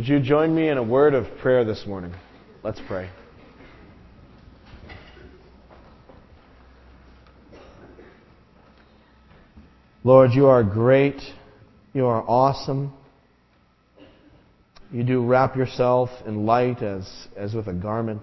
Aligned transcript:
Would 0.00 0.08
you 0.08 0.18
join 0.18 0.54
me 0.54 0.70
in 0.70 0.78
a 0.78 0.82
word 0.82 1.12
of 1.12 1.26
prayer 1.42 1.62
this 1.62 1.84
morning? 1.86 2.14
Let's 2.62 2.80
pray. 2.88 3.10
Lord, 10.02 10.30
you 10.32 10.46
are 10.46 10.64
great. 10.64 11.20
You 11.92 12.06
are 12.06 12.24
awesome. 12.26 12.94
You 14.90 15.04
do 15.04 15.22
wrap 15.22 15.54
yourself 15.54 16.08
in 16.24 16.46
light 16.46 16.82
as, 16.82 17.06
as 17.36 17.52
with 17.52 17.66
a 17.66 17.74
garment. 17.74 18.22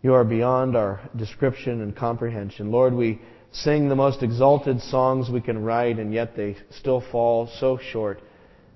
You 0.00 0.14
are 0.14 0.24
beyond 0.24 0.78
our 0.78 0.98
description 1.14 1.82
and 1.82 1.94
comprehension. 1.94 2.72
Lord, 2.72 2.94
we 2.94 3.20
sing 3.52 3.90
the 3.90 3.96
most 3.96 4.22
exalted 4.22 4.80
songs 4.80 5.28
we 5.28 5.42
can 5.42 5.62
write, 5.62 5.98
and 5.98 6.14
yet 6.14 6.34
they 6.36 6.56
still 6.70 7.02
fall 7.12 7.50
so 7.60 7.78
short 7.92 8.22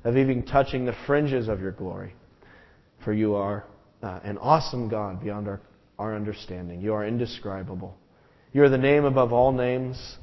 of 0.05 0.17
even 0.17 0.43
touching 0.45 0.85
the 0.85 0.95
fringes 1.07 1.49
of 1.49 1.61
your 1.61 1.73
glory. 1.73 2.15
For 3.05 3.13
you 3.13 3.35
are 3.35 3.65
uh, 4.03 4.21
an 4.23 4.39
awesome 4.39 4.89
God 4.89 5.23
beyond 5.23 5.49
our, 5.49 5.61
our 5.99 6.15
understanding. 6.15 6.81
You 6.81 6.95
are 6.95 7.07
indescribable. 7.07 7.97
You 8.53 8.63
are 8.63 8.69
the 8.69 8.79
name 8.79 9.05
above 9.05 9.33
all 9.33 9.53
names. 9.53 10.17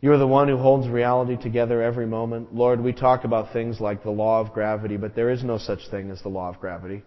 You 0.00 0.12
are 0.12 0.18
the 0.18 0.26
one 0.26 0.48
who 0.48 0.58
holds 0.58 0.86
reality 0.88 1.36
together 1.36 1.82
every 1.82 2.06
moment. 2.06 2.54
Lord, 2.54 2.80
we 2.80 2.92
talk 2.92 3.24
about 3.24 3.52
things 3.52 3.80
like 3.80 4.02
the 4.02 4.10
law 4.10 4.40
of 4.40 4.52
gravity, 4.52 4.96
but 4.96 5.16
there 5.16 5.30
is 5.30 5.42
no 5.42 5.58
such 5.58 5.88
thing 5.90 6.10
as 6.10 6.22
the 6.22 6.28
law 6.28 6.50
of 6.50 6.60
gravity, 6.60 7.02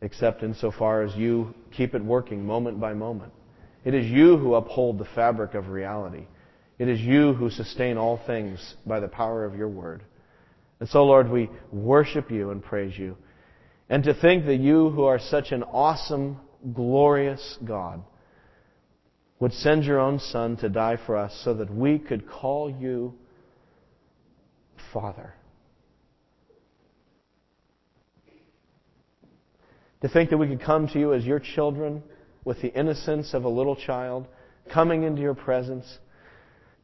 except 0.00 0.42
insofar 0.42 1.02
as 1.02 1.14
you 1.14 1.54
keep 1.70 1.94
it 1.94 2.02
working 2.02 2.44
moment 2.44 2.80
by 2.80 2.94
moment. 2.94 3.32
It 3.84 3.94
is 3.94 4.06
you 4.06 4.38
who 4.38 4.54
uphold 4.54 4.98
the 4.98 5.08
fabric 5.14 5.54
of 5.54 5.68
reality. 5.68 6.26
It 6.78 6.88
is 6.88 7.00
you 7.00 7.34
who 7.34 7.50
sustain 7.50 7.98
all 7.98 8.20
things 8.26 8.74
by 8.86 9.00
the 9.00 9.08
power 9.08 9.44
of 9.44 9.54
your 9.54 9.68
word. 9.68 10.02
And 10.80 10.88
so, 10.88 11.04
Lord, 11.04 11.30
we 11.30 11.50
worship 11.70 12.30
you 12.30 12.50
and 12.50 12.62
praise 12.62 12.98
you. 12.98 13.16
And 13.88 14.02
to 14.04 14.14
think 14.14 14.46
that 14.46 14.56
you, 14.56 14.90
who 14.90 15.04
are 15.04 15.18
such 15.18 15.52
an 15.52 15.62
awesome, 15.62 16.38
glorious 16.72 17.58
God, 17.64 18.02
would 19.38 19.52
send 19.52 19.84
your 19.84 19.98
own 20.00 20.18
Son 20.18 20.56
to 20.58 20.68
die 20.68 20.98
for 21.06 21.16
us 21.16 21.38
so 21.44 21.54
that 21.54 21.72
we 21.72 21.98
could 21.98 22.28
call 22.28 22.70
you 22.70 23.14
Father. 24.92 25.34
To 30.02 30.08
think 30.08 30.30
that 30.30 30.38
we 30.38 30.48
could 30.48 30.62
come 30.62 30.88
to 30.88 30.98
you 30.98 31.12
as 31.12 31.24
your 31.24 31.40
children 31.40 32.02
with 32.44 32.62
the 32.62 32.72
innocence 32.72 33.34
of 33.34 33.44
a 33.44 33.48
little 33.48 33.76
child, 33.76 34.26
coming 34.72 35.02
into 35.02 35.20
your 35.20 35.34
presence. 35.34 35.98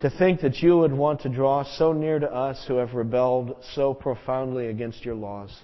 To 0.00 0.10
think 0.10 0.40
that 0.42 0.58
you 0.62 0.76
would 0.78 0.92
want 0.92 1.22
to 1.22 1.28
draw 1.28 1.64
so 1.64 1.92
near 1.92 2.18
to 2.18 2.30
us 2.30 2.64
who 2.68 2.76
have 2.76 2.94
rebelled 2.94 3.56
so 3.74 3.94
profoundly 3.94 4.66
against 4.66 5.04
your 5.04 5.14
laws. 5.14 5.54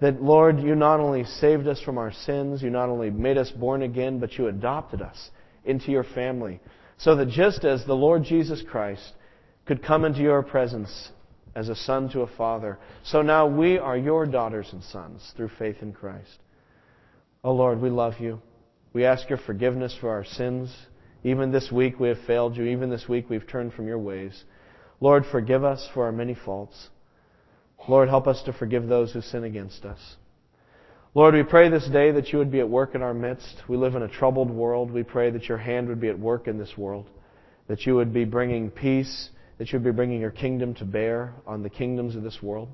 That, 0.00 0.22
Lord, 0.22 0.60
you 0.60 0.74
not 0.74 1.00
only 1.00 1.24
saved 1.24 1.66
us 1.66 1.80
from 1.80 1.98
our 1.98 2.12
sins, 2.12 2.62
you 2.62 2.70
not 2.70 2.88
only 2.88 3.10
made 3.10 3.38
us 3.38 3.50
born 3.50 3.82
again, 3.82 4.18
but 4.18 4.38
you 4.38 4.48
adopted 4.48 5.02
us 5.02 5.30
into 5.64 5.90
your 5.90 6.04
family. 6.04 6.60
So 6.98 7.14
that 7.16 7.28
just 7.28 7.64
as 7.64 7.84
the 7.84 7.94
Lord 7.94 8.24
Jesus 8.24 8.62
Christ 8.68 9.12
could 9.66 9.84
come 9.84 10.04
into 10.04 10.20
your 10.20 10.42
presence 10.42 11.10
as 11.54 11.68
a 11.68 11.76
son 11.76 12.08
to 12.10 12.20
a 12.22 12.36
father, 12.36 12.78
so 13.04 13.22
now 13.22 13.46
we 13.46 13.78
are 13.78 13.96
your 13.96 14.26
daughters 14.26 14.68
and 14.72 14.82
sons 14.82 15.32
through 15.36 15.50
faith 15.58 15.76
in 15.80 15.92
Christ. 15.92 16.38
Oh 17.44 17.52
Lord, 17.52 17.80
we 17.80 17.90
love 17.90 18.14
you. 18.18 18.40
We 18.92 19.04
ask 19.04 19.28
your 19.28 19.38
forgiveness 19.38 19.96
for 20.00 20.10
our 20.10 20.24
sins. 20.24 20.74
Even 21.24 21.50
this 21.50 21.70
week 21.72 21.98
we 21.98 22.08
have 22.08 22.18
failed 22.26 22.56
you. 22.56 22.64
Even 22.64 22.90
this 22.90 23.08
week 23.08 23.28
we've 23.28 23.46
turned 23.46 23.72
from 23.72 23.86
your 23.86 23.98
ways. 23.98 24.44
Lord, 25.00 25.24
forgive 25.30 25.64
us 25.64 25.88
for 25.94 26.04
our 26.04 26.12
many 26.12 26.34
faults. 26.34 26.88
Lord, 27.88 28.08
help 28.08 28.26
us 28.26 28.42
to 28.44 28.52
forgive 28.52 28.86
those 28.86 29.12
who 29.12 29.20
sin 29.20 29.44
against 29.44 29.84
us. 29.84 30.16
Lord, 31.14 31.34
we 31.34 31.42
pray 31.42 31.68
this 31.68 31.88
day 31.88 32.10
that 32.12 32.32
you 32.32 32.38
would 32.38 32.50
be 32.50 32.60
at 32.60 32.68
work 32.68 32.94
in 32.94 33.02
our 33.02 33.14
midst. 33.14 33.62
We 33.68 33.76
live 33.76 33.94
in 33.94 34.02
a 34.02 34.08
troubled 34.08 34.50
world. 34.50 34.90
We 34.90 35.02
pray 35.02 35.30
that 35.30 35.48
your 35.48 35.58
hand 35.58 35.88
would 35.88 36.00
be 36.00 36.08
at 36.08 36.18
work 36.18 36.46
in 36.48 36.58
this 36.58 36.76
world, 36.76 37.08
that 37.66 37.86
you 37.86 37.94
would 37.94 38.12
be 38.12 38.24
bringing 38.24 38.70
peace, 38.70 39.30
that 39.58 39.72
you 39.72 39.78
would 39.78 39.84
be 39.84 39.96
bringing 39.96 40.20
your 40.20 40.30
kingdom 40.30 40.74
to 40.74 40.84
bear 40.84 41.32
on 41.46 41.62
the 41.62 41.70
kingdoms 41.70 42.14
of 42.14 42.22
this 42.22 42.42
world. 42.42 42.68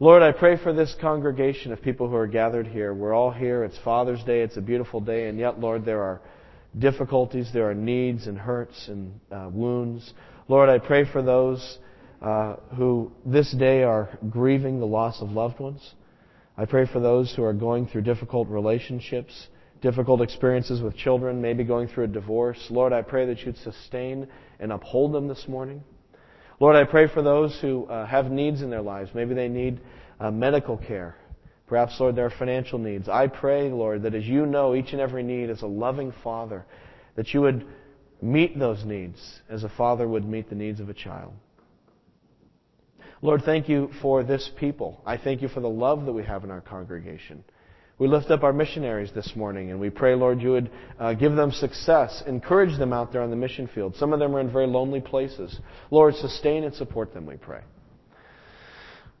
Lord, 0.00 0.22
I 0.22 0.32
pray 0.32 0.56
for 0.56 0.72
this 0.72 0.96
congregation 1.00 1.72
of 1.72 1.82
people 1.82 2.08
who 2.08 2.16
are 2.16 2.26
gathered 2.26 2.66
here. 2.66 2.94
We're 2.94 3.12
all 3.12 3.30
here. 3.30 3.64
It's 3.64 3.78
Father's 3.84 4.22
Day. 4.24 4.42
It's 4.42 4.56
a 4.56 4.62
beautiful 4.62 5.00
day. 5.00 5.28
And 5.28 5.38
yet, 5.38 5.60
Lord, 5.60 5.84
there 5.84 6.02
are 6.02 6.20
difficulties. 6.78 7.50
There 7.52 7.68
are 7.68 7.74
needs 7.74 8.26
and 8.26 8.38
hurts 8.38 8.88
and 8.88 9.20
uh, 9.30 9.48
wounds. 9.52 10.12
Lord, 10.48 10.68
I 10.68 10.78
pray 10.78 11.04
for 11.10 11.22
those 11.22 11.78
uh, 12.20 12.56
who 12.76 13.12
this 13.26 13.52
day 13.52 13.82
are 13.82 14.18
grieving 14.30 14.80
the 14.80 14.86
loss 14.86 15.20
of 15.20 15.30
loved 15.30 15.60
ones. 15.60 15.94
I 16.56 16.66
pray 16.66 16.86
for 16.86 17.00
those 17.00 17.32
who 17.34 17.42
are 17.44 17.52
going 17.52 17.86
through 17.86 18.02
difficult 18.02 18.48
relationships, 18.48 19.48
difficult 19.80 20.20
experiences 20.20 20.82
with 20.82 20.96
children, 20.96 21.40
maybe 21.40 21.64
going 21.64 21.88
through 21.88 22.04
a 22.04 22.08
divorce. 22.08 22.66
Lord, 22.70 22.92
I 22.92 23.02
pray 23.02 23.26
that 23.26 23.40
you'd 23.40 23.56
sustain 23.58 24.28
and 24.60 24.72
uphold 24.72 25.12
them 25.12 25.28
this 25.28 25.46
morning. 25.48 25.82
Lord, 26.60 26.76
I 26.76 26.84
pray 26.84 27.08
for 27.08 27.22
those 27.22 27.58
who 27.60 27.86
uh, 27.86 28.06
have 28.06 28.30
needs 28.30 28.62
in 28.62 28.70
their 28.70 28.82
lives. 28.82 29.10
Maybe 29.14 29.34
they 29.34 29.48
need 29.48 29.80
uh, 30.20 30.30
medical 30.30 30.76
care. 30.76 31.16
Perhaps, 31.72 31.98
Lord, 32.00 32.16
there 32.16 32.26
are 32.26 32.30
financial 32.38 32.78
needs. 32.78 33.08
I 33.08 33.28
pray, 33.28 33.70
Lord, 33.70 34.02
that 34.02 34.14
as 34.14 34.26
you 34.26 34.44
know 34.44 34.74
each 34.74 34.92
and 34.92 35.00
every 35.00 35.22
need 35.22 35.48
as 35.48 35.62
a 35.62 35.66
loving 35.66 36.12
Father, 36.22 36.66
that 37.16 37.32
you 37.32 37.40
would 37.40 37.64
meet 38.20 38.58
those 38.58 38.84
needs 38.84 39.40
as 39.48 39.64
a 39.64 39.70
father 39.70 40.06
would 40.06 40.28
meet 40.28 40.50
the 40.50 40.54
needs 40.54 40.80
of 40.80 40.90
a 40.90 40.92
child. 40.92 41.32
Lord, 43.22 43.40
thank 43.46 43.70
you 43.70 43.88
for 44.02 44.22
this 44.22 44.50
people. 44.60 45.00
I 45.06 45.16
thank 45.16 45.40
you 45.40 45.48
for 45.48 45.60
the 45.60 45.70
love 45.70 46.04
that 46.04 46.12
we 46.12 46.24
have 46.24 46.44
in 46.44 46.50
our 46.50 46.60
congregation. 46.60 47.42
We 47.96 48.06
lift 48.06 48.30
up 48.30 48.42
our 48.42 48.52
missionaries 48.52 49.12
this 49.14 49.32
morning 49.34 49.70
and 49.70 49.80
we 49.80 49.88
pray, 49.88 50.14
Lord, 50.14 50.42
you 50.42 50.50
would 50.50 50.70
uh, 51.00 51.14
give 51.14 51.36
them 51.36 51.52
success, 51.52 52.22
encourage 52.26 52.78
them 52.78 52.92
out 52.92 53.12
there 53.12 53.22
on 53.22 53.30
the 53.30 53.36
mission 53.36 53.66
field. 53.74 53.96
Some 53.96 54.12
of 54.12 54.18
them 54.18 54.36
are 54.36 54.40
in 54.40 54.52
very 54.52 54.66
lonely 54.66 55.00
places. 55.00 55.58
Lord, 55.90 56.16
sustain 56.16 56.64
and 56.64 56.74
support 56.74 57.14
them, 57.14 57.24
we 57.24 57.36
pray. 57.36 57.62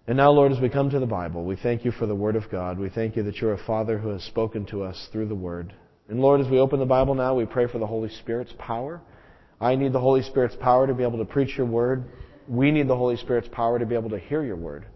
And 0.06 0.16
now, 0.16 0.30
Lord, 0.30 0.52
as 0.52 0.60
we 0.60 0.68
come 0.68 0.90
to 0.90 0.98
the 0.98 1.06
Bible, 1.06 1.44
we 1.44 1.56
thank 1.56 1.84
you 1.84 1.92
for 1.92 2.06
the 2.06 2.14
Word 2.14 2.36
of 2.36 2.50
God. 2.50 2.78
We 2.78 2.88
thank 2.88 3.16
you 3.16 3.22
that 3.24 3.36
you're 3.36 3.54
a 3.54 3.64
Father 3.64 3.98
who 3.98 4.08
has 4.08 4.22
spoken 4.24 4.66
to 4.66 4.82
us 4.82 5.08
through 5.12 5.28
the 5.28 5.34
Word. 5.34 5.72
And 6.08 6.20
Lord, 6.20 6.40
as 6.40 6.48
we 6.48 6.58
open 6.58 6.80
the 6.80 6.86
Bible 6.86 7.14
now, 7.14 7.34
we 7.34 7.46
pray 7.46 7.68
for 7.68 7.78
the 7.78 7.86
Holy 7.86 8.08
Spirit's 8.08 8.52
power. 8.58 9.00
I 9.60 9.76
need 9.76 9.92
the 9.92 10.00
Holy 10.00 10.22
Spirit's 10.22 10.56
power 10.60 10.86
to 10.86 10.94
be 10.94 11.04
able 11.04 11.18
to 11.18 11.24
preach 11.24 11.56
your 11.56 11.66
Word 11.66 12.04
we 12.48 12.70
need 12.70 12.88
the 12.88 12.96
Holy 12.96 13.16
Spirit's 13.16 13.48
power 13.48 13.78
to 13.78 13.86
be 13.86 13.94
able 13.94 14.10
to 14.10 14.18
hear 14.18 14.44
your 14.44 14.56
word. 14.56 14.86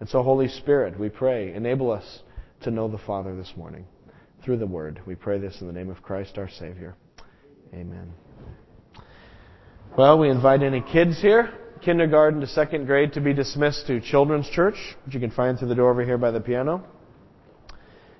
And 0.00 0.08
so, 0.08 0.22
Holy 0.22 0.48
Spirit, 0.48 0.98
we 0.98 1.08
pray, 1.08 1.54
enable 1.54 1.90
us 1.90 2.20
to 2.62 2.70
know 2.70 2.88
the 2.88 2.98
Father 2.98 3.36
this 3.36 3.52
morning 3.56 3.86
through 4.44 4.58
the 4.58 4.66
word. 4.66 5.00
We 5.06 5.14
pray 5.14 5.38
this 5.38 5.60
in 5.60 5.66
the 5.66 5.72
name 5.72 5.90
of 5.90 6.02
Christ 6.02 6.38
our 6.38 6.48
Savior. 6.48 6.96
Amen. 7.72 8.12
Well, 9.96 10.18
we 10.18 10.28
invite 10.28 10.62
any 10.62 10.80
kids 10.80 11.20
here, 11.20 11.52
kindergarten 11.84 12.40
to 12.40 12.46
second 12.46 12.86
grade, 12.86 13.12
to 13.14 13.20
be 13.20 13.34
dismissed 13.34 13.86
to 13.86 14.00
Children's 14.00 14.48
Church, 14.48 14.76
which 15.04 15.14
you 15.14 15.20
can 15.20 15.30
find 15.30 15.58
through 15.58 15.68
the 15.68 15.74
door 15.74 15.90
over 15.90 16.04
here 16.04 16.18
by 16.18 16.30
the 16.30 16.40
piano. 16.40 16.84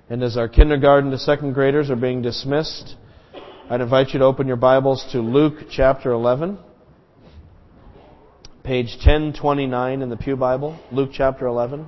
And 0.09 0.21
as 0.21 0.37
our 0.37 0.47
kindergarten 0.47 1.11
to 1.11 1.17
second 1.17 1.53
graders 1.53 1.89
are 1.89 1.95
being 1.95 2.21
dismissed, 2.21 2.95
I'd 3.69 3.81
invite 3.81 4.09
you 4.09 4.19
to 4.19 4.25
open 4.25 4.47
your 4.47 4.57
Bibles 4.57 5.05
to 5.11 5.19
Luke 5.19 5.67
chapter 5.71 6.11
11 6.11 6.59
page 8.63 8.91
1029 8.95 10.01
in 10.01 10.09
the 10.09 10.15
Pew 10.15 10.37
Bible, 10.37 10.79
Luke 10.89 11.09
chapter 11.11 11.45
11. 11.45 11.85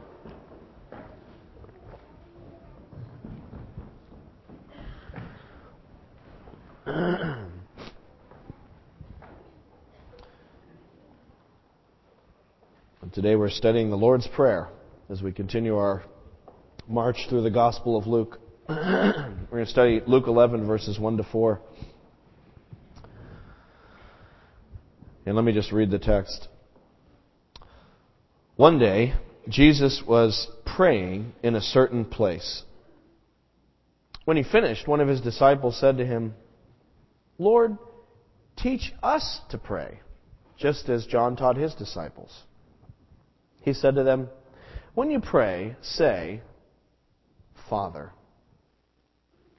Today 13.25 13.37
we're 13.37 13.49
studying 13.49 13.89
the 13.89 13.97
Lord's 13.97 14.27
Prayer 14.27 14.69
as 15.09 15.23
we 15.23 15.31
continue 15.31 15.75
our 15.77 16.03
march 16.87 17.25
through 17.27 17.41
the 17.41 17.49
Gospel 17.49 17.97
of 17.97 18.05
Luke. 18.05 18.39
we're 18.69 19.47
going 19.49 19.66
to 19.66 19.72
study 19.72 19.99
Luke 20.05 20.27
11, 20.27 20.67
verses 20.67 20.99
1 20.99 21.17
to 21.17 21.23
4. 21.23 21.59
And 25.25 25.35
let 25.35 25.43
me 25.43 25.53
just 25.53 25.72
read 25.72 25.89
the 25.89 25.97
text. 25.97 26.49
One 28.57 28.77
day, 28.77 29.16
Jesus 29.49 30.03
was 30.07 30.47
praying 30.63 31.33
in 31.41 31.55
a 31.55 31.61
certain 31.61 32.05
place. 32.05 32.61
When 34.25 34.37
he 34.37 34.43
finished, 34.43 34.87
one 34.87 35.01
of 35.01 35.07
his 35.07 35.22
disciples 35.22 35.79
said 35.79 35.97
to 35.97 36.05
him, 36.05 36.35
Lord, 37.39 37.79
teach 38.55 38.93
us 39.01 39.39
to 39.49 39.57
pray, 39.57 40.01
just 40.59 40.89
as 40.89 41.07
John 41.07 41.35
taught 41.35 41.57
his 41.57 41.73
disciples. 41.73 42.43
He 43.66 43.73
said 43.73 43.96
to 43.96 44.03
them, 44.03 44.29
When 44.94 45.12
you 45.12 45.20
pray, 45.20 45.76
say, 45.82 46.41
Father, 47.70 48.14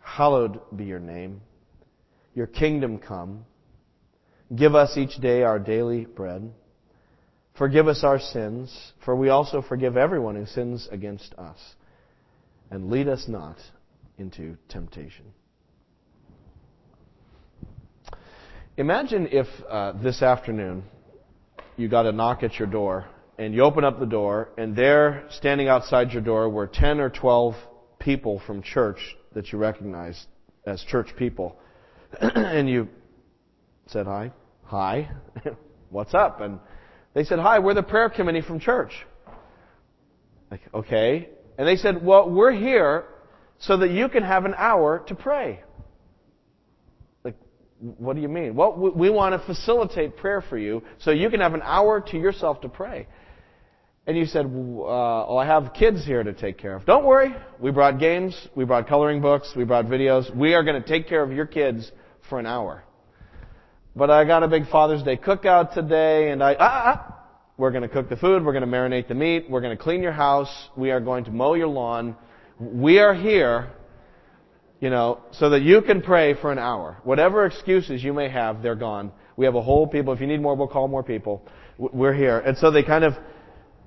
hallowed 0.00 0.61
be 0.75 0.85
your 0.85 1.00
name, 1.00 1.43
your 2.35 2.47
kingdom 2.47 2.99
come, 2.99 3.44
give 4.55 4.75
us 4.75 4.97
each 4.97 5.17
day 5.17 5.43
our 5.43 5.58
daily 5.58 6.06
bread 6.06 6.50
Forgive 7.56 7.88
us 7.88 8.05
our 8.05 8.19
sins, 8.19 8.93
for 9.05 9.17
we 9.17 9.31
also 9.31 9.62
forgive 9.62 9.97
everyone 9.97 10.37
who 10.37 10.44
sins 10.44 10.88
against 10.91 11.35
us. 11.38 11.59
And 12.70 12.91
lead 12.91 13.09
us 13.09 13.26
not 13.29 13.56
into 14.19 14.56
temptation. 14.69 15.25
Imagine 18.76 19.29
if 19.31 19.47
uh, 19.70 19.93
this 20.02 20.20
afternoon 20.20 20.85
you 21.79 21.88
got 21.88 22.05
a 22.05 22.12
knock 22.12 22.43
at 22.43 22.59
your 22.59 22.69
door, 22.69 23.06
and 23.38 23.55
you 23.55 23.62
open 23.62 23.85
up 23.85 24.00
the 24.00 24.06
door, 24.06 24.50
and 24.56 24.75
there, 24.75 25.27
standing 25.31 25.69
outside 25.69 26.12
your 26.12 26.23
door, 26.23 26.49
were 26.49 26.67
10 26.67 27.00
or 27.00 27.11
12 27.11 27.55
people 27.99 28.41
from 28.47 28.62
church 28.62 28.99
that 29.35 29.53
you 29.53 29.59
recognized 29.59 30.27
as 30.67 30.83
church 30.83 31.09
people. 31.17 31.56
and 32.21 32.69
you 32.69 32.88
said, 33.88 34.06
Hi. 34.06 34.33
Hi. 34.65 35.11
What's 35.91 36.15
up? 36.15 36.41
And 36.41 36.59
they 37.15 37.25
said, 37.25 37.38
Hi, 37.38 37.59
we're 37.59 37.75
the 37.75 37.83
prayer 37.83 38.09
committee 38.09 38.43
from 38.43 38.59
church. 38.59 38.93
Like, 40.50 40.62
okay. 40.73 41.29
And 41.59 41.69
they 41.69 41.77
said, 41.77 42.05
Well, 42.05 42.31
we're 42.31 42.53
here 42.53 43.05
so 43.59 43.77
that 43.79 43.91
you 43.91 44.09
can 44.09 44.23
have 44.23 44.44
an 44.44 44.55
hour 44.56 45.05
to 45.09 45.15
pray. 45.15 45.61
Like, 47.25 47.37
what 47.79 48.17
do 48.17 48.23
you 48.23 48.29
mean? 48.29 48.55
Well, 48.55 48.75
we 48.77 49.11
want 49.11 49.41
to 49.41 49.47
facilitate 49.47 50.17
prayer 50.17 50.43
for 50.43 50.59
you 50.59 50.83
so 50.99 51.11
you 51.11 51.31
can 51.31 51.41
have 51.41 51.55
an 51.55 51.62
hour 51.62 52.00
to 52.00 52.19
yourself 52.19 52.61
to 52.62 52.69
pray. 52.69 53.06
And 54.06 54.17
you 54.17 54.25
said, 54.25 54.47
uh, 54.47 55.37
I 55.37 55.47
have 55.47 55.75
kids 55.75 56.05
here 56.05 56.23
to 56.23 56.32
take 56.32 56.58
care 56.58 56.76
of. 56.76 56.87
Don't 56.87 57.05
worry. 57.05 57.35
We 57.58 57.73
brought 57.73 57.99
games. 57.99 58.37
We 58.55 58.64
brought 58.64 58.87
coloring 58.88 59.20
books. 59.20 59.53
We 59.56 59.64
brought 59.64 59.87
videos. 59.87 60.35
We 60.35 60.55
are 60.55 60.62
going 60.62 60.81
to 60.81 60.88
take 60.88 61.08
care 61.08 61.25
of 61.25 61.32
your 61.32 61.47
kids 61.47 61.91
for 62.29 62.38
an 62.38 62.47
hour. 62.47 62.85
But 63.97 64.11
I 64.11 64.25
got 64.25 64.44
a 64.44 64.49
big 64.49 64.69
Father's 64.69 65.03
Day 65.03 65.17
cookout 65.17 65.73
today, 65.73 66.31
and 66.31 66.43
I, 66.43 66.53
ah, 66.53 66.56
ah, 66.61 66.82
ah. 66.85 67.17
we're 67.56 67.70
going 67.70 67.82
to 67.82 67.88
cook 67.88 68.08
the 68.11 68.17
food, 68.17 68.44
we're 68.44 68.53
going 68.53 68.61
to 68.61 68.70
marinate 68.70 69.08
the 69.08 69.14
meat, 69.14 69.47
we're 69.49 69.62
going 69.62 69.76
to 69.76 69.82
clean 69.82 70.03
your 70.03 70.12
house, 70.12 70.69
we 70.76 70.91
are 70.91 71.00
going 71.00 71.25
to 71.25 71.31
mow 71.31 71.55
your 71.55 71.69
lawn. 71.69 72.14
We 72.61 72.99
are 72.99 73.14
here, 73.14 73.70
you 74.81 74.91
know, 74.91 75.20
so 75.32 75.49
that 75.50 75.62
you 75.62 75.81
can 75.81 76.02
pray 76.02 76.35
for 76.35 76.52
an 76.52 76.59
hour. 76.59 76.99
Whatever 77.05 77.47
excuses 77.47 78.05
you 78.05 78.12
may 78.12 78.29
have, 78.29 78.62
they're 78.62 78.75
gone. 78.75 79.12
We 79.37 79.47
have 79.47 79.55
a 79.55 79.62
whole 79.62 79.87
people. 79.87 80.12
If 80.12 80.20
you 80.20 80.26
need 80.26 80.43
more, 80.43 80.55
we'll 80.55 80.69
call 80.69 80.88
more 80.88 81.02
people. 81.02 81.47
We're 81.79 82.14
here. 82.14 82.38
And 82.38 82.56
so 82.59 82.70
they 82.70 82.82
kind 82.82 83.05
of 83.05 83.14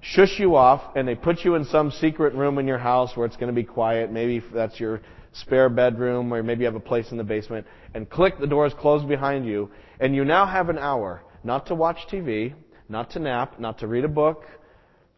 shush 0.02 0.40
you 0.40 0.56
off, 0.56 0.96
and 0.96 1.08
they 1.08 1.16
put 1.16 1.44
you 1.44 1.56
in 1.56 1.66
some 1.66 1.92
secret 1.92 2.34
room 2.34 2.58
in 2.58 2.68
your 2.68 2.78
house 2.78 3.16
where 3.16 3.26
it's 3.26 3.36
going 3.36 3.54
to 3.54 3.54
be 3.54 3.64
quiet. 3.64 4.12
Maybe 4.12 4.44
that's 4.54 4.80
your 4.80 5.02
spare 5.34 5.70
bedroom, 5.70 6.34
or 6.34 6.42
maybe 6.42 6.62
you 6.62 6.66
have 6.66 6.76
a 6.76 6.80
place 6.80 7.12
in 7.12 7.18
the 7.18 7.24
basement, 7.24 7.68
and 7.94 8.10
click, 8.10 8.40
the 8.40 8.48
doors 8.48 8.74
close 8.80 9.04
behind 9.04 9.46
you, 9.46 9.70
and 10.00 10.16
you 10.16 10.26
now 10.26 10.46
have 10.46 10.70
an 10.70 10.78
hour 10.78 11.22
not 11.44 11.68
to 11.68 11.76
watch 11.76 11.98
TV, 12.12 12.54
not 12.88 13.12
to 13.12 13.20
nap, 13.20 13.60
not 13.60 13.80
to 13.80 13.88
read 13.88 14.04
a 14.04 14.10
book, 14.10 14.44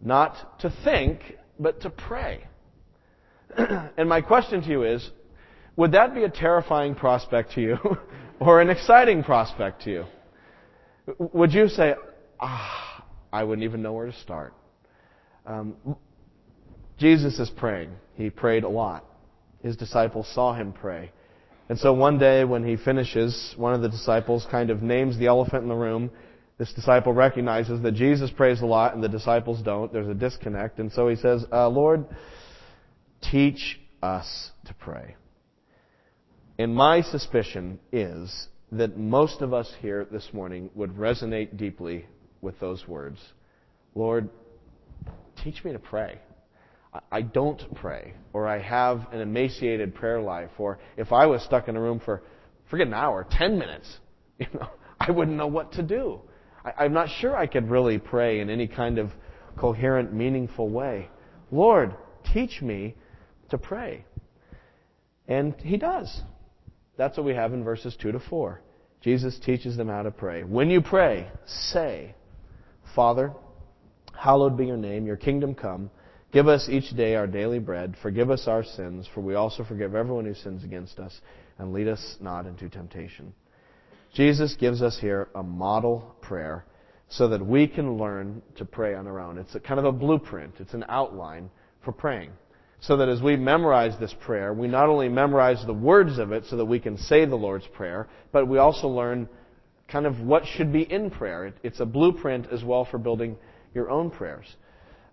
not 0.01 0.60
to 0.60 0.74
think, 0.83 1.19
but 1.60 1.81
to 1.81 1.89
pray. 1.89 2.44
and 3.57 4.10
my 4.10 4.22
question 4.22 4.62
to 4.62 4.69
you 4.69 4.83
is, 4.83 5.10
would 5.75 5.94
that 5.94 6.13
be 6.13 6.24
a 6.24 6.30
terrifying 6.30 6.95
prospect 6.95 7.54
to 7.54 7.62
you 7.62 7.78
or 8.39 8.62
an 8.62 8.69
exciting 8.69 9.24
prospect 9.24 9.83
to 9.83 9.92
you? 9.92 10.06
Would 11.18 11.54
you 11.54 11.68
say, 11.68 11.95
ah, 12.39 13.06
I 13.31 13.44
wouldn't 13.44 13.63
even 13.63 13.81
know 13.81 13.94
where 13.94 14.06
to 14.06 14.13
start? 14.13 14.54
Um, 15.45 15.75
Jesus 16.97 17.39
is 17.39 17.49
praying. 17.49 17.91
He 18.15 18.29
prayed 18.29 18.63
a 18.63 18.69
lot. 18.69 19.05
His 19.63 19.75
disciples 19.75 20.27
saw 20.33 20.53
him 20.53 20.73
pray. 20.73 21.11
And 21.69 21.79
so 21.79 21.93
one 21.93 22.17
day 22.17 22.43
when 22.43 22.65
he 22.65 22.75
finishes, 22.75 23.53
one 23.57 23.73
of 23.73 23.81
the 23.81 23.89
disciples 23.89 24.45
kind 24.51 24.69
of 24.69 24.81
names 24.81 25.17
the 25.17 25.27
elephant 25.27 25.63
in 25.63 25.69
the 25.69 25.75
room. 25.75 26.11
This 26.57 26.73
disciple 26.73 27.13
recognizes 27.13 27.81
that 27.81 27.93
Jesus 27.93 28.29
prays 28.29 28.61
a 28.61 28.65
lot 28.65 28.93
and 28.93 29.03
the 29.03 29.09
disciples 29.09 29.61
don't. 29.63 29.91
There's 29.91 30.07
a 30.07 30.13
disconnect. 30.13 30.79
And 30.79 30.91
so 30.91 31.07
he 31.07 31.15
says, 31.15 31.45
uh, 31.51 31.69
Lord, 31.69 32.05
teach 33.21 33.79
us 34.03 34.51
to 34.65 34.73
pray. 34.73 35.15
And 36.59 36.75
my 36.75 37.01
suspicion 37.01 37.79
is 37.91 38.47
that 38.71 38.97
most 38.97 39.41
of 39.41 39.53
us 39.53 39.71
here 39.81 40.05
this 40.11 40.29
morning 40.33 40.69
would 40.75 40.91
resonate 40.91 41.57
deeply 41.57 42.05
with 42.41 42.59
those 42.59 42.87
words. 42.87 43.19
Lord, 43.95 44.29
teach 45.43 45.63
me 45.63 45.71
to 45.71 45.79
pray. 45.79 46.19
I 47.09 47.21
don't 47.21 47.73
pray, 47.75 48.13
or 48.33 48.47
I 48.47 48.59
have 48.59 49.07
an 49.13 49.21
emaciated 49.21 49.95
prayer 49.95 50.19
life, 50.19 50.49
or 50.57 50.77
if 50.97 51.13
I 51.13 51.25
was 51.25 51.41
stuck 51.43 51.69
in 51.69 51.77
a 51.77 51.81
room 51.81 52.01
for, 52.03 52.21
forget 52.69 52.88
an 52.88 52.93
hour, 52.93 53.25
ten 53.29 53.57
minutes, 53.57 53.88
you 54.38 54.47
know, 54.53 54.67
I 54.99 55.11
wouldn't 55.11 55.38
know 55.38 55.47
what 55.47 55.71
to 55.73 55.83
do. 55.83 56.19
I, 56.65 56.85
I'm 56.85 56.93
not 56.93 57.07
sure 57.19 57.35
I 57.35 57.47
could 57.47 57.69
really 57.69 57.97
pray 57.97 58.41
in 58.41 58.49
any 58.49 58.67
kind 58.67 58.97
of 58.97 59.09
coherent, 59.57 60.13
meaningful 60.13 60.69
way. 60.69 61.09
Lord, 61.49 61.95
teach 62.33 62.61
me 62.61 62.95
to 63.51 63.57
pray. 63.57 64.05
And 65.27 65.55
He 65.61 65.77
does. 65.77 66.21
That's 66.97 67.15
what 67.15 67.25
we 67.25 67.33
have 67.33 67.53
in 67.53 67.63
verses 67.63 67.95
2 68.01 68.11
to 68.11 68.19
4. 68.19 68.61
Jesus 69.01 69.39
teaches 69.39 69.77
them 69.77 69.87
how 69.87 70.03
to 70.03 70.11
pray. 70.11 70.44
When 70.44 70.69
you 70.69 70.81
pray, 70.81 71.29
say, 71.45 72.15
Father, 72.95 73.33
hallowed 74.21 74.56
be 74.56 74.68
your 74.68 74.77
name, 74.77 75.07
your 75.07 75.18
kingdom 75.18 75.56
come. 75.56 75.89
Give 76.31 76.47
us 76.47 76.69
each 76.69 76.95
day 76.95 77.15
our 77.15 77.25
daily 77.25 77.57
bread. 77.57 77.95
Forgive 78.03 78.29
us 78.29 78.47
our 78.47 78.63
sins, 78.63 79.09
for 79.15 79.21
we 79.21 79.33
also 79.33 79.63
forgive 79.63 79.95
everyone 79.95 80.25
who 80.25 80.35
sins 80.35 80.63
against 80.63 81.00
us. 81.00 81.19
And 81.57 81.73
lead 81.73 81.88
us 81.88 82.18
not 82.21 82.45
into 82.45 82.69
temptation. 82.69 83.33
Jesus 84.13 84.56
gives 84.59 84.83
us 84.83 85.00
here 85.01 85.29
a 85.33 85.41
model 85.41 86.15
prayer 86.21 86.65
so 87.09 87.29
that 87.29 87.44
we 87.44 87.68
can 87.68 87.97
learn 87.97 88.44
to 88.57 88.63
pray 88.63 88.94
on 88.94 89.07
our 89.07 89.19
own. 89.19 89.39
It's 89.39 89.56
kind 89.65 89.79
of 89.79 89.85
a 89.85 89.91
blueprint, 89.91 90.53
it's 90.59 90.75
an 90.75 90.85
outline 90.88 91.50
for 91.83 91.91
praying. 91.91 92.29
So 92.79 92.97
that 92.97 93.09
as 93.09 93.23
we 93.23 93.35
memorize 93.35 94.00
this 94.00 94.13
prayer, 94.21 94.53
we 94.53 94.68
not 94.68 94.88
only 94.88 95.09
memorize 95.09 95.63
the 95.65 95.73
words 95.73 96.19
of 96.19 96.31
it 96.31 96.45
so 96.45 96.57
that 96.57 96.65
we 96.65 96.79
can 96.79 96.95
say 96.95 97.25
the 97.25 97.35
Lord's 97.35 97.68
Prayer, 97.68 98.07
but 98.31 98.47
we 98.47 98.59
also 98.59 98.88
learn 98.88 99.27
kind 99.88 100.06
of 100.06 100.19
what 100.19 100.44
should 100.45 100.71
be 100.71 100.83
in 100.83 101.09
prayer. 101.09 101.53
It's 101.63 101.79
a 101.79 101.85
blueprint 101.85 102.47
as 102.51 102.63
well 102.63 102.85
for 102.85 102.97
building 103.00 103.35
your 103.73 103.89
own 103.89 104.09
prayers. 104.09 104.45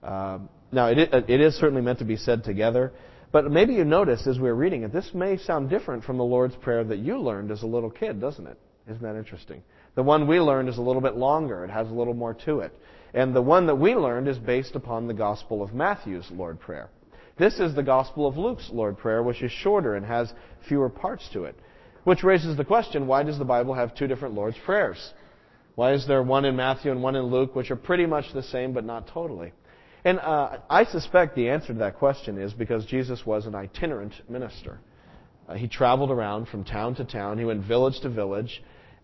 Um, 0.02 0.48
now, 0.70 0.88
it, 0.88 0.98
it 0.98 1.40
is 1.40 1.54
certainly 1.56 1.82
meant 1.82 1.98
to 2.00 2.04
be 2.04 2.16
said 2.16 2.44
together, 2.44 2.92
but 3.32 3.50
maybe 3.50 3.74
you 3.74 3.84
notice 3.84 4.26
as 4.26 4.38
we 4.38 4.48
are 4.48 4.54
reading 4.54 4.82
it, 4.82 4.92
this 4.92 5.10
may 5.14 5.36
sound 5.36 5.70
different 5.70 6.04
from 6.04 6.18
the 6.18 6.24
Lord's 6.24 6.56
Prayer 6.56 6.84
that 6.84 6.98
you 6.98 7.18
learned 7.18 7.50
as 7.50 7.62
a 7.62 7.66
little 7.66 7.90
kid, 7.90 8.20
doesn't 8.20 8.46
it? 8.46 8.58
Isn't 8.88 9.02
that 9.02 9.16
interesting? 9.16 9.62
The 9.94 10.02
one 10.02 10.26
we 10.26 10.40
learned 10.40 10.68
is 10.68 10.78
a 10.78 10.82
little 10.82 11.02
bit 11.02 11.16
longer. 11.16 11.64
It 11.64 11.70
has 11.70 11.88
a 11.88 11.94
little 11.94 12.14
more 12.14 12.34
to 12.46 12.60
it. 12.60 12.72
And 13.14 13.34
the 13.34 13.42
one 13.42 13.66
that 13.66 13.74
we 13.76 13.94
learned 13.94 14.28
is 14.28 14.38
based 14.38 14.74
upon 14.74 15.06
the 15.06 15.14
Gospel 15.14 15.62
of 15.62 15.74
Matthew's 15.74 16.30
Lord 16.30 16.60
Prayer. 16.60 16.88
This 17.38 17.58
is 17.58 17.74
the 17.74 17.82
Gospel 17.82 18.26
of 18.26 18.36
Luke's 18.36 18.70
Lord 18.72 18.98
Prayer, 18.98 19.22
which 19.22 19.42
is 19.42 19.52
shorter 19.52 19.94
and 19.94 20.04
has 20.04 20.32
fewer 20.68 20.88
parts 20.88 21.28
to 21.32 21.44
it. 21.44 21.56
Which 22.04 22.24
raises 22.24 22.56
the 22.56 22.64
question, 22.64 23.06
why 23.06 23.22
does 23.22 23.38
the 23.38 23.44
Bible 23.44 23.74
have 23.74 23.94
two 23.94 24.06
different 24.06 24.34
Lord's 24.34 24.58
Prayers? 24.64 25.12
Why 25.78 25.92
is 25.92 26.08
there 26.08 26.24
one 26.24 26.44
in 26.44 26.56
Matthew 26.56 26.90
and 26.90 27.04
one 27.04 27.14
in 27.14 27.26
Luke, 27.26 27.54
which 27.54 27.70
are 27.70 27.76
pretty 27.76 28.04
much 28.04 28.32
the 28.34 28.42
same, 28.42 28.72
but 28.72 28.84
not 28.84 29.06
totally? 29.06 29.52
And 30.04 30.18
uh, 30.18 30.58
I 30.68 30.82
suspect 30.82 31.36
the 31.36 31.50
answer 31.50 31.68
to 31.68 31.78
that 31.78 31.98
question 32.00 32.36
is 32.36 32.52
because 32.52 32.84
Jesus 32.84 33.24
was 33.24 33.46
an 33.46 33.54
itinerant 33.54 34.12
minister. 34.28 34.80
Uh, 35.48 35.54
he 35.54 35.68
traveled 35.68 36.10
around 36.10 36.48
from 36.48 36.64
town 36.64 36.96
to 36.96 37.04
town. 37.04 37.38
He 37.38 37.44
went 37.44 37.64
village 37.64 38.00
to 38.00 38.08
village. 38.08 38.60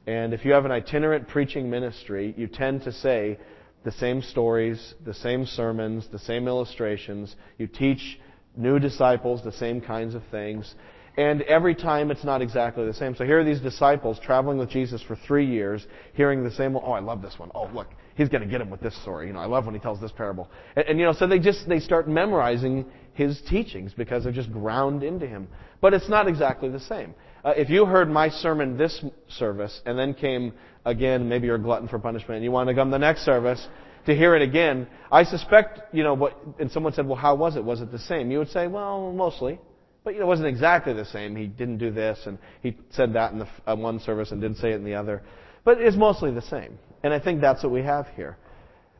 And 0.08 0.34
if 0.34 0.44
you 0.44 0.52
have 0.52 0.64
an 0.64 0.72
itinerant 0.72 1.28
preaching 1.28 1.70
ministry, 1.70 2.34
you 2.36 2.48
tend 2.48 2.82
to 2.82 2.92
say 2.92 3.38
the 3.84 3.92
same 3.92 4.20
stories, 4.20 4.94
the 5.04 5.14
same 5.14 5.46
sermons, 5.46 6.08
the 6.10 6.18
same 6.18 6.48
illustrations. 6.48 7.36
You 7.56 7.68
teach 7.68 8.18
new 8.56 8.80
disciples 8.80 9.44
the 9.44 9.52
same 9.52 9.80
kinds 9.80 10.16
of 10.16 10.24
things. 10.32 10.74
And 11.16 11.42
every 11.42 11.76
time 11.76 12.10
it's 12.10 12.24
not 12.24 12.42
exactly 12.42 12.84
the 12.86 12.94
same. 12.94 13.14
So 13.14 13.24
here 13.24 13.38
are 13.38 13.44
these 13.44 13.60
disciples 13.60 14.18
traveling 14.20 14.58
with 14.58 14.68
Jesus 14.68 15.00
for 15.00 15.14
three 15.14 15.46
years, 15.46 15.86
hearing 16.14 16.42
the 16.42 16.50
same, 16.50 16.76
oh, 16.76 16.92
I 16.92 16.98
love 16.98 17.22
this 17.22 17.34
one. 17.38 17.52
Oh, 17.54 17.70
look, 17.72 17.86
he's 18.16 18.28
going 18.28 18.42
to 18.42 18.48
get 18.48 18.60
him 18.60 18.68
with 18.68 18.80
this 18.80 19.00
story. 19.02 19.28
You 19.28 19.32
know, 19.32 19.38
I 19.38 19.46
love 19.46 19.64
when 19.64 19.74
he 19.74 19.80
tells 19.80 20.00
this 20.00 20.10
parable. 20.10 20.50
And, 20.74 20.86
and, 20.86 20.98
you 20.98 21.04
know, 21.04 21.12
so 21.12 21.28
they 21.28 21.38
just, 21.38 21.68
they 21.68 21.78
start 21.78 22.08
memorizing 22.08 22.84
his 23.12 23.40
teachings 23.48 23.92
because 23.96 24.24
they're 24.24 24.32
just 24.32 24.52
ground 24.52 25.04
into 25.04 25.26
him. 25.26 25.46
But 25.80 25.94
it's 25.94 26.08
not 26.08 26.26
exactly 26.26 26.68
the 26.68 26.80
same. 26.80 27.14
Uh, 27.44 27.52
if 27.56 27.70
you 27.70 27.86
heard 27.86 28.10
my 28.10 28.28
sermon 28.28 28.76
this 28.76 29.04
service 29.28 29.82
and 29.86 29.96
then 29.96 30.14
came 30.14 30.52
again, 30.84 31.28
maybe 31.28 31.46
you're 31.46 31.56
a 31.56 31.62
glutton 31.62 31.86
for 31.86 32.00
punishment 32.00 32.36
and 32.36 32.44
you 32.44 32.50
want 32.50 32.68
to 32.68 32.74
come 32.74 32.90
the 32.90 32.98
next 32.98 33.24
service, 33.24 33.64
to 34.06 34.14
hear 34.14 34.34
it 34.34 34.42
again, 34.42 34.88
I 35.12 35.24
suspect, 35.24 35.94
you 35.94 36.02
know, 36.02 36.14
what, 36.14 36.36
and 36.58 36.70
someone 36.72 36.92
said, 36.92 37.06
well, 37.06 37.16
how 37.16 37.36
was 37.36 37.56
it? 37.56 37.64
Was 37.64 37.80
it 37.80 37.92
the 37.92 37.98
same? 38.00 38.30
You 38.30 38.38
would 38.38 38.50
say, 38.50 38.66
well, 38.66 39.12
mostly. 39.12 39.60
But 40.04 40.14
you 40.14 40.20
know, 40.20 40.26
it 40.26 40.28
wasn't 40.28 40.48
exactly 40.48 40.92
the 40.92 41.06
same. 41.06 41.34
He 41.34 41.46
didn't 41.46 41.78
do 41.78 41.90
this, 41.90 42.20
and 42.26 42.38
he 42.62 42.76
said 42.90 43.14
that 43.14 43.32
in 43.32 43.38
the 43.40 43.48
uh, 43.66 43.74
one 43.74 43.98
service 44.00 44.30
and 44.30 44.40
didn't 44.40 44.58
say 44.58 44.72
it 44.72 44.76
in 44.76 44.84
the 44.84 44.94
other. 44.94 45.22
But 45.64 45.80
it's 45.80 45.96
mostly 45.96 46.30
the 46.30 46.42
same. 46.42 46.78
And 47.02 47.12
I 47.12 47.18
think 47.18 47.40
that's 47.40 47.62
what 47.62 47.72
we 47.72 47.82
have 47.82 48.06
here. 48.14 48.36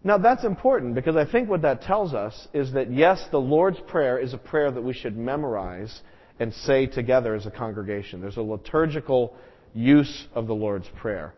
Now 0.03 0.19
that's 0.19 0.45
important 0.45 0.95
because 0.95 1.17
I 1.17 1.31
think 1.31 1.49
what 1.49 1.63
that 1.63 1.83
tells 1.83 2.15
us 2.15 2.49
is 2.53 2.73
that 2.73 2.93
yes, 2.93 3.25
the 3.31 3.41
Lord's 3.41 3.81
Prayer 3.87 4.19
is 4.19 4.35
a 4.35 4.39
prayer 4.39 4.71
that 4.71 4.83
we 4.83 4.93
should 4.93 5.17
memorize 5.17 6.03
and 6.41 6.53
say 6.53 6.87
together 6.87 7.35
as 7.35 7.47
a 7.47 7.51
congregation. 7.51 8.21
There's 8.21 8.37
a 8.37 8.43
liturgical 8.43 9.35
use 9.73 10.27
of 10.35 10.47
the 10.47 10.55
Lord's 10.55 10.89
Prayer. 10.97 11.35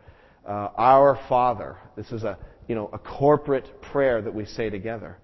Uh, 0.47 0.69
Our 0.77 1.19
Father. 1.29 1.77
This 1.97 2.13
is 2.13 2.23
a 2.23 2.39
you 2.69 2.75
know, 2.75 2.91
a 2.93 2.99
corporate 2.99 3.81
prayer 3.81 4.21
that 4.23 4.35
we 4.35 4.45
say 4.45 4.71
together. 4.71 5.19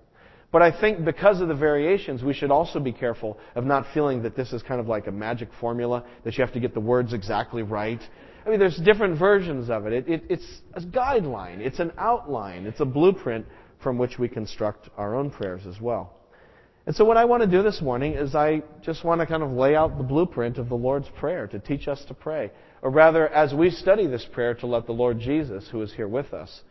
But 0.52 0.60
I 0.60 0.80
think 0.80 1.04
because 1.04 1.40
of 1.40 1.48
the 1.48 1.54
variations, 1.54 2.22
we 2.22 2.34
should 2.34 2.50
also 2.50 2.78
be 2.78 2.92
careful 2.92 3.38
of 3.54 3.64
not 3.64 3.86
feeling 3.94 4.22
that 4.22 4.36
this 4.36 4.52
is 4.52 4.62
kind 4.62 4.80
of 4.80 4.86
like 4.86 5.06
a 5.06 5.10
magic 5.10 5.48
formula, 5.58 6.04
that 6.24 6.36
you 6.36 6.44
have 6.44 6.52
to 6.52 6.60
get 6.60 6.74
the 6.74 6.80
words 6.80 7.14
exactly 7.14 7.62
right. 7.62 8.00
I 8.44 8.50
mean, 8.50 8.58
there's 8.58 8.76
different 8.76 9.18
versions 9.18 9.70
of 9.70 9.86
it. 9.86 9.94
it, 9.94 10.08
it 10.08 10.24
it's 10.28 10.60
a 10.74 10.80
guideline, 10.80 11.60
it's 11.60 11.78
an 11.78 11.92
outline, 11.96 12.66
it's 12.66 12.80
a 12.80 12.84
blueprint 12.84 13.46
from 13.82 13.96
which 13.96 14.18
we 14.18 14.28
construct 14.28 14.90
our 14.98 15.14
own 15.14 15.30
prayers 15.30 15.62
as 15.66 15.80
well. 15.80 16.12
And 16.84 16.94
so, 16.94 17.04
what 17.04 17.16
I 17.16 17.24
want 17.24 17.42
to 17.42 17.48
do 17.48 17.62
this 17.62 17.80
morning 17.80 18.14
is 18.14 18.34
I 18.34 18.62
just 18.82 19.04
want 19.04 19.20
to 19.20 19.26
kind 19.26 19.42
of 19.42 19.52
lay 19.52 19.74
out 19.74 19.96
the 19.96 20.04
blueprint 20.04 20.58
of 20.58 20.68
the 20.68 20.74
Lord's 20.74 21.08
Prayer 21.18 21.46
to 21.46 21.60
teach 21.60 21.88
us 21.88 22.04
to 22.08 22.14
pray. 22.14 22.50
Or 22.82 22.90
rather, 22.90 23.28
as 23.28 23.54
we 23.54 23.70
study 23.70 24.06
this 24.08 24.26
prayer, 24.32 24.54
to 24.54 24.66
let 24.66 24.86
the 24.86 24.92
Lord 24.92 25.20
Jesus, 25.20 25.68
who 25.70 25.80
is 25.80 25.94
here 25.94 26.08
with 26.08 26.34
us, 26.34 26.62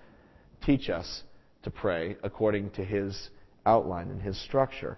teach 0.66 0.90
us 0.90 1.24
to 1.64 1.72
pray 1.72 2.18
according 2.24 2.72
to 2.72 2.84
His 2.84 3.30
outline 3.65 4.10
and 4.10 4.22
His 4.22 4.39
structure. 4.44 4.98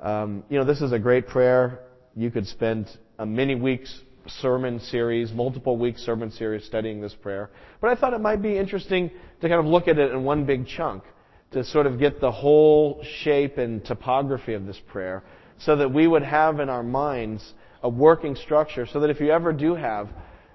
Um, 0.00 0.44
you 0.48 0.58
know, 0.58 0.64
this 0.64 0.80
is 0.80 0.92
a 0.92 0.98
great 0.98 1.26
prayer. 1.26 1.80
You 2.14 2.30
could 2.30 2.46
spend 2.46 2.90
a 3.18 3.26
many 3.26 3.54
weeks 3.54 4.00
sermon 4.26 4.80
series, 4.80 5.32
multiple 5.32 5.76
week 5.76 5.98
sermon 5.98 6.30
series 6.30 6.64
studying 6.64 7.00
this 7.00 7.14
prayer. 7.14 7.50
But 7.80 7.90
I 7.90 7.94
thought 7.94 8.14
it 8.14 8.20
might 8.20 8.42
be 8.42 8.56
interesting 8.56 9.10
to 9.40 9.48
kind 9.48 9.60
of 9.60 9.66
look 9.66 9.88
at 9.88 9.98
it 9.98 10.12
in 10.12 10.24
one 10.24 10.44
big 10.44 10.66
chunk 10.66 11.04
to 11.52 11.64
sort 11.64 11.86
of 11.86 11.98
get 11.98 12.20
the 12.20 12.30
whole 12.30 13.04
shape 13.22 13.58
and 13.58 13.84
topography 13.84 14.54
of 14.54 14.66
this 14.66 14.80
prayer 14.88 15.22
so 15.58 15.76
that 15.76 15.92
we 15.92 16.06
would 16.06 16.22
have 16.22 16.60
in 16.60 16.68
our 16.68 16.82
minds 16.82 17.54
a 17.82 17.88
working 17.88 18.34
structure 18.34 18.86
so 18.86 19.00
that 19.00 19.10
if 19.10 19.20
you 19.20 19.30
ever 19.30 19.52
do 19.52 19.74
have, 19.74 20.08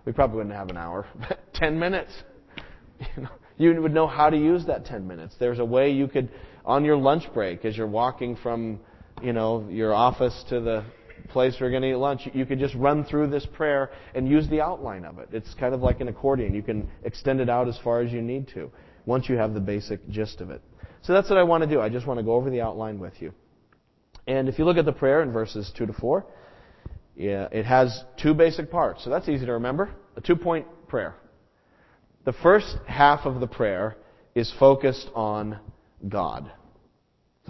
we 0.06 0.12
probably 0.12 0.38
wouldn't 0.38 0.56
have 0.56 0.70
an 0.70 0.78
hour, 0.78 1.06
but 1.18 1.40
10 1.54 1.80
minutes, 1.80 2.12
you, 3.16 3.24
know, 3.24 3.30
you 3.58 3.82
would 3.82 3.94
know 3.94 4.08
how 4.08 4.30
to 4.30 4.38
use 4.38 4.66
that 4.66 4.86
10 4.86 5.08
minutes. 5.08 5.36
There's 5.40 5.60
a 5.60 5.66
way 5.66 5.92
you 5.92 6.08
could, 6.08 6.30
on 6.70 6.86
your 6.86 6.98
lunch 6.98 7.24
break, 7.34 7.66
as 7.66 7.76
you're 7.76 7.88
walking 7.88 8.36
from, 8.36 8.80
you 9.24 9.34
know, 9.34 9.68
your 9.70 9.92
office 9.92 10.46
to 10.50 10.60
the 10.60 10.86
place 11.30 11.60
where 11.60 11.70
you're 11.70 11.80
going 11.80 11.92
to 11.92 11.98
eat 11.98 12.00
lunch, 12.00 12.22
you 12.32 12.46
could 12.46 12.60
just 12.60 12.76
run 12.76 13.04
through 13.04 13.28
this 13.28 13.46
prayer 13.46 13.90
and 14.14 14.30
use 14.30 14.48
the 14.50 14.62
outline 14.62 15.04
of 15.04 15.18
it. 15.18 15.30
It's 15.32 15.54
kind 15.56 15.74
of 15.74 15.82
like 15.82 16.00
an 16.00 16.08
accordion. 16.08 16.54
You 16.54 16.62
can 16.62 16.88
extend 17.04 17.42
it 17.42 17.50
out 17.50 17.68
as 17.68 17.78
far 17.84 18.02
as 18.02 18.12
you 18.12 18.22
need 18.22 18.48
to 18.54 18.70
once 19.08 19.28
you 19.28 19.36
have 19.36 19.56
the 19.56 19.60
basic 19.60 20.08
gist 20.10 20.42
of 20.42 20.52
it. 20.52 20.62
So 21.02 21.12
that's 21.12 21.28
what 21.28 21.40
I 21.40 21.44
want 21.44 21.64
to 21.64 21.70
do. 21.70 21.82
I 21.82 21.90
just 21.90 22.06
want 22.06 22.20
to 22.20 22.24
go 22.24 22.34
over 22.34 22.52
the 22.52 22.62
outline 22.62 23.00
with 23.00 23.20
you. 23.20 23.34
And 24.28 24.48
if 24.48 24.60
you 24.60 24.66
look 24.66 24.78
at 24.78 24.86
the 24.86 24.94
prayer 24.94 25.24
in 25.24 25.32
verses 25.32 25.72
2 25.76 25.88
to 25.88 25.94
4, 25.94 26.24
yeah, 27.16 27.48
it 27.52 27.66
has 27.66 28.04
two 28.22 28.36
basic 28.36 28.70
parts. 28.70 29.04
So 29.04 29.10
that's 29.10 29.28
easy 29.28 29.48
to 29.48 29.54
remember. 29.54 29.90
A 30.16 30.22
two 30.22 30.36
point 30.36 30.68
prayer. 30.88 31.16
The 32.26 32.34
first 32.34 32.78
half 32.88 33.26
of 33.26 33.40
the 33.40 33.48
prayer 33.48 33.98
is 34.36 34.54
focused 34.60 35.10
on 35.16 35.60
God. 36.08 36.52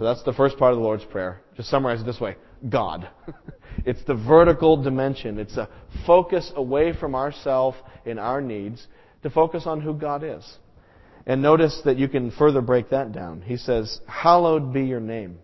So 0.00 0.06
that's 0.06 0.22
the 0.22 0.32
first 0.32 0.56
part 0.56 0.72
of 0.72 0.78
the 0.78 0.82
Lord's 0.82 1.04
Prayer. 1.04 1.42
Just 1.58 1.68
summarize 1.68 2.00
it 2.00 2.04
this 2.04 2.18
way 2.18 2.36
God. 2.70 3.10
it's 3.84 4.02
the 4.04 4.14
vertical 4.14 4.82
dimension. 4.82 5.38
It's 5.38 5.58
a 5.58 5.68
focus 6.06 6.50
away 6.56 6.94
from 6.98 7.14
ourself 7.14 7.74
and 8.06 8.18
our 8.18 8.40
needs 8.40 8.86
to 9.24 9.28
focus 9.28 9.64
on 9.66 9.82
who 9.82 9.92
God 9.92 10.24
is. 10.24 10.56
And 11.26 11.42
notice 11.42 11.82
that 11.84 11.98
you 11.98 12.08
can 12.08 12.30
further 12.30 12.62
break 12.62 12.88
that 12.88 13.12
down. 13.12 13.42
He 13.42 13.58
says, 13.58 14.00
Hallowed 14.06 14.72
be 14.72 14.84
your 14.84 15.00
name. 15.00 15.38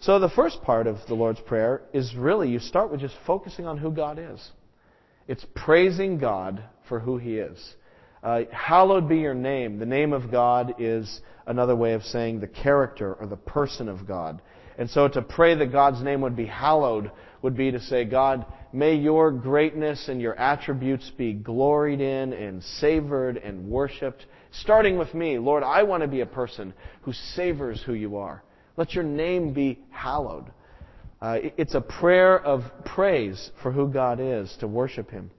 So 0.00 0.18
the 0.18 0.28
first 0.28 0.60
part 0.62 0.88
of 0.88 0.96
the 1.06 1.14
Lord's 1.14 1.40
Prayer 1.42 1.82
is 1.92 2.16
really, 2.16 2.48
you 2.48 2.58
start 2.58 2.90
with 2.90 2.98
just 2.98 3.14
focusing 3.24 3.64
on 3.64 3.78
who 3.78 3.92
God 3.92 4.18
is. 4.18 4.50
It's 5.28 5.46
praising 5.54 6.18
God 6.18 6.64
for 6.88 6.98
who 6.98 7.16
He 7.16 7.38
is. 7.38 7.76
Uh, 8.24 8.40
hallowed 8.50 9.08
be 9.08 9.18
your 9.18 9.34
name. 9.34 9.78
The 9.78 9.86
name 9.86 10.12
of 10.12 10.30
God 10.30 10.74
is 10.78 11.20
another 11.46 11.76
way 11.76 11.92
of 11.92 12.02
saying 12.02 12.40
the 12.40 12.48
character 12.48 13.14
or 13.14 13.26
the 13.26 13.36
person 13.36 13.88
of 13.88 14.06
God. 14.06 14.42
And 14.78 14.90
so 14.90 15.06
to 15.06 15.22
pray 15.22 15.54
that 15.54 15.70
God's 15.70 16.02
name 16.02 16.22
would 16.22 16.34
be 16.34 16.46
hallowed 16.46 17.12
would 17.42 17.56
be 17.56 17.70
to 17.70 17.80
say, 17.80 18.04
God, 18.04 18.46
may 18.72 18.94
your 18.94 19.30
greatness 19.30 20.08
and 20.08 20.20
your 20.20 20.34
attributes 20.36 21.12
be 21.16 21.34
gloried 21.34 22.00
in 22.00 22.32
and 22.32 22.64
savored 22.64 23.36
and 23.36 23.68
worshiped 23.68 24.24
Starting 24.60 24.96
with 24.98 25.12
me, 25.14 25.38
Lord, 25.38 25.64
I 25.64 25.82
want 25.82 26.02
to 26.02 26.08
be 26.08 26.20
a 26.20 26.26
person 26.26 26.74
who 27.02 27.12
savors 27.12 27.82
who 27.84 27.94
you 27.94 28.16
are. 28.16 28.44
Let 28.76 28.94
your 28.94 29.02
name 29.02 29.52
be 29.52 29.80
hallowed. 29.90 30.46
Uh, 31.20 31.38
it's 31.56 31.74
a 31.74 31.80
prayer 31.80 32.38
of 32.38 32.62
praise 32.84 33.50
for 33.62 33.72
who 33.72 33.88
God 33.88 34.20
is, 34.20 34.56
to 34.60 34.68
worship 34.68 35.10
Him. 35.10 35.30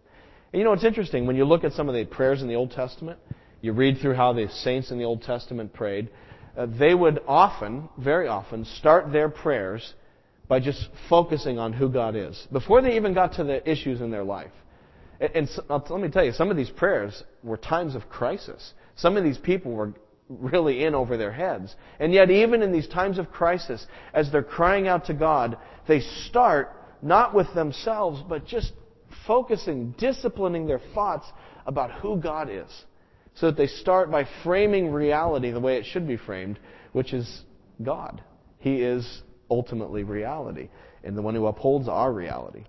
And 0.52 0.60
you 0.60 0.64
know, 0.64 0.74
it's 0.74 0.84
interesting, 0.84 1.25
when 1.25 1.36
you 1.36 1.46
look 1.46 1.64
at 1.64 1.74
some 1.74 1.90
of 1.90 1.96
the 1.96 2.06
prayers 2.06 2.42
in 2.42 2.48
the 2.48 2.56
Old 2.56 2.72
Testament, 2.72 3.20
you 3.62 3.74
read 3.74 3.98
through 4.00 4.14
how 4.14 4.34
the 4.34 4.48
saints 4.50 4.92
in 4.92 4.98
the 4.98 5.04
Old 5.04 5.22
Testament 5.24 5.74
prayed, 5.74 6.10
uh, 6.58 6.68
they 6.68 6.94
would 6.94 7.22
often, 7.28 7.90
very 7.98 8.28
often, 8.28 8.64
start 8.64 9.12
their 9.12 9.30
prayers 9.30 9.94
by 10.48 10.60
just 10.60 10.88
focusing 11.10 11.58
on 11.58 11.74
who 11.74 11.90
God 11.90 12.16
is, 12.16 12.48
before 12.52 12.82
they 12.82 12.96
even 12.96 13.14
got 13.14 13.34
to 13.34 13.44
the 13.44 13.70
issues 13.70 14.02
in 14.02 14.12
their 14.12 14.24
life. 14.24 14.52
And, 15.20 15.32
and 15.36 15.50
so, 15.50 15.64
let 15.68 16.02
me 16.02 16.10
tell 16.10 16.24
you, 16.24 16.32
some 16.32 16.52
of 16.52 16.58
these 16.58 16.70
prayers 16.70 17.24
were 17.44 17.58
times 17.58 17.96
of 17.96 18.10
crisis. 18.10 18.74
Some 18.96 19.18
of 19.18 19.24
these 19.24 19.38
people 19.38 19.72
were 19.74 19.94
really 20.30 20.84
in 20.84 20.96
over 20.96 21.18
their 21.18 21.32
heads. 21.32 21.75
And 22.00 22.14
yet, 22.14 22.30
even 22.30 22.62
in 22.62 22.72
these 22.72 22.88
times 22.88 23.18
of 23.18 23.32
crisis, 23.32 23.86
as 24.14 24.32
they're 24.32 24.44
crying 24.44 24.88
out 24.88 25.06
to 25.06 25.14
God, 25.14 25.58
they 25.88 26.00
start 26.00 26.72
not 27.02 27.34
with 27.34 27.54
themselves, 27.54 28.24
but 28.28 28.46
just 28.46 28.72
focusing, 29.27 29.94
disciplining 29.98 30.67
their 30.67 30.82
thoughts 30.94 31.25
about 31.65 31.91
who 31.91 32.17
God 32.17 32.50
is. 32.50 32.70
So 33.36 33.48
that 33.48 33.58
they 33.58 33.67
start 33.67 34.10
by 34.10 34.25
framing 34.44 34.91
reality 34.91 35.51
the 35.51 35.60
way 35.60 35.77
it 35.77 35.86
should 35.86 36.08
be 36.08 36.15
framed, 36.15 36.58
which 36.94 37.13
is 37.13 37.44
God. 37.84 38.24
He 38.60 38.82
is 38.82 39.22
ultimately 39.50 40.03
reality 40.03 40.70
and 41.03 41.17
the 41.17 41.22
one 41.22 41.36
who 41.36 41.46
upholds 41.46 41.88
our 41.88 42.12
reality. 42.12 42.63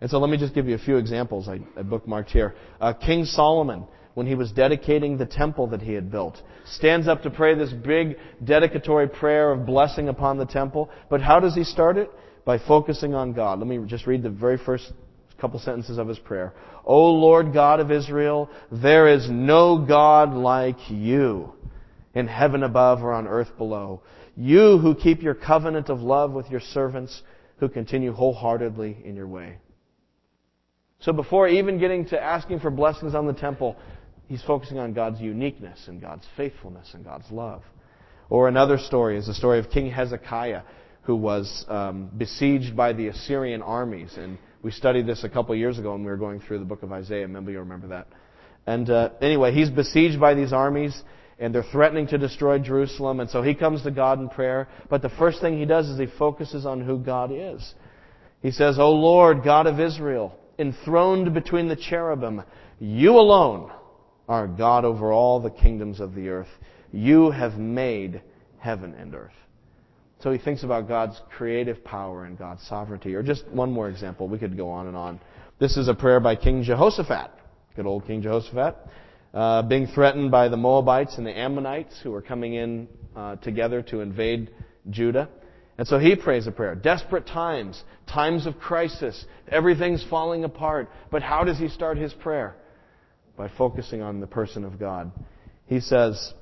And 0.00 0.10
so 0.10 0.18
let 0.18 0.30
me 0.30 0.36
just 0.36 0.54
give 0.54 0.68
you 0.68 0.74
a 0.74 0.78
few 0.78 0.96
examples 0.96 1.48
I, 1.48 1.60
I 1.76 1.82
bookmarked 1.82 2.30
here. 2.30 2.54
Uh, 2.80 2.92
King 2.92 3.24
Solomon 3.24 3.86
when 4.16 4.26
he 4.26 4.34
was 4.34 4.50
dedicating 4.50 5.18
the 5.18 5.26
temple 5.26 5.66
that 5.66 5.82
he 5.82 5.92
had 5.92 6.10
built. 6.10 6.42
Stands 6.64 7.06
up 7.06 7.22
to 7.22 7.30
pray 7.30 7.54
this 7.54 7.70
big 7.70 8.16
dedicatory 8.42 9.08
prayer 9.08 9.52
of 9.52 9.66
blessing 9.66 10.08
upon 10.08 10.38
the 10.38 10.46
temple. 10.46 10.88
But 11.10 11.20
how 11.20 11.38
does 11.38 11.54
he 11.54 11.64
start 11.64 11.98
it? 11.98 12.10
By 12.46 12.58
focusing 12.58 13.12
on 13.12 13.34
God. 13.34 13.58
Let 13.58 13.68
me 13.68 13.78
just 13.86 14.06
read 14.06 14.22
the 14.22 14.30
very 14.30 14.56
first 14.56 14.90
couple 15.40 15.58
sentences 15.60 15.98
of 15.98 16.08
his 16.08 16.18
prayer. 16.18 16.52
O 16.84 17.10
Lord 17.10 17.52
God 17.52 17.80
of 17.80 17.90
Israel, 17.90 18.50
there 18.70 19.08
is 19.08 19.28
no 19.28 19.84
God 19.86 20.32
like 20.32 20.90
you 20.90 21.52
in 22.14 22.26
heaven 22.26 22.62
above 22.62 23.02
or 23.02 23.12
on 23.12 23.26
earth 23.26 23.56
below. 23.58 24.02
You 24.36 24.78
who 24.78 24.94
keep 24.94 25.22
your 25.22 25.34
covenant 25.34 25.88
of 25.88 26.00
love 26.00 26.32
with 26.32 26.50
your 26.50 26.60
servants 26.60 27.22
who 27.58 27.68
continue 27.68 28.12
wholeheartedly 28.12 28.98
in 29.04 29.16
your 29.16 29.28
way. 29.28 29.58
So 31.00 31.12
before 31.12 31.48
even 31.48 31.78
getting 31.78 32.06
to 32.06 32.22
asking 32.22 32.60
for 32.60 32.70
blessings 32.70 33.14
on 33.14 33.26
the 33.26 33.32
temple, 33.32 33.76
he's 34.28 34.42
focusing 34.42 34.78
on 34.78 34.92
God's 34.92 35.20
uniqueness 35.20 35.88
and 35.88 36.00
God's 36.00 36.24
faithfulness 36.36 36.90
and 36.94 37.04
God's 37.04 37.30
love. 37.30 37.62
Or 38.28 38.48
another 38.48 38.78
story 38.78 39.16
is 39.16 39.26
the 39.26 39.34
story 39.34 39.58
of 39.58 39.70
King 39.70 39.90
Hezekiah, 39.90 40.62
who 41.02 41.16
was 41.16 41.64
um, 41.68 42.10
besieged 42.16 42.76
by 42.76 42.92
the 42.92 43.08
Assyrian 43.08 43.62
armies. 43.62 44.14
And 44.16 44.38
we 44.66 44.72
studied 44.72 45.06
this 45.06 45.22
a 45.22 45.28
couple 45.28 45.54
years 45.54 45.78
ago 45.78 45.92
when 45.92 46.00
we 46.00 46.10
were 46.10 46.16
going 46.16 46.40
through 46.40 46.58
the 46.58 46.64
book 46.64 46.82
of 46.82 46.90
Isaiah. 46.90 47.28
Maybe 47.28 47.52
you 47.52 47.60
remember 47.60 47.86
that. 47.86 48.08
And 48.66 48.90
uh, 48.90 49.10
anyway, 49.20 49.52
he's 49.52 49.70
besieged 49.70 50.18
by 50.18 50.34
these 50.34 50.52
armies, 50.52 51.04
and 51.38 51.54
they're 51.54 51.62
threatening 51.62 52.08
to 52.08 52.18
destroy 52.18 52.58
Jerusalem. 52.58 53.20
And 53.20 53.30
so 53.30 53.42
he 53.42 53.54
comes 53.54 53.84
to 53.84 53.92
God 53.92 54.18
in 54.18 54.28
prayer. 54.28 54.66
But 54.90 55.02
the 55.02 55.08
first 55.08 55.40
thing 55.40 55.56
he 55.56 55.66
does 55.66 55.88
is 55.88 56.00
he 56.00 56.08
focuses 56.18 56.66
on 56.66 56.80
who 56.80 56.98
God 56.98 57.30
is. 57.32 57.74
He 58.42 58.50
says, 58.50 58.80
O 58.80 58.90
Lord, 58.90 59.44
God 59.44 59.68
of 59.68 59.78
Israel, 59.78 60.36
enthroned 60.58 61.32
between 61.32 61.68
the 61.68 61.76
cherubim, 61.76 62.42
you 62.80 63.12
alone 63.12 63.70
are 64.28 64.48
God 64.48 64.84
over 64.84 65.12
all 65.12 65.38
the 65.38 65.50
kingdoms 65.50 66.00
of 66.00 66.16
the 66.16 66.28
earth. 66.28 66.50
You 66.90 67.30
have 67.30 67.56
made 67.56 68.20
heaven 68.58 68.94
and 68.94 69.14
earth. 69.14 69.30
So 70.22 70.32
he 70.32 70.38
thinks 70.38 70.62
about 70.62 70.88
God's 70.88 71.20
creative 71.36 71.84
power 71.84 72.24
and 72.24 72.38
God's 72.38 72.66
sovereignty. 72.66 73.14
Or 73.14 73.22
just 73.22 73.46
one 73.48 73.70
more 73.70 73.88
example. 73.88 74.28
We 74.28 74.38
could 74.38 74.56
go 74.56 74.70
on 74.70 74.86
and 74.86 74.96
on. 74.96 75.20
This 75.58 75.76
is 75.76 75.88
a 75.88 75.94
prayer 75.94 76.20
by 76.20 76.36
King 76.36 76.62
Jehoshaphat. 76.62 77.30
Good 77.74 77.86
old 77.86 78.06
King 78.06 78.22
Jehoshaphat. 78.22 78.76
Uh, 79.34 79.62
being 79.62 79.86
threatened 79.86 80.30
by 80.30 80.48
the 80.48 80.56
Moabites 80.56 81.18
and 81.18 81.26
the 81.26 81.36
Ammonites 81.36 82.00
who 82.02 82.14
are 82.14 82.22
coming 82.22 82.54
in 82.54 82.88
uh, 83.14 83.36
together 83.36 83.82
to 83.82 84.00
invade 84.00 84.50
Judah. 84.88 85.28
And 85.78 85.86
so 85.86 85.98
he 85.98 86.16
prays 86.16 86.46
a 86.46 86.52
prayer. 86.52 86.74
Desperate 86.74 87.26
times, 87.26 87.82
times 88.06 88.46
of 88.46 88.58
crisis, 88.58 89.26
everything's 89.48 90.02
falling 90.08 90.44
apart. 90.44 90.88
But 91.10 91.22
how 91.22 91.44
does 91.44 91.58
he 91.58 91.68
start 91.68 91.98
his 91.98 92.14
prayer? 92.14 92.56
by 93.36 93.48
focusing 93.56 94.02
on 94.02 94.20
the 94.20 94.26
person 94.26 94.64
of 94.64 94.78
God. 94.78 95.12
He 95.66 95.80
says, 95.80 96.32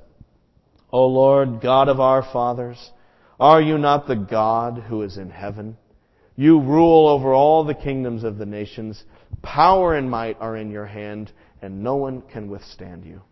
O 0.90 1.06
Lord, 1.06 1.60
God 1.60 1.88
of 1.88 2.00
our 2.00 2.22
fathers, 2.22 2.78
are 3.40 3.60
you 3.60 3.78
not 3.78 4.06
the 4.06 4.16
God 4.16 4.78
who 4.88 5.02
is 5.02 5.16
in 5.16 5.30
heaven? 5.30 5.76
You 6.36 6.60
rule 6.60 7.08
over 7.08 7.32
all 7.32 7.64
the 7.64 7.74
kingdoms 7.74 8.24
of 8.24 8.38
the 8.38 8.46
nations. 8.46 9.02
Power 9.42 9.94
and 9.94 10.10
might 10.10 10.36
are 10.40 10.56
in 10.56 10.70
your 10.70 10.86
hand, 10.86 11.32
and 11.62 11.82
no 11.82 11.96
one 11.96 12.22
can 12.22 12.48
withstand 12.48 13.04
you. 13.04 13.22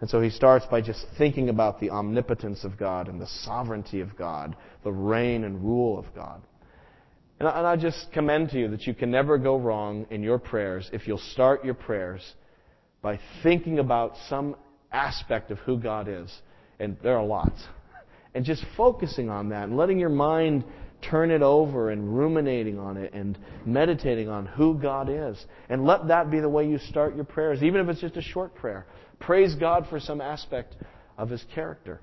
And 0.00 0.10
so 0.10 0.20
he 0.20 0.30
starts 0.30 0.66
by 0.66 0.80
just 0.80 1.06
thinking 1.16 1.48
about 1.48 1.80
the 1.80 1.90
omnipotence 1.90 2.64
of 2.64 2.76
God 2.76 3.08
and 3.08 3.20
the 3.20 3.26
sovereignty 3.26 4.00
of 4.00 4.16
God, 4.16 4.56
the 4.82 4.92
reign 4.92 5.44
and 5.44 5.64
rule 5.64 5.98
of 5.98 6.14
God. 6.14 6.42
And 7.40 7.48
I, 7.48 7.58
and 7.58 7.66
I 7.66 7.76
just 7.76 8.12
commend 8.12 8.50
to 8.50 8.58
you 8.58 8.68
that 8.68 8.86
you 8.86 8.94
can 8.94 9.10
never 9.10 9.38
go 9.38 9.56
wrong 9.56 10.06
in 10.10 10.22
your 10.22 10.38
prayers 10.38 10.90
if 10.92 11.06
you'll 11.06 11.18
start 11.18 11.64
your 11.64 11.74
prayers 11.74 12.34
by 13.02 13.18
thinking 13.42 13.78
about 13.78 14.14
some 14.28 14.56
aspect 14.92 15.50
of 15.50 15.58
who 15.60 15.78
God 15.78 16.08
is. 16.08 16.32
And 16.78 16.96
there 17.02 17.16
are 17.16 17.24
lots. 17.24 17.62
And 18.34 18.44
just 18.44 18.64
focusing 18.76 19.30
on 19.30 19.50
that 19.50 19.64
and 19.64 19.76
letting 19.76 19.98
your 19.98 20.08
mind 20.08 20.64
turn 21.08 21.30
it 21.30 21.42
over 21.42 21.90
and 21.90 22.16
ruminating 22.16 22.78
on 22.78 22.96
it 22.96 23.12
and 23.12 23.38
meditating 23.64 24.28
on 24.28 24.46
who 24.46 24.74
God 24.74 25.08
is. 25.10 25.44
And 25.68 25.84
let 25.84 26.08
that 26.08 26.30
be 26.30 26.40
the 26.40 26.48
way 26.48 26.66
you 26.66 26.78
start 26.78 27.14
your 27.14 27.24
prayers, 27.24 27.62
even 27.62 27.80
if 27.80 27.88
it's 27.88 28.00
just 28.00 28.16
a 28.16 28.22
short 28.22 28.54
prayer. 28.54 28.86
Praise 29.20 29.54
God 29.54 29.86
for 29.88 30.00
some 30.00 30.20
aspect 30.20 30.74
of 31.16 31.30
His 31.30 31.44
character. 31.54 32.00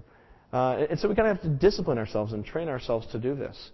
Uh, 0.54 0.86
and 0.90 1.00
so 1.00 1.08
we 1.08 1.16
kind 1.16 1.30
of 1.30 1.38
have 1.38 1.44
to 1.44 1.50
discipline 1.50 1.98
ourselves 1.98 2.34
and 2.34 2.46
train 2.46 2.68
ourselves 2.68 3.08
to 3.12 3.20
do 3.20 3.36
this. 3.36 3.72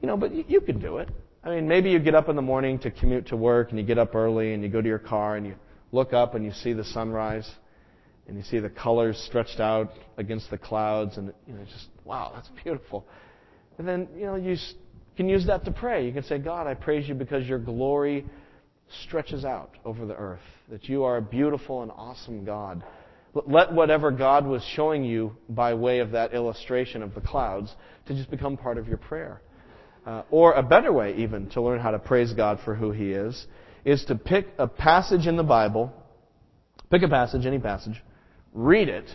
You 0.00 0.08
know, 0.08 0.16
but 0.16 0.34
you, 0.34 0.44
you 0.48 0.60
can 0.60 0.80
do 0.80 0.98
it. 0.98 1.08
I 1.42 1.50
mean, 1.50 1.68
maybe 1.68 1.90
you 1.90 1.98
get 1.98 2.14
up 2.14 2.28
in 2.28 2.36
the 2.36 2.42
morning 2.42 2.78
to 2.80 2.90
commute 2.90 3.28
to 3.28 3.36
work 3.36 3.70
and 3.70 3.78
you 3.78 3.84
get 3.84 3.98
up 3.98 4.14
early 4.14 4.52
and 4.52 4.62
you 4.62 4.68
go 4.68 4.80
to 4.80 4.88
your 4.88 4.98
car 4.98 5.36
and 5.36 5.46
you 5.46 5.54
look 5.92 6.12
up 6.12 6.34
and 6.34 6.44
you 6.44 6.52
see 6.52 6.72
the 6.72 6.84
sunrise 6.84 7.50
and 8.30 8.38
you 8.38 8.44
see 8.44 8.60
the 8.60 8.70
colors 8.70 9.18
stretched 9.26 9.58
out 9.58 9.90
against 10.16 10.48
the 10.50 10.56
clouds 10.56 11.18
and 11.18 11.34
you 11.48 11.52
know 11.52 11.64
just 11.64 11.88
wow 12.04 12.30
that's 12.32 12.48
beautiful. 12.62 13.04
And 13.76 13.86
then 13.86 14.08
you 14.16 14.24
know 14.24 14.36
you 14.36 14.56
can 15.16 15.28
use 15.28 15.46
that 15.48 15.64
to 15.64 15.72
pray. 15.72 16.06
You 16.06 16.12
can 16.12 16.22
say 16.22 16.38
god 16.38 16.68
i 16.68 16.74
praise 16.74 17.08
you 17.08 17.14
because 17.14 17.46
your 17.46 17.58
glory 17.58 18.24
stretches 19.02 19.44
out 19.44 19.72
over 19.84 20.06
the 20.06 20.14
earth 20.14 20.40
that 20.68 20.88
you 20.88 21.02
are 21.02 21.16
a 21.16 21.22
beautiful 21.22 21.82
and 21.82 21.90
awesome 21.90 22.44
god. 22.44 22.84
Let 23.34 23.72
whatever 23.72 24.12
god 24.12 24.46
was 24.46 24.62
showing 24.76 25.04
you 25.04 25.36
by 25.48 25.74
way 25.74 25.98
of 25.98 26.12
that 26.12 26.32
illustration 26.32 27.02
of 27.02 27.14
the 27.14 27.20
clouds 27.20 27.74
to 28.06 28.14
just 28.14 28.30
become 28.30 28.56
part 28.56 28.78
of 28.78 28.86
your 28.86 28.96
prayer. 28.96 29.40
Uh, 30.06 30.22
or 30.30 30.52
a 30.52 30.62
better 30.62 30.92
way 30.92 31.16
even 31.16 31.48
to 31.50 31.60
learn 31.60 31.80
how 31.80 31.90
to 31.90 31.98
praise 31.98 32.32
god 32.32 32.60
for 32.64 32.76
who 32.76 32.92
he 32.92 33.10
is 33.10 33.46
is 33.84 34.04
to 34.04 34.14
pick 34.14 34.46
a 34.56 34.68
passage 34.68 35.26
in 35.26 35.36
the 35.36 35.42
bible 35.42 35.92
pick 36.90 37.02
a 37.02 37.08
passage 37.08 37.44
any 37.44 37.58
passage 37.58 38.00
read 38.52 38.88
it, 38.88 39.08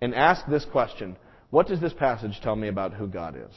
and 0.00 0.14
ask 0.14 0.46
this 0.46 0.64
question 0.64 1.16
What 1.50 1.68
does 1.68 1.80
this 1.80 1.92
passage 1.92 2.40
tell 2.42 2.56
me 2.56 2.68
about 2.68 2.94
who 2.94 3.06
God 3.06 3.36
is? 3.36 3.54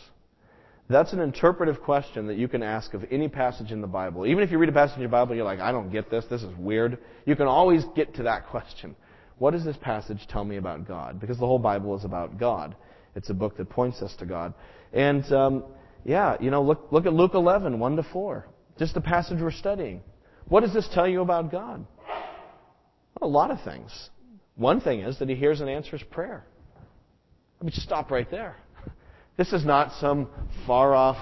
That's 0.90 1.14
an 1.14 1.22
interpretive 1.22 1.82
question 1.82 2.28
that 2.28 2.38
you 2.38 2.50
can 2.50 2.62
ask 2.62 2.94
of 2.94 3.06
any 3.10 3.30
passage 3.30 3.72
in 3.72 3.80
the 3.80 3.88
Bible. 3.88 4.26
Even 4.26 4.44
if 4.44 4.52
you 4.52 4.58
read 4.58 4.68
a 4.68 4.74
passage 4.74 4.98
in 4.98 5.04
the 5.04 5.10
Bible, 5.10 5.36
you're 5.36 5.46
like, 5.46 5.60
I 5.60 5.72
don't 5.72 5.90
get 5.90 6.10
this, 6.10 6.26
this 6.30 6.44
is 6.44 6.54
weird. 6.58 6.98
You 7.26 7.36
can 7.38 7.48
always 7.48 7.86
get 7.96 8.16
to 8.16 8.24
that 8.24 8.48
question. 8.48 8.96
What 9.38 9.52
does 9.52 9.64
this 9.64 9.78
passage 9.78 10.20
tell 10.30 10.44
me 10.44 10.58
about 10.58 10.86
God? 10.88 11.20
Because 11.20 11.40
the 11.40 11.46
whole 11.46 11.60
Bible 11.60 11.98
is 11.98 12.04
about 12.04 12.38
God. 12.38 12.76
It's 13.16 13.30
a 13.30 13.34
book 13.34 13.58
that 13.58 13.70
points 13.70 14.02
us 14.02 14.14
to 14.20 14.26
God. 14.26 14.54
And, 14.92 15.24
um, 15.32 15.64
yeah, 16.04 16.36
you 16.42 16.52
know, 16.52 16.62
look, 16.62 16.90
look 16.92 17.06
at 17.06 17.14
Luke 17.14 17.36
11, 17.36 17.80
1 17.80 17.96
to 17.96 18.04
4. 18.04 18.48
Just 18.78 18.94
the 18.94 19.02
passage 19.02 19.40
we're 19.42 19.52
studying. 19.52 20.02
What 20.48 20.62
does 20.62 20.74
this 20.74 20.90
tell 20.94 21.08
you 21.08 21.22
about 21.22 21.52
God? 21.52 21.86
A 23.22 23.28
lot 23.28 23.50
of 23.50 23.64
things. 23.64 24.10
One 24.56 24.82
thing 24.82 25.02
is 25.02 25.20
that 25.20 25.30
he 25.30 25.36
hears 25.36 25.62
and 25.62 25.70
answers 25.70 26.04
prayer. 26.12 26.46
Let 27.60 27.66
me 27.66 27.72
just 27.72 27.86
stop 27.86 28.12
right 28.12 28.30
there. 28.30 28.56
This 29.38 29.54
is 29.54 29.66
not 29.66 29.94
some 30.00 30.28
far 30.68 30.94
off 30.94 31.18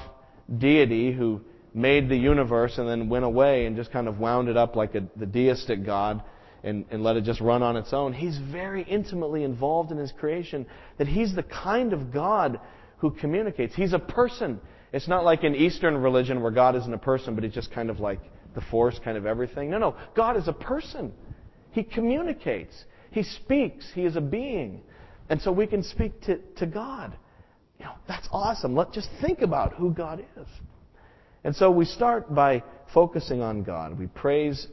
deity 0.57 1.13
who 1.13 1.41
made 1.73 2.09
the 2.09 2.17
universe 2.17 2.77
and 2.77 2.89
then 2.89 3.07
went 3.07 3.23
away 3.23 3.65
and 3.65 3.75
just 3.75 3.91
kind 3.91 4.07
of 4.07 4.19
wound 4.19 4.49
it 4.49 4.57
up 4.57 4.75
like 4.75 4.95
a, 4.95 5.03
the 5.15 5.27
deistic 5.27 5.85
God 5.85 6.23
and, 6.63 6.85
and 6.89 7.03
let 7.03 7.15
it 7.15 7.23
just 7.23 7.39
run 7.39 7.63
on 7.63 7.77
its 7.77 7.93
own. 7.93 8.13
He's 8.13 8.37
very 8.37 8.83
intimately 8.83 9.43
involved 9.43 9.91
in 9.91 9.97
his 9.97 10.11
creation, 10.11 10.65
that 10.97 11.07
he's 11.07 11.35
the 11.35 11.43
kind 11.43 11.93
of 11.93 12.11
God 12.11 12.59
who 12.97 13.11
communicates. 13.11 13.75
He's 13.75 13.93
a 13.93 13.99
person. 13.99 14.59
It's 14.91 15.07
not 15.07 15.23
like 15.23 15.43
in 15.43 15.55
Eastern 15.55 15.97
religion 15.97 16.41
where 16.41 16.51
God 16.51 16.75
isn't 16.75 16.93
a 16.93 16.97
person, 16.97 17.35
but 17.35 17.43
he's 17.43 17.53
just 17.53 17.71
kind 17.71 17.89
of 17.89 17.99
like 17.99 18.19
the 18.55 18.61
force, 18.61 18.99
kind 19.03 19.17
of 19.17 19.25
everything. 19.25 19.69
No, 19.69 19.77
no. 19.77 19.95
God 20.15 20.35
is 20.35 20.47
a 20.47 20.53
person. 20.53 21.13
He 21.71 21.83
communicates. 21.83 22.73
He 23.11 23.23
speaks. 23.23 23.85
He 23.93 24.05
is 24.05 24.15
a 24.15 24.21
being. 24.21 24.81
And 25.29 25.41
so 25.41 25.51
we 25.51 25.67
can 25.67 25.83
speak 25.83 26.21
to, 26.21 26.39
to 26.57 26.65
God. 26.65 27.15
You 27.79 27.85
know, 27.85 27.93
that's 28.07 28.27
awesome. 28.31 28.75
Let 28.75 28.91
just 28.91 29.09
think 29.21 29.41
about 29.41 29.73
who 29.73 29.91
God 29.91 30.25
is. 30.37 30.47
And 31.43 31.55
so 31.55 31.71
we 31.71 31.85
start 31.85 32.33
by 32.33 32.63
focusing 32.93 33.41
on 33.41 33.63
God. 33.63 33.97
We 33.97 34.07
praise 34.07 34.67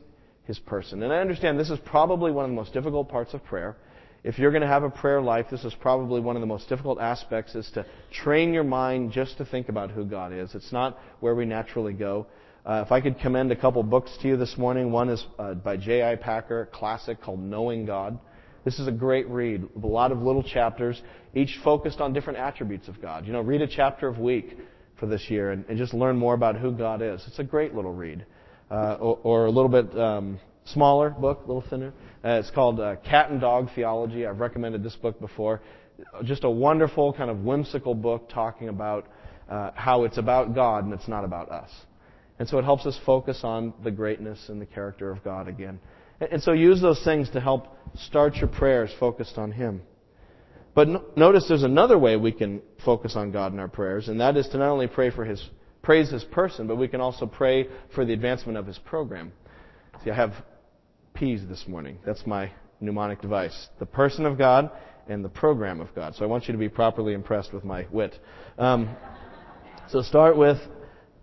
His 0.45 0.59
person. 0.59 1.03
And 1.03 1.13
I 1.13 1.19
understand 1.19 1.59
this 1.59 1.71
is 1.71 1.79
probably 1.85 2.33
one 2.33 2.45
of 2.45 2.51
the 2.51 2.57
most 2.57 2.73
difficult 2.73 3.09
parts 3.09 3.35
of 3.35 3.45
prayer. 3.45 3.77
If 4.25 4.41
you're 4.41 4.51
going 4.51 4.63
to 4.63 4.67
have 4.67 4.83
a 4.83 4.91
prayer 4.91 5.23
life, 5.23 5.47
this 5.53 5.65
is 5.65 5.73
probably 5.81 6.21
one 6.21 6.35
of 6.35 6.41
the 6.41 6.47
most 6.47 6.69
difficult 6.69 6.99
aspects 7.01 7.55
is 7.55 7.71
to 7.75 7.87
train 8.11 8.53
your 8.53 8.65
mind 8.65 9.13
just 9.13 9.39
to 9.39 9.45
think 9.45 9.69
about 9.69 9.93
who 9.93 10.05
God 10.05 10.33
is. 10.33 10.53
It's 10.55 10.73
not 10.73 10.99
where 11.21 11.37
we 11.37 11.45
naturally 11.45 11.93
go. 11.93 12.27
Uh, 12.65 12.83
if 12.85 12.91
I 12.91 13.01
could 13.01 13.21
commend 13.21 13.53
a 13.53 13.57
couple 13.57 13.85
books 13.85 14.11
to 14.23 14.29
you 14.29 14.37
this 14.37 14.59
morning, 14.59 14.91
one 14.91 15.11
is 15.11 15.25
uh, 15.39 15.55
by 15.55 15.77
J.I. 15.77 16.17
Packer, 16.17 16.63
a 16.63 16.67
classic 16.67 17.23
called 17.23 17.39
Knowing 17.39 17.87
God. 17.87 18.19
This 18.67 18.81
is 18.81 18.89
a 18.89 18.93
great 18.93 19.29
read. 19.29 19.63
A 19.81 19.87
lot 19.87 20.11
of 20.11 20.19
little 20.23 20.43
chapters, 20.43 21.01
each 21.37 21.57
focused 21.63 22.01
on 22.01 22.13
different 22.13 22.41
attributes 22.41 22.89
of 22.89 23.01
God. 23.01 23.25
You 23.25 23.33
know, 23.33 23.41
read 23.41 23.63
a 23.63 23.69
chapter 23.69 24.09
of 24.09 24.19
week 24.19 24.59
for 24.99 25.07
this 25.07 25.31
year 25.31 25.53
and, 25.53 25.65
and 25.69 25.79
just 25.79 25.95
learn 25.95 26.17
more 26.17 26.35
about 26.35 26.57
who 26.57 26.73
God 26.73 27.01
is. 27.01 27.23
It's 27.29 27.39
a 27.39 27.45
great 27.45 27.77
little 27.77 27.93
read. 27.93 28.27
Uh, 28.69 28.97
or, 28.99 29.21
or, 29.23 29.47
a 29.47 29.51
little 29.51 29.69
bit 29.69 29.97
um, 29.97 30.41
smaller 30.65 31.11
book, 31.11 31.43
a 31.45 31.47
little 31.47 31.63
thinner. 31.71 31.93
Uh, 32.25 32.41
it's 32.41 32.51
called 32.51 32.81
uh, 32.81 32.97
Cat 33.09 33.31
and 33.31 33.41
Dog 33.41 33.69
Theology. 33.77 34.27
I've 34.27 34.41
recommended 34.41 34.83
this 34.83 34.97
book 34.97 35.21
before. 35.21 35.61
Just 36.25 36.43
a 36.43 36.51
wonderful, 36.51 37.13
kind 37.13 37.31
of 37.31 37.45
whimsical 37.45 37.95
book 37.95 38.29
talking 38.29 38.69
about 38.69 39.07
uh, 39.49 39.71
how 39.77 40.03
it's 40.03 40.19
about 40.19 40.57
God 40.57 40.83
and 40.83 40.93
it's 40.93 41.07
not 41.07 41.25
about 41.25 41.53
us. 41.53 41.71
And 42.41 42.49
so 42.49 42.59
it 42.59 42.65
helps 42.65 42.85
us 42.85 42.99
focus 43.07 43.43
on 43.45 43.75
the 43.85 43.93
greatness 43.93 44.49
and 44.49 44.61
the 44.61 44.67
character 44.67 45.13
of 45.13 45.23
God 45.23 45.47
again. 45.47 45.79
And 46.21 46.43
so 46.43 46.53
use 46.53 46.81
those 46.81 47.03
things 47.05 47.31
to 47.31 47.41
help 47.41 47.77
start 47.95 48.37
your 48.37 48.49
prayers 48.49 48.91
focused 48.99 49.39
on 49.39 49.53
Him. 49.53 49.83
But 50.75 51.17
notice 51.17 51.47
there's 51.49 51.63
another 51.63 51.99
way 51.99 52.17
we 52.17 52.33
can 52.33 52.61
focus 52.85 53.17
on 53.17 53.33
God 53.33 53.53
in 53.53 53.59
our 53.59 53.69
prayers, 53.69 54.09
and 54.09 54.21
that 54.21 54.37
is 54.37 54.47
to 54.49 54.59
not 54.59 54.71
only 54.71 54.87
pray 54.87 55.11
for 55.11 55.25
His, 55.25 55.43
praise 55.83 56.11
His 56.11 56.25
person, 56.25 56.67
but 56.67 56.77
we 56.77 56.89
can 56.89 57.01
also 57.01 57.27
pray 57.27 57.69
for 57.95 58.05
the 58.05 58.13
advancement 58.13 58.59
of 58.59 58.67
His 58.67 58.79
program. 58.79 59.33
See, 60.05 60.11
I 60.11 60.15
have 60.15 60.35
P's 61.15 61.47
this 61.49 61.65
morning. 61.67 61.99
That's 62.05 62.27
my 62.27 62.53
mnemonic 62.81 63.23
device. 63.23 63.69
The 63.79 63.87
person 63.87 64.27
of 64.27 64.37
God 64.37 64.71
and 65.09 65.25
the 65.25 65.31
program 65.31 65.81
of 65.81 65.95
God. 65.95 66.15
So 66.15 66.25
I 66.25 66.29
want 66.29 66.47
you 66.47 66.53
to 66.53 66.59
be 66.59 66.69
properly 66.69 67.15
impressed 67.15 67.55
with 67.55 67.65
my 67.65 67.87
wit. 67.91 68.19
Um, 68.59 68.95
so 69.89 70.03
start 70.03 70.37
with 70.37 70.59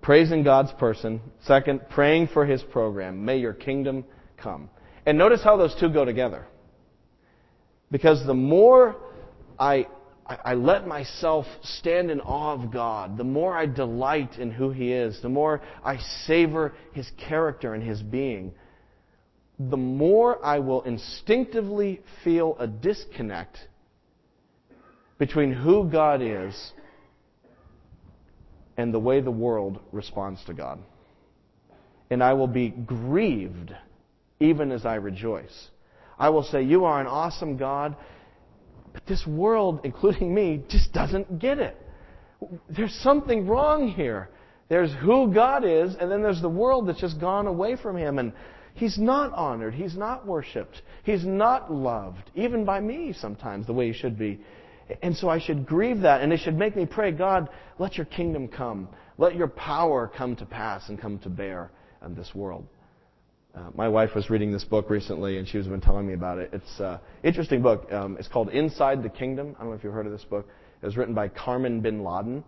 praising 0.01 0.43
God's 0.43 0.71
person. 0.73 1.21
Second, 1.45 1.81
praying 1.89 2.29
for 2.33 2.45
His 2.45 2.63
program. 2.63 3.23
May 3.23 3.37
your 3.37 3.53
kingdom 3.53 4.03
come. 4.37 4.69
And 5.05 5.17
notice 5.17 5.43
how 5.43 5.57
those 5.57 5.75
two 5.79 5.89
go 5.89 6.05
together. 6.05 6.45
Because 7.91 8.25
the 8.25 8.33
more 8.33 8.95
I, 9.59 9.87
I 10.25 10.53
let 10.53 10.87
myself 10.87 11.45
stand 11.61 12.09
in 12.09 12.21
awe 12.21 12.53
of 12.53 12.71
God, 12.71 13.17
the 13.17 13.23
more 13.23 13.55
I 13.55 13.65
delight 13.65 14.39
in 14.39 14.51
who 14.51 14.71
He 14.71 14.91
is, 14.91 15.21
the 15.21 15.29
more 15.29 15.61
I 15.83 15.97
savor 16.25 16.73
His 16.93 17.09
character 17.17 17.73
and 17.73 17.83
His 17.83 18.01
being, 18.01 18.53
the 19.59 19.77
more 19.77 20.43
I 20.43 20.59
will 20.59 20.81
instinctively 20.83 22.01
feel 22.23 22.55
a 22.59 22.67
disconnect 22.67 23.57
between 25.19 25.53
who 25.53 25.89
God 25.89 26.21
is 26.21 26.73
and 28.77 28.93
the 28.93 28.99
way 28.99 29.21
the 29.21 29.31
world 29.31 29.79
responds 29.91 30.43
to 30.45 30.53
God. 30.53 30.79
And 32.09 32.23
I 32.23 32.33
will 32.33 32.47
be 32.47 32.69
grieved 32.69 33.73
even 34.39 34.71
as 34.71 34.85
I 34.85 34.95
rejoice. 34.95 35.69
I 36.17 36.29
will 36.29 36.43
say, 36.43 36.63
You 36.63 36.85
are 36.85 37.01
an 37.01 37.07
awesome 37.07 37.57
God, 37.57 37.95
but 38.93 39.05
this 39.05 39.25
world, 39.25 39.81
including 39.83 40.33
me, 40.33 40.63
just 40.69 40.93
doesn't 40.93 41.39
get 41.39 41.59
it. 41.59 41.77
There's 42.69 42.93
something 43.01 43.47
wrong 43.47 43.89
here. 43.89 44.29
There's 44.69 44.93
who 45.01 45.33
God 45.33 45.65
is, 45.65 45.95
and 45.99 46.11
then 46.11 46.21
there's 46.21 46.41
the 46.41 46.49
world 46.49 46.87
that's 46.87 47.01
just 47.01 47.19
gone 47.19 47.47
away 47.47 47.75
from 47.75 47.97
Him. 47.97 48.19
And 48.19 48.33
He's 48.75 48.97
not 48.97 49.33
honored. 49.33 49.73
He's 49.73 49.95
not 49.95 50.25
worshiped. 50.25 50.81
He's 51.03 51.25
not 51.25 51.71
loved, 51.71 52.31
even 52.35 52.65
by 52.65 52.79
me 52.79 53.13
sometimes, 53.13 53.67
the 53.67 53.73
way 53.73 53.91
He 53.91 53.93
should 53.93 54.17
be. 54.17 54.39
And 55.01 55.15
so 55.15 55.29
I 55.29 55.39
should 55.39 55.65
grieve 55.65 56.01
that, 56.01 56.21
and 56.21 56.33
it 56.33 56.39
should 56.39 56.57
make 56.57 56.75
me 56.75 56.85
pray, 56.85 57.11
God, 57.11 57.49
let 57.79 57.97
your 57.97 58.05
kingdom 58.05 58.47
come. 58.47 58.89
Let 59.17 59.35
your 59.35 59.47
power 59.47 60.11
come 60.15 60.35
to 60.37 60.45
pass 60.45 60.89
and 60.89 60.99
come 60.99 61.19
to 61.19 61.29
bear 61.29 61.71
in 62.05 62.15
this 62.15 62.33
world. 62.33 62.65
Uh, 63.55 63.69
my 63.75 63.87
wife 63.87 64.15
was 64.15 64.31
reading 64.31 64.51
this 64.51 64.63
book 64.63 64.89
recently, 64.89 65.37
and 65.37 65.47
she 65.47 65.59
was 65.59 65.67
been 65.67 65.79
telling 65.79 66.07
me 66.07 66.13
about 66.13 66.39
it. 66.39 66.49
It's 66.53 66.79
an 66.79 66.85
uh, 66.85 66.97
interesting 67.21 67.61
book. 67.61 67.91
Um, 67.91 68.17
it's 68.17 68.27
called 68.27 68.49
Inside 68.49 69.03
the 69.03 69.09
Kingdom. 69.09 69.55
I 69.57 69.61
don't 69.61 69.69
know 69.69 69.75
if 69.75 69.83
you've 69.83 69.93
heard 69.93 70.07
of 70.07 70.11
this 70.11 70.23
book. 70.23 70.47
It 70.81 70.85
was 70.85 70.97
written 70.97 71.13
by 71.13 71.27
Carmen 71.27 71.79
Bin 71.79 72.03
Laden. 72.03 72.43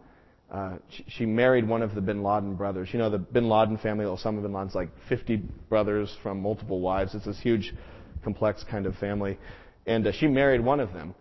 Uh, 0.51 0.77
she, 0.89 1.05
she 1.07 1.25
married 1.27 1.67
one 1.67 1.83
of 1.83 1.93
the 1.93 2.01
Bin 2.01 2.23
Laden 2.23 2.55
brothers. 2.55 2.89
You 2.91 2.97
know, 2.97 3.11
the 3.11 3.19
Bin 3.19 3.47
Laden 3.47 3.77
family, 3.77 4.05
Osama 4.05 4.41
Bin 4.41 4.51
Laden's 4.51 4.73
like 4.73 4.89
50 5.07 5.37
brothers 5.69 6.15
from 6.23 6.41
multiple 6.41 6.81
wives. 6.81 7.13
It's 7.13 7.25
this 7.25 7.39
huge, 7.39 7.75
complex 8.23 8.63
kind 8.63 8.87
of 8.87 8.95
family. 8.95 9.37
And 9.85 10.07
uh, 10.07 10.11
she 10.11 10.25
married 10.25 10.61
one 10.61 10.79
of 10.79 10.91
them. 10.91 11.13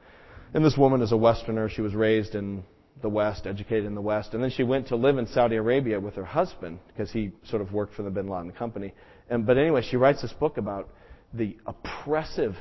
And 0.55 0.65
this 0.65 0.79
woman 0.79 1.03
is 1.03 1.13
a 1.13 1.17
Westerner. 1.17 1.69
She 1.69 1.83
was 1.83 1.95
raised 1.95 2.35
in 2.35 2.65
the 3.03 3.09
West, 3.11 3.47
educated 3.47 3.85
in 3.85 3.95
the 3.95 4.01
West. 4.01 4.33
And 4.33 4.43
then 4.43 4.51
she 4.51 4.63
went 4.63 4.89
to 4.89 4.97
live 4.97 5.19
in 5.19 5.27
Saudi 5.27 5.57
Arabia 5.57 6.01
with 6.01 6.15
her 6.15 6.25
husband 6.25 6.79
because 6.89 7.11
he 7.11 7.33
sort 7.45 7.61
of 7.61 7.73
worked 7.73 7.95
for 7.95 8.03
the 8.03 8.11
bin 8.11 8.29
Laden 8.29 8.53
company. 8.53 8.95
And, 9.29 9.47
but 9.47 9.57
anyway, 9.59 9.83
she 9.83 9.97
writes 9.97 10.23
this 10.23 10.33
book 10.33 10.59
about 10.59 10.89
the 11.33 11.57
oppressive, 11.67 12.55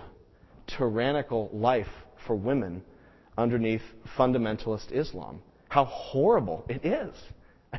tyrannical 0.68 1.50
life 1.54 1.88
for 2.26 2.36
women 2.36 2.84
underneath 3.38 3.82
fundamentalist 4.18 4.92
Islam. 4.92 5.42
How 5.70 5.86
horrible 5.86 6.66
it 6.70 6.86
is. 6.86 7.16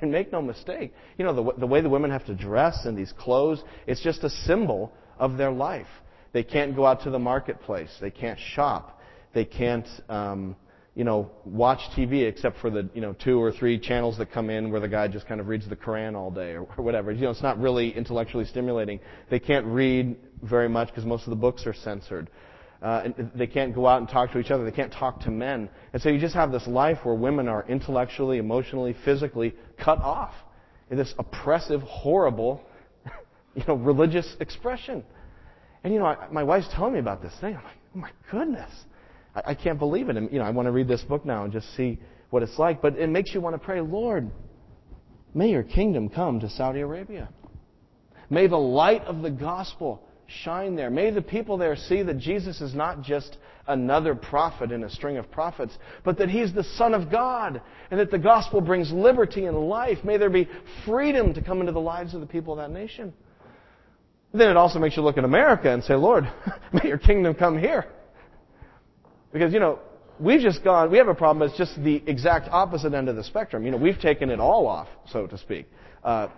And 0.01 0.11
make 0.11 0.33
no 0.33 0.43
mistake, 0.43 0.93
you 1.17 1.25
know, 1.25 1.33
the, 1.33 1.61
the 1.61 1.67
way 1.69 1.81
the 1.81 1.89
women 1.89 2.11
have 2.11 2.27
to 2.27 2.35
dress 2.35 2.85
in 2.85 2.97
these 2.97 3.13
clothes, 3.17 3.63
it's 3.87 4.03
just 4.03 4.25
a 4.25 4.31
symbol 4.31 4.93
of 5.21 5.37
their 5.37 5.53
life. 5.53 5.87
They 6.33 6.43
can't 6.43 6.75
go 6.75 6.85
out 6.85 7.05
to 7.05 7.11
the 7.11 7.19
marketplace. 7.21 7.97
They 8.01 8.11
can't 8.11 8.39
shop. 8.55 9.01
They 9.35 9.45
can't, 9.45 9.87
um, 10.09 10.57
you 10.95 11.03
know, 11.03 11.31
watch 11.45 11.81
TV 11.97 12.27
except 12.29 12.59
for 12.59 12.71
the, 12.71 12.89
you 12.95 13.01
know, 13.01 13.13
two 13.15 13.43
or 13.43 13.51
three 13.51 13.79
channels 13.79 14.17
that 14.19 14.31
come 14.31 14.49
in 14.49 14.71
where 14.71 14.81
the 14.81 14.89
guy 14.89 15.09
just 15.09 15.27
kind 15.27 15.41
of 15.41 15.49
reads 15.49 15.69
the 15.69 15.77
Quran 15.77 16.15
all 16.15 16.31
day 16.31 16.53
or, 16.53 16.63
whatever. 16.77 17.11
You 17.11 17.23
know, 17.23 17.31
it's 17.31 17.43
not 17.43 17.59
really 17.59 17.91
intellectually 17.91 18.45
stimulating. 18.45 19.01
They 19.29 19.41
can't 19.41 19.67
read 19.67 20.17
very 20.43 20.69
much 20.69 20.89
because 20.89 21.05
most 21.05 21.25
of 21.25 21.31
the 21.31 21.37
books 21.37 21.67
are 21.67 21.75
censored. 21.75 22.31
Uh, 22.81 23.09
they 23.35 23.47
can't 23.47 23.75
go 23.75 23.87
out 23.87 24.01
and 24.01 24.09
talk 24.09 24.31
to 24.33 24.39
each 24.39 24.51
other. 24.51 24.65
They 24.65 24.77
can't 24.77 24.93
talk 24.93 25.21
to 25.21 25.31
men. 25.31 25.71
And 25.93 26.03
so 26.03 26.11
you 26.11 26.21
just 26.21 26.35
have 26.35 26.53
this 26.53 26.67
life 26.67 26.99
where 27.03 27.15
women 27.15 27.49
are 27.49 27.65
intellectually, 27.67 28.39
emotionally, 28.39 28.95
physically 29.05 29.55
cut 29.83 29.99
off 30.01 30.35
in 30.91 30.99
this 30.99 31.15
oppressive, 31.19 31.81
horrible, 31.81 32.61
you 33.55 33.65
know, 33.67 33.75
religious 33.75 34.37
expression. 34.39 35.03
And 35.83 35.93
you 35.93 35.99
know, 35.99 36.07
I, 36.07 36.29
my 36.31 36.45
wife's 36.45 36.69
telling 36.75 36.93
me 36.93 36.99
about 36.99 37.23
this 37.23 37.33
thing. 37.41 37.57
I'm 37.57 37.65
like, 37.65 37.79
oh 37.95 37.99
my 37.99 38.11
goodness, 38.31 38.71
I, 39.35 39.43
I 39.47 39.55
can't 39.55 39.79
believe 39.79 40.09
it. 40.09 40.17
And 40.17 40.31
you 40.33 40.39
know, 40.39 40.45
I 40.45 40.51
want 40.51 40.67
to 40.67 40.73
read 40.73 40.89
this 40.89 41.03
book 41.03 41.25
now 41.25 41.45
and 41.45 41.53
just 41.53 41.75
see 41.77 41.99
what 42.31 42.43
it's 42.43 42.59
like. 42.59 42.83
But 42.83 42.97
it 42.97 43.09
makes 43.09 43.35
you 43.35 43.41
want 43.41 43.55
to 43.55 43.65
pray, 43.65 43.81
Lord, 43.81 44.31
may 45.35 45.51
your 45.51 45.63
kingdom 45.63 46.09
come 46.09 46.41
to 46.41 46.51
Saudi 46.51 46.81
Arabia. 46.81 47.29
May 48.31 48.47
the 48.47 48.57
light 48.57 49.03
of 49.03 49.23
the 49.23 49.31
gospel 49.31 50.03
shine 50.27 50.77
there. 50.77 50.91
May 50.91 51.11
the 51.11 51.23
people 51.23 51.59
there 51.59 51.77
see 51.77 52.03
that 52.03 52.19
Jesus 52.19 52.61
is 52.61 52.75
not 52.75 53.03
just 53.03 53.37
another 53.67 54.15
prophet 54.15 54.73
in 54.73 54.85
a 54.85 54.91
string 54.91 55.17
of 55.17 55.31
prophets, 55.31 55.77
but 56.05 56.19
that 56.19 56.29
he's 56.29 56.53
the 56.53 56.65
Son 56.65 56.95
of 56.95 57.11
God 57.11 57.61
and 57.91 58.01
that 58.01 58.11
the 58.11 58.19
gospel 58.19 58.61
brings 58.61 58.93
liberty 58.93 59.47
and 59.47 59.57
life. 59.57 59.99
May 60.05 60.17
there 60.17 60.31
be 60.31 60.49
freedom 60.85 61.35
to 61.35 61.43
come 61.43 61.61
into 61.61 61.73
the 61.73 61.81
lives 61.81 62.15
of 62.15 62.21
the 62.21 62.27
people 62.27 62.55
of 62.55 62.59
that 62.59 62.75
nation. 62.75 63.13
Then 64.33 64.51
it 64.51 64.57
also 64.57 64.79
makes 64.79 64.97
you 64.97 65.03
look 65.03 65.17
at 65.17 65.25
America 65.25 65.71
and 65.71 65.85
say, 65.85 65.95
Lord, 65.95 66.25
may 66.73 66.89
your 66.89 66.99
kingdom 66.99 67.35
come 67.35 67.59
here. 67.59 67.87
Because, 69.35 69.53
you 69.53 69.59
know, 69.59 69.81
we've 70.21 70.41
just 70.41 70.63
gone, 70.63 70.93
we 70.93 70.99
have 70.99 71.09
a 71.09 71.15
problem, 71.15 71.47
it's 71.47 71.59
just 71.59 71.75
the 71.83 72.01
exact 72.07 72.49
opposite 72.53 72.95
end 72.95 73.09
of 73.09 73.17
the 73.17 73.25
spectrum. 73.25 73.65
You 73.65 73.73
know, 73.73 73.77
we've 73.77 73.99
taken 73.99 74.31
it 74.31 74.39
all 74.39 74.69
off, 74.69 74.87
so 75.11 75.27
to 75.27 75.37
speak. 75.37 75.67
Uh, 76.05 76.29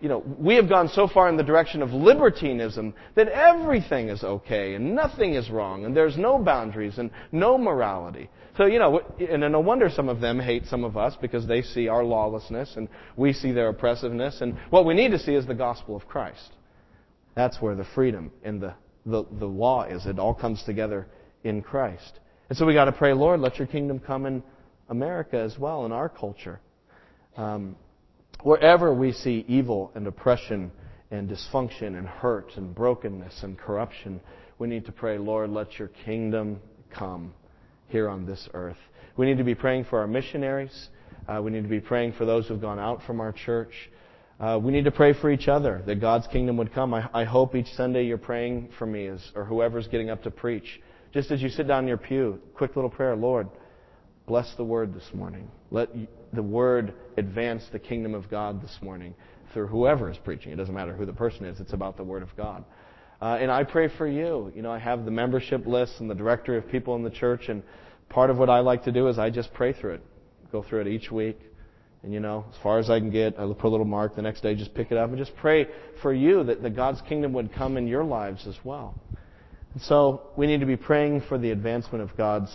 you 0.00 0.08
know, 0.08 0.22
we 0.38 0.54
have 0.54 0.68
gone 0.68 0.88
so 0.88 1.08
far 1.08 1.28
in 1.28 1.36
the 1.36 1.42
direction 1.42 1.82
of 1.82 1.90
libertinism 1.90 2.94
that 3.16 3.26
everything 3.28 4.10
is 4.10 4.22
okay 4.22 4.74
and 4.74 4.94
nothing 4.94 5.34
is 5.34 5.50
wrong 5.50 5.86
and 5.86 5.96
there's 5.96 6.16
no 6.16 6.38
boundaries 6.38 6.98
and 6.98 7.10
no 7.32 7.58
morality. 7.58 8.30
So, 8.56 8.66
you 8.66 8.78
know, 8.78 9.00
and 9.18 9.40
no 9.40 9.58
wonder 9.58 9.90
some 9.90 10.08
of 10.08 10.20
them 10.20 10.38
hate 10.38 10.66
some 10.66 10.84
of 10.84 10.96
us 10.96 11.16
because 11.20 11.48
they 11.48 11.62
see 11.62 11.88
our 11.88 12.04
lawlessness 12.04 12.76
and 12.76 12.88
we 13.16 13.32
see 13.32 13.50
their 13.50 13.70
oppressiveness. 13.70 14.40
And 14.40 14.56
what 14.70 14.84
we 14.84 14.94
need 14.94 15.10
to 15.10 15.18
see 15.18 15.34
is 15.34 15.46
the 15.46 15.54
gospel 15.54 15.96
of 15.96 16.06
Christ. 16.06 16.52
That's 17.34 17.60
where 17.60 17.74
the 17.74 17.86
freedom 17.94 18.30
and 18.44 18.60
the, 18.62 18.74
the, 19.04 19.24
the 19.40 19.46
law 19.46 19.82
is. 19.82 20.06
It 20.06 20.20
all 20.20 20.34
comes 20.34 20.62
together 20.62 21.08
in 21.42 21.62
Christ. 21.62 22.20
And 22.48 22.56
so 22.56 22.64
we 22.66 22.74
got 22.74 22.84
to 22.86 22.92
pray, 22.92 23.12
Lord, 23.12 23.40
let 23.40 23.58
your 23.58 23.66
kingdom 23.66 23.98
come 23.98 24.26
in 24.26 24.42
America 24.88 25.38
as 25.38 25.58
well, 25.58 25.84
in 25.84 25.92
our 25.92 26.08
culture. 26.08 26.60
Um, 27.36 27.76
Wherever 28.42 28.92
we 28.92 29.12
see 29.12 29.44
evil 29.48 29.90
and 29.94 30.06
oppression 30.06 30.70
and 31.10 31.28
dysfunction 31.28 31.98
and 31.98 32.06
hurt 32.06 32.52
and 32.56 32.74
brokenness 32.74 33.42
and 33.42 33.58
corruption, 33.58 34.20
we 34.58 34.68
need 34.68 34.84
to 34.86 34.92
pray, 34.92 35.18
Lord, 35.18 35.50
let 35.50 35.78
your 35.78 35.88
kingdom 36.04 36.60
come 36.96 37.34
here 37.88 38.08
on 38.08 38.26
this 38.26 38.48
earth. 38.54 38.76
We 39.16 39.26
need 39.26 39.38
to 39.38 39.44
be 39.44 39.54
praying 39.54 39.86
for 39.86 39.98
our 40.00 40.06
missionaries. 40.06 40.90
Uh, 41.26 41.40
we 41.42 41.50
need 41.50 41.62
to 41.62 41.68
be 41.68 41.80
praying 41.80 42.12
for 42.12 42.24
those 42.24 42.46
who've 42.46 42.60
gone 42.60 42.78
out 42.78 43.02
from 43.04 43.20
our 43.20 43.32
church. 43.32 43.72
Uh, 44.38 44.60
we 44.62 44.70
need 44.70 44.84
to 44.84 44.90
pray 44.90 45.12
for 45.14 45.30
each 45.30 45.48
other 45.48 45.82
that 45.86 46.00
God's 46.00 46.26
kingdom 46.26 46.58
would 46.58 46.72
come. 46.72 46.92
I, 46.92 47.08
I 47.12 47.24
hope 47.24 47.54
each 47.54 47.72
Sunday 47.74 48.04
you're 48.04 48.18
praying 48.18 48.68
for 48.78 48.86
me 48.86 49.06
as, 49.06 49.32
or 49.34 49.44
whoever's 49.44 49.88
getting 49.88 50.10
up 50.10 50.22
to 50.24 50.30
preach. 50.30 50.80
Just 51.16 51.30
as 51.30 51.40
you 51.40 51.48
sit 51.48 51.66
down 51.66 51.84
in 51.84 51.88
your 51.88 51.96
pew, 51.96 52.38
quick 52.52 52.76
little 52.76 52.90
prayer, 52.90 53.16
Lord, 53.16 53.48
bless 54.26 54.52
the 54.58 54.64
word 54.64 54.92
this 54.92 55.08
morning. 55.14 55.50
Let 55.70 55.88
the 56.34 56.42
word 56.42 56.92
advance 57.16 57.66
the 57.72 57.78
kingdom 57.78 58.12
of 58.12 58.28
God 58.28 58.60
this 58.60 58.76
morning 58.82 59.14
through 59.54 59.68
whoever 59.68 60.10
is 60.10 60.18
preaching. 60.18 60.52
It 60.52 60.56
doesn't 60.56 60.74
matter 60.74 60.92
who 60.92 61.06
the 61.06 61.14
person 61.14 61.46
is, 61.46 61.58
it's 61.58 61.72
about 61.72 61.96
the 61.96 62.04
word 62.04 62.22
of 62.22 62.36
God. 62.36 62.66
Uh, 63.22 63.38
and 63.40 63.50
I 63.50 63.64
pray 63.64 63.88
for 63.96 64.06
you. 64.06 64.52
You 64.54 64.60
know, 64.60 64.70
I 64.70 64.78
have 64.78 65.06
the 65.06 65.10
membership 65.10 65.66
list 65.66 65.94
and 66.00 66.10
the 66.10 66.14
directory 66.14 66.58
of 66.58 66.68
people 66.68 66.96
in 66.96 67.02
the 67.02 67.08
church, 67.08 67.48
and 67.48 67.62
part 68.10 68.28
of 68.28 68.36
what 68.36 68.50
I 68.50 68.60
like 68.60 68.84
to 68.84 68.92
do 68.92 69.08
is 69.08 69.18
I 69.18 69.30
just 69.30 69.54
pray 69.54 69.72
through 69.72 69.94
it, 69.94 70.02
go 70.52 70.62
through 70.62 70.82
it 70.82 70.88
each 70.88 71.10
week. 71.10 71.38
And 72.02 72.12
you 72.12 72.20
know, 72.20 72.44
as 72.50 72.58
far 72.62 72.78
as 72.78 72.90
I 72.90 73.00
can 73.00 73.08
get, 73.08 73.40
I 73.40 73.50
put 73.54 73.68
a 73.68 73.70
little 73.70 73.86
mark. 73.86 74.16
The 74.16 74.20
next 74.20 74.42
day, 74.42 74.54
just 74.54 74.74
pick 74.74 74.92
it 74.92 74.98
up 74.98 75.08
and 75.08 75.16
just 75.16 75.34
pray 75.36 75.66
for 76.02 76.12
you 76.12 76.44
that, 76.44 76.62
that 76.62 76.76
God's 76.76 77.00
kingdom 77.08 77.32
would 77.32 77.54
come 77.54 77.78
in 77.78 77.86
your 77.86 78.04
lives 78.04 78.46
as 78.46 78.58
well. 78.64 78.94
And 79.76 79.82
so 79.82 80.22
we 80.38 80.46
need 80.46 80.60
to 80.60 80.66
be 80.66 80.78
praying 80.78 81.20
for 81.28 81.36
the 81.36 81.50
advancement 81.50 82.02
of 82.02 82.16
God's 82.16 82.50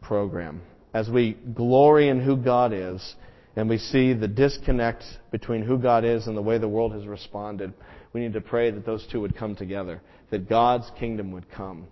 program 0.00 0.62
as 0.94 1.10
we 1.10 1.32
glory 1.32 2.08
in 2.08 2.20
who 2.20 2.36
God 2.36 2.72
is 2.72 3.16
and 3.56 3.68
we 3.68 3.78
see 3.78 4.12
the 4.12 4.28
disconnect 4.28 5.02
between 5.32 5.62
who 5.62 5.76
God 5.76 6.04
is 6.04 6.28
and 6.28 6.36
the 6.36 6.42
way 6.42 6.58
the 6.58 6.68
world 6.68 6.92
has 6.92 7.04
responded, 7.04 7.74
we 8.12 8.20
need 8.20 8.32
to 8.34 8.40
pray 8.40 8.70
that 8.70 8.86
those 8.86 9.04
two 9.10 9.20
would 9.20 9.34
come 9.34 9.56
together, 9.56 10.00
that 10.30 10.48
God's 10.48 10.88
kingdom 11.00 11.32
would 11.32 11.50
come, 11.50 11.88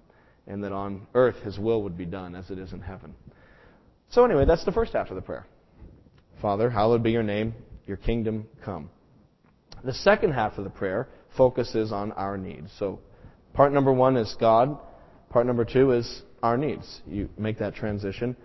and 0.46 0.62
that 0.62 0.70
on 0.70 1.04
earth 1.14 1.42
his 1.42 1.58
will 1.58 1.82
would 1.82 1.98
be 1.98 2.06
done 2.06 2.36
as 2.36 2.48
it 2.48 2.58
is 2.60 2.72
in 2.72 2.80
heaven. 2.80 3.16
So, 4.10 4.24
anyway, 4.24 4.44
that's 4.44 4.64
the 4.64 4.70
first 4.70 4.92
half 4.92 5.10
of 5.10 5.16
the 5.16 5.20
prayer. 5.20 5.48
Father, 6.40 6.70
hallowed 6.70 7.02
be 7.02 7.10
your 7.10 7.24
name, 7.24 7.54
your 7.88 7.96
kingdom 7.96 8.46
come. 8.64 8.88
The 9.82 9.94
second 9.94 10.30
half 10.32 10.58
of 10.58 10.62
the 10.62 10.70
prayer 10.70 11.08
focuses 11.36 11.90
on 11.90 12.12
our 12.12 12.38
needs. 12.38 12.70
So, 12.78 13.00
part 13.54 13.72
number 13.72 13.92
one 13.92 14.16
is 14.16 14.34
God, 14.38 14.78
part 15.30 15.46
number 15.46 15.64
two 15.64 15.92
is 15.92 16.22
our 16.42 16.56
needs. 16.56 17.00
You 17.06 17.28
make 17.38 17.58
that 17.58 17.74
transition. 17.74 18.36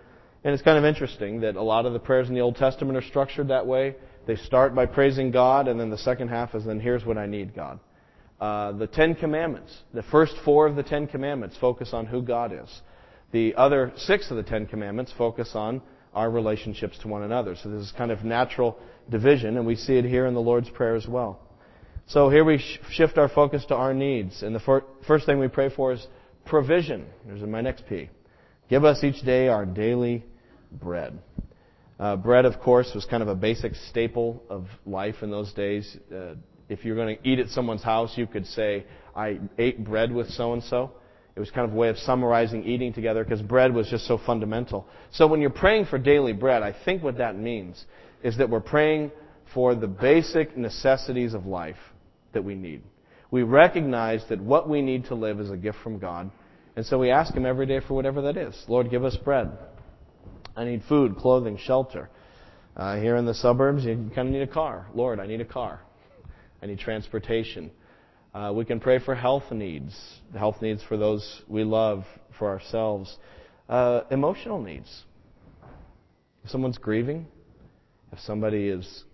And 0.44 0.54
it's 0.54 0.62
kind 0.62 0.78
of 0.78 0.84
interesting 0.84 1.40
that 1.40 1.56
a 1.56 1.62
lot 1.62 1.86
of 1.86 1.92
the 1.92 1.98
prayers 1.98 2.28
in 2.28 2.34
the 2.34 2.40
Old 2.40 2.56
Testament 2.56 2.96
are 2.96 3.02
structured 3.02 3.48
that 3.48 3.66
way. 3.66 3.96
They 4.26 4.36
start 4.36 4.74
by 4.74 4.86
praising 4.86 5.30
God, 5.30 5.68
and 5.68 5.78
then 5.78 5.90
the 5.90 5.98
second 5.98 6.28
half 6.28 6.54
is 6.54 6.64
then 6.64 6.80
here's 6.80 7.04
what 7.04 7.18
I 7.18 7.26
need, 7.26 7.54
God. 7.54 7.80
Uh, 8.40 8.72
the 8.72 8.86
Ten 8.86 9.14
Commandments, 9.14 9.76
the 9.94 10.02
first 10.04 10.34
four 10.44 10.66
of 10.66 10.76
the 10.76 10.82
Ten 10.82 11.06
Commandments 11.06 11.56
focus 11.60 11.90
on 11.92 12.06
who 12.06 12.22
God 12.22 12.52
is. 12.52 12.82
The 13.32 13.54
other 13.54 13.92
six 13.96 14.30
of 14.30 14.36
the 14.36 14.42
Ten 14.42 14.66
Commandments 14.66 15.12
focus 15.16 15.52
on 15.54 15.80
our 16.14 16.30
relationships 16.30 16.98
to 16.98 17.08
one 17.08 17.22
another. 17.22 17.56
So 17.56 17.70
this 17.70 17.82
is 17.82 17.92
kind 17.92 18.10
of 18.10 18.24
natural 18.24 18.78
division, 19.10 19.56
and 19.56 19.66
we 19.66 19.76
see 19.76 19.96
it 19.96 20.04
here 20.04 20.26
in 20.26 20.34
the 20.34 20.40
Lord's 20.40 20.70
Prayer 20.70 20.96
as 20.96 21.06
well. 21.06 21.40
So 22.08 22.30
here 22.30 22.44
we 22.44 22.58
sh- 22.58 22.78
shift 22.90 23.18
our 23.18 23.28
focus 23.28 23.64
to 23.66 23.74
our 23.74 23.92
needs. 23.92 24.42
And 24.42 24.54
the 24.54 24.60
fir- 24.60 24.84
first 25.06 25.26
thing 25.26 25.40
we 25.40 25.48
pray 25.48 25.70
for 25.70 25.92
is 25.92 26.06
provision. 26.44 27.06
There's 27.26 27.42
my 27.42 27.60
next 27.60 27.84
P. 27.88 28.08
Give 28.70 28.84
us 28.84 29.02
each 29.02 29.22
day 29.22 29.48
our 29.48 29.66
daily 29.66 30.24
bread. 30.70 31.18
Uh, 31.98 32.14
bread, 32.14 32.44
of 32.44 32.60
course, 32.60 32.92
was 32.94 33.04
kind 33.06 33.22
of 33.22 33.28
a 33.28 33.34
basic 33.34 33.74
staple 33.74 34.42
of 34.48 34.66
life 34.84 35.16
in 35.22 35.30
those 35.30 35.52
days. 35.52 35.96
Uh, 36.14 36.34
if 36.68 36.84
you're 36.84 36.94
going 36.94 37.16
to 37.16 37.28
eat 37.28 37.40
at 37.40 37.48
someone's 37.48 37.82
house, 37.82 38.12
you 38.16 38.26
could 38.26 38.46
say, 38.46 38.84
I 39.14 39.40
ate 39.58 39.84
bread 39.84 40.12
with 40.12 40.28
so 40.30 40.52
and 40.52 40.62
so. 40.62 40.92
It 41.34 41.40
was 41.40 41.50
kind 41.50 41.68
of 41.68 41.74
a 41.74 41.76
way 41.76 41.88
of 41.88 41.98
summarizing 41.98 42.64
eating 42.64 42.92
together 42.92 43.24
because 43.24 43.42
bread 43.42 43.74
was 43.74 43.88
just 43.88 44.06
so 44.06 44.16
fundamental. 44.18 44.86
So 45.10 45.26
when 45.26 45.40
you're 45.40 45.50
praying 45.50 45.86
for 45.86 45.98
daily 45.98 46.32
bread, 46.32 46.62
I 46.62 46.74
think 46.84 47.02
what 47.02 47.18
that 47.18 47.36
means 47.36 47.84
is 48.22 48.38
that 48.38 48.48
we're 48.48 48.60
praying 48.60 49.10
for 49.52 49.74
the 49.74 49.86
basic 49.86 50.56
necessities 50.56 51.34
of 51.34 51.46
life 51.46 51.76
that 52.36 52.44
we 52.44 52.54
need. 52.54 52.82
We 53.30 53.42
recognize 53.42 54.22
that 54.28 54.40
what 54.40 54.68
we 54.68 54.82
need 54.82 55.06
to 55.06 55.14
live 55.14 55.40
is 55.40 55.50
a 55.50 55.56
gift 55.56 55.78
from 55.82 55.98
God, 55.98 56.30
and 56.76 56.84
so 56.84 56.98
we 56.98 57.10
ask 57.10 57.34
Him 57.34 57.46
every 57.46 57.66
day 57.66 57.80
for 57.80 57.94
whatever 57.94 58.22
that 58.22 58.36
is. 58.36 58.54
Lord, 58.68 58.90
give 58.90 59.04
us 59.04 59.16
bread. 59.16 59.50
I 60.54 60.64
need 60.64 60.82
food, 60.88 61.16
clothing, 61.16 61.58
shelter. 61.58 62.08
Uh, 62.76 63.00
here 63.00 63.16
in 63.16 63.24
the 63.24 63.34
suburbs, 63.34 63.84
you 63.84 64.10
kind 64.14 64.28
of 64.28 64.34
need 64.34 64.42
a 64.42 64.46
car. 64.46 64.86
Lord, 64.94 65.18
I 65.18 65.26
need 65.26 65.40
a 65.40 65.46
car. 65.46 65.80
I 66.62 66.66
need 66.66 66.78
transportation. 66.78 67.70
Uh, 68.34 68.52
we 68.52 68.66
can 68.66 68.80
pray 68.80 68.98
for 68.98 69.14
health 69.14 69.50
needs, 69.50 69.98
health 70.36 70.60
needs 70.60 70.82
for 70.82 70.98
those 70.98 71.42
we 71.48 71.64
love, 71.64 72.04
for 72.38 72.48
ourselves. 72.48 73.16
Uh, 73.68 74.02
emotional 74.10 74.60
needs. 74.60 75.04
If 76.44 76.50
someone's 76.50 76.78
grieving, 76.78 77.26
if 78.12 78.20
somebody 78.20 78.68
is 78.68 79.04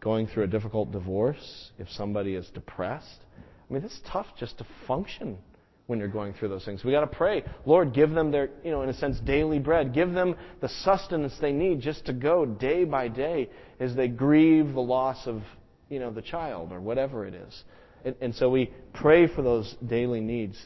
going 0.00 0.26
through 0.26 0.44
a 0.44 0.48
difficult 0.48 0.90
divorce, 0.90 1.72
if 1.78 1.88
somebody 1.90 2.34
is 2.34 2.48
depressed, 2.50 3.20
I 3.68 3.72
mean, 3.72 3.84
it's 3.84 4.00
tough 4.10 4.26
just 4.38 4.58
to 4.58 4.66
function 4.86 5.38
when 5.86 5.98
you're 5.98 6.08
going 6.08 6.32
through 6.34 6.48
those 6.48 6.64
things. 6.64 6.84
We 6.84 6.92
got 6.92 7.00
to 7.00 7.06
pray, 7.06 7.44
Lord, 7.66 7.92
give 7.92 8.10
them 8.10 8.30
their, 8.30 8.50
you 8.64 8.70
know, 8.70 8.82
in 8.82 8.88
a 8.88 8.94
sense, 8.94 9.18
daily 9.20 9.58
bread. 9.58 9.92
Give 9.92 10.12
them 10.12 10.36
the 10.60 10.68
sustenance 10.68 11.34
they 11.40 11.52
need 11.52 11.80
just 11.80 12.06
to 12.06 12.12
go 12.12 12.46
day 12.46 12.84
by 12.84 13.08
day 13.08 13.50
as 13.80 13.94
they 13.94 14.08
grieve 14.08 14.72
the 14.72 14.80
loss 14.80 15.26
of, 15.26 15.42
you 15.88 15.98
know, 15.98 16.12
the 16.12 16.22
child 16.22 16.72
or 16.72 16.80
whatever 16.80 17.26
it 17.26 17.34
is. 17.34 17.64
And, 18.04 18.14
and 18.20 18.34
so 18.34 18.50
we 18.50 18.72
pray 18.94 19.26
for 19.26 19.42
those 19.42 19.74
daily 19.84 20.20
needs 20.20 20.56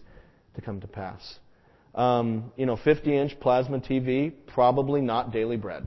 to 0.55 0.61
come 0.61 0.81
to 0.83 0.87
pass. 0.87 1.39
Um, 1.95 2.53
you 2.57 2.67
know, 2.67 2.77
50 2.77 3.17
inch 3.17 3.41
plasma 3.41 3.81
TV, 3.81 4.33
probably 4.47 5.01
not 5.01 5.33
daily 5.33 5.57
bread. 5.57 5.87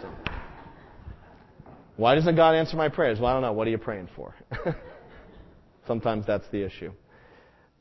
So. 0.00 0.31
Why 2.02 2.16
doesn't 2.16 2.34
God 2.34 2.56
answer 2.56 2.76
my 2.76 2.88
prayers? 2.88 3.20
Well, 3.20 3.30
I 3.30 3.32
don't 3.34 3.42
know. 3.42 3.52
What 3.52 3.68
are 3.68 3.70
you 3.70 3.78
praying 3.78 4.08
for? 4.16 4.34
Sometimes 5.86 6.26
that's 6.26 6.48
the 6.50 6.64
issue. 6.64 6.90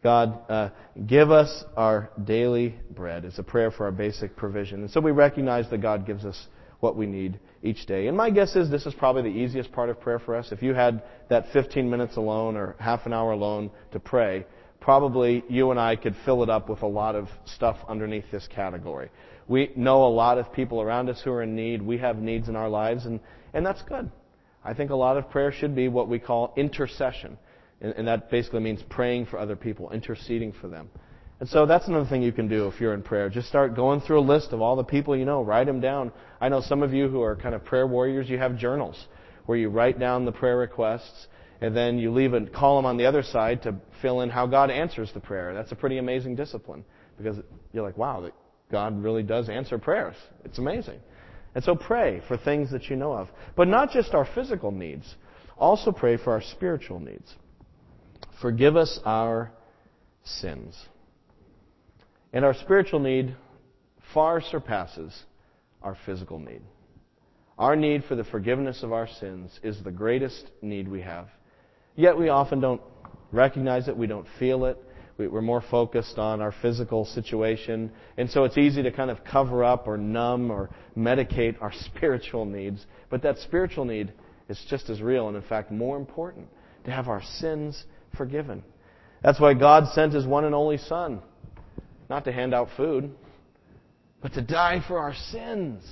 God, 0.04 0.48
uh, 0.48 0.70
give 1.08 1.32
us 1.32 1.64
our 1.76 2.12
daily 2.24 2.76
bread. 2.92 3.26
It's 3.26 3.40
a 3.40 3.44
prayer 3.44 3.72
for 3.72 3.86
our 3.86 3.92
basic 3.92 4.36
provision. 4.36 4.82
And 4.82 4.92
so 4.92 5.02
we 5.02 5.10
recognize 5.10 5.68
that 5.72 5.80
God 5.80 6.06
gives 6.06 6.24
us 6.24 6.40
what 6.82 6.96
we 6.96 7.08
need 7.08 7.40
each 7.64 7.88
day. 7.88 8.06
And 8.06 8.16
my 8.16 8.30
guess 8.30 8.56
is 8.56 8.70
this 8.70 8.86
is 8.86 8.94
probably 8.94 9.24
the 9.24 9.40
easiest 9.40 9.72
part 9.72 9.90
of 9.90 10.00
prayer 10.00 10.20
for 10.20 10.36
us. 10.36 10.52
If 10.52 10.62
you 10.62 10.76
had 10.76 11.02
that 11.32 11.52
15 11.52 11.90
minutes 11.90 12.16
alone 12.16 12.58
or 12.58 12.76
half 12.80 13.08
an 13.08 13.14
hour 13.14 13.32
alone 13.32 13.72
to 13.92 14.00
pray, 14.00 14.46
probably 14.80 15.44
you 15.50 15.72
and 15.72 15.80
I 15.80 15.96
could 15.96 16.16
fill 16.26 16.44
it 16.44 16.50
up 16.52 16.70
with 16.70 16.84
a 16.84 16.88
lot 16.88 17.16
of 17.16 17.28
stuff 17.46 17.78
underneath 17.90 18.26
this 18.32 18.48
category. 18.54 19.10
We 19.48 19.72
know 19.76 20.06
a 20.06 20.14
lot 20.14 20.38
of 20.38 20.54
people 20.54 20.80
around 20.80 21.10
us 21.10 21.20
who 21.24 21.32
are 21.32 21.42
in 21.42 21.56
need. 21.56 21.82
We 21.82 21.98
have 21.98 22.18
needs 22.18 22.50
in 22.50 22.56
our 22.56 22.70
lives, 22.70 23.08
and, 23.08 23.20
and 23.54 23.66
that's 23.66 23.82
good. 23.84 24.12
I 24.64 24.74
think 24.74 24.92
a 24.92 24.96
lot 24.96 25.18
of 25.18 25.30
prayer 25.30 25.52
should 25.52 25.76
be 25.76 25.88
what 25.88 26.08
we 26.08 26.20
call 26.20 26.54
intercession. 26.56 27.38
And, 27.82 27.94
and 27.94 28.08
that 28.08 28.30
basically 28.30 28.60
means 28.60 28.82
praying 28.90 29.26
for 29.26 29.40
other 29.40 29.56
people, 29.56 29.90
interceding 29.92 30.54
for 30.54 30.68
them. 30.68 30.90
And 31.40 31.50
so 31.50 31.66
that's 31.66 31.88
another 31.88 32.08
thing 32.08 32.22
you 32.22 32.32
can 32.32 32.48
do 32.48 32.68
if 32.68 32.80
you're 32.80 32.94
in 32.94 33.02
prayer. 33.02 33.28
Just 33.28 33.48
start 33.48 33.76
going 33.76 34.02
through 34.02 34.20
a 34.20 34.22
list 34.22 34.52
of 34.52 34.62
all 34.62 34.76
the 34.76 34.84
people 34.84 35.18
you 35.18 35.26
know. 35.26 35.42
Write 35.42 35.66
them 35.66 35.82
down. 35.82 36.12
I 36.40 36.50
know 36.50 36.62
some 36.62 36.84
of 36.84 36.94
you 36.94 37.08
who 37.08 37.24
are 37.24 37.36
kind 37.36 37.56
of 37.56 37.66
prayer 37.66 37.88
warriors, 37.88 38.30
you 38.30 38.38
have 38.38 38.58
journals 38.58 39.08
where 39.48 39.58
you 39.58 39.70
write 39.70 40.00
down 40.00 40.26
the 40.26 40.32
prayer 40.32 40.58
requests 40.58 41.28
and 41.60 41.76
then 41.76 41.98
you 41.98 42.12
leave 42.12 42.34
a 42.34 42.46
column 42.46 42.86
on 42.86 42.98
the 42.98 43.06
other 43.08 43.24
side 43.24 43.64
to 43.64 43.76
fill 44.02 44.22
in 44.22 44.30
how 44.30 44.46
God 44.46 44.70
answers 44.70 45.12
the 45.14 45.20
prayer. 45.20 45.54
That's 45.54 45.72
a 45.72 45.76
pretty 45.76 45.98
amazing 45.98 46.36
discipline 46.36 46.86
because 47.18 47.38
you're 47.74 47.84
like, 47.84 47.98
wow, 47.98 48.30
God 48.72 49.04
really 49.04 49.24
does 49.24 49.50
answer 49.50 49.80
prayers. 49.80 50.16
It's 50.46 50.60
amazing. 50.60 51.00
And 51.54 51.64
so 51.64 51.76
pray 51.76 52.22
for 52.28 52.38
things 52.38 52.72
that 52.72 52.86
you 52.86 52.96
know 52.96 53.14
of. 53.14 53.28
But 53.56 53.68
not 53.68 53.92
just 53.92 54.14
our 54.14 54.28
physical 54.34 54.72
needs. 54.72 55.16
Also 55.58 55.92
pray 55.92 56.18
for 56.18 56.32
our 56.34 56.42
spiritual 56.42 57.00
needs. 57.00 57.36
Forgive 58.42 58.76
us 58.76 59.00
our 59.06 59.52
sins. 60.24 60.76
And 62.34 62.46
our 62.46 62.54
spiritual 62.54 63.00
need 63.00 63.36
far 64.14 64.42
surpasses 64.42 65.24
our 65.82 65.98
physical 66.06 66.40
need. 66.40 66.62
Our 67.58 67.76
need 67.76 68.06
for 68.06 68.16
the 68.16 68.24
forgiveness 68.24 68.82
of 68.82 68.92
our 68.94 69.08
sins 69.08 69.60
is 69.62 69.84
the 69.84 69.92
greatest 69.92 70.46
need 70.62 70.88
we 70.88 71.02
have. 71.02 71.28
Yet 71.96 72.18
we 72.18 72.30
often 72.30 72.60
don't 72.60 72.82
recognize 73.32 73.88
it, 73.88 73.96
we 73.96 74.08
don't 74.08 74.28
feel 74.40 74.66
it. 74.66 74.78
We're 75.28 75.42
more 75.42 75.64
focused 75.70 76.18
on 76.18 76.42
our 76.42 76.54
physical 76.62 77.06
situation. 77.06 77.92
And 78.18 78.30
so 78.30 78.44
it's 78.44 78.58
easy 78.58 78.84
to 78.84 78.92
kind 78.92 79.12
of 79.12 79.24
cover 79.24 79.64
up 79.64 79.88
or 79.88 79.98
numb 79.98 80.52
or 80.52 80.70
medicate 80.98 81.62
our 81.62 81.74
spiritual 81.86 82.46
needs. 82.46 82.86
But 83.10 83.22
that 83.24 83.38
spiritual 83.40 83.86
need 83.86 84.14
is 84.50 84.64
just 84.70 84.90
as 84.90 85.02
real 85.02 85.28
and, 85.28 85.38
in 85.38 85.44
fact, 85.44 85.72
more 85.72 85.98
important 85.98 86.48
to 86.86 86.92
have 86.92 87.08
our 87.08 87.22
sins 87.22 87.84
forgiven. 88.18 88.64
That's 89.24 89.40
why 89.40 89.54
God 89.54 89.88
sent 89.94 90.14
His 90.14 90.26
one 90.26 90.46
and 90.46 90.56
only 90.56 90.78
Son, 90.78 91.22
not 92.10 92.26
to 92.26 92.32
hand 92.32 92.54
out 92.54 92.70
food, 92.76 93.12
but 94.22 94.34
to 94.34 94.42
die 94.42 94.84
for 94.88 94.98
our 94.98 95.14
sins, 95.32 95.84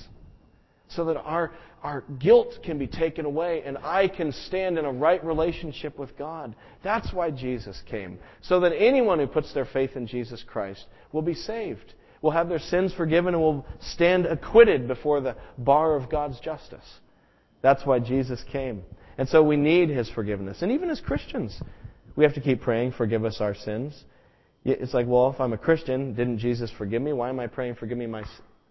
so 0.90 1.06
that 1.06 1.18
our, 1.18 1.52
our 1.84 2.04
guilt 2.20 2.60
can 2.64 2.78
be 2.78 2.88
taken 2.88 3.26
away 3.26 3.64
and 3.66 3.78
I 3.78 4.08
can 4.08 4.32
stand 4.32 4.78
in 4.78 4.86
a 4.86 4.92
right 4.92 5.24
relationship 5.24 5.98
with 5.98 6.18
God. 6.18 6.56
That's 6.84 7.14
why 7.14 7.32
Jesus 7.32 7.82
came, 7.90 8.20
so 8.42 8.60
that 8.62 8.74
anyone 8.76 9.20
who 9.20 9.28
puts 9.28 9.54
their 9.54 9.66
faith 9.66 9.96
in 9.96 10.08
Jesus 10.08 10.44
Christ 10.46 10.86
will 11.12 11.22
be 11.22 11.34
saved, 11.34 11.94
will 12.22 12.32
have 12.32 12.50
their 12.50 12.60
sins 12.60 12.94
forgiven, 12.94 13.34
and 13.34 13.42
will 13.42 13.66
stand 13.80 14.26
acquitted 14.26 14.88
before 14.88 15.22
the 15.22 15.36
bar 15.58 15.96
of 15.96 16.10
God's 16.10 16.40
justice. 16.40 17.00
That's 17.62 17.86
why 17.86 18.00
Jesus 18.00 18.44
came. 18.52 18.84
And 19.18 19.28
so 19.28 19.44
we 19.44 19.58
need 19.58 19.90
His 19.90 20.10
forgiveness. 20.10 20.62
And 20.62 20.72
even 20.72 20.90
as 20.90 21.02
Christians, 21.02 21.62
we 22.16 22.24
have 22.24 22.34
to 22.36 22.42
keep 22.42 22.62
praying, 22.62 22.94
forgive 22.94 23.26
us 23.26 23.42
our 23.42 23.56
sins. 23.56 24.04
It's 24.66 24.94
like, 24.94 25.08
well, 25.08 25.30
if 25.30 25.40
I'm 25.40 25.54
a 25.54 25.58
Christian, 25.58 26.14
didn't 26.14 26.40
Jesus 26.40 26.72
forgive 26.78 27.02
me? 27.02 27.14
Why 27.14 27.30
am 27.30 27.40
I 27.40 27.48
praying, 27.48 27.76
forgive 27.76 27.98
me 27.98 28.08
my, 28.08 28.24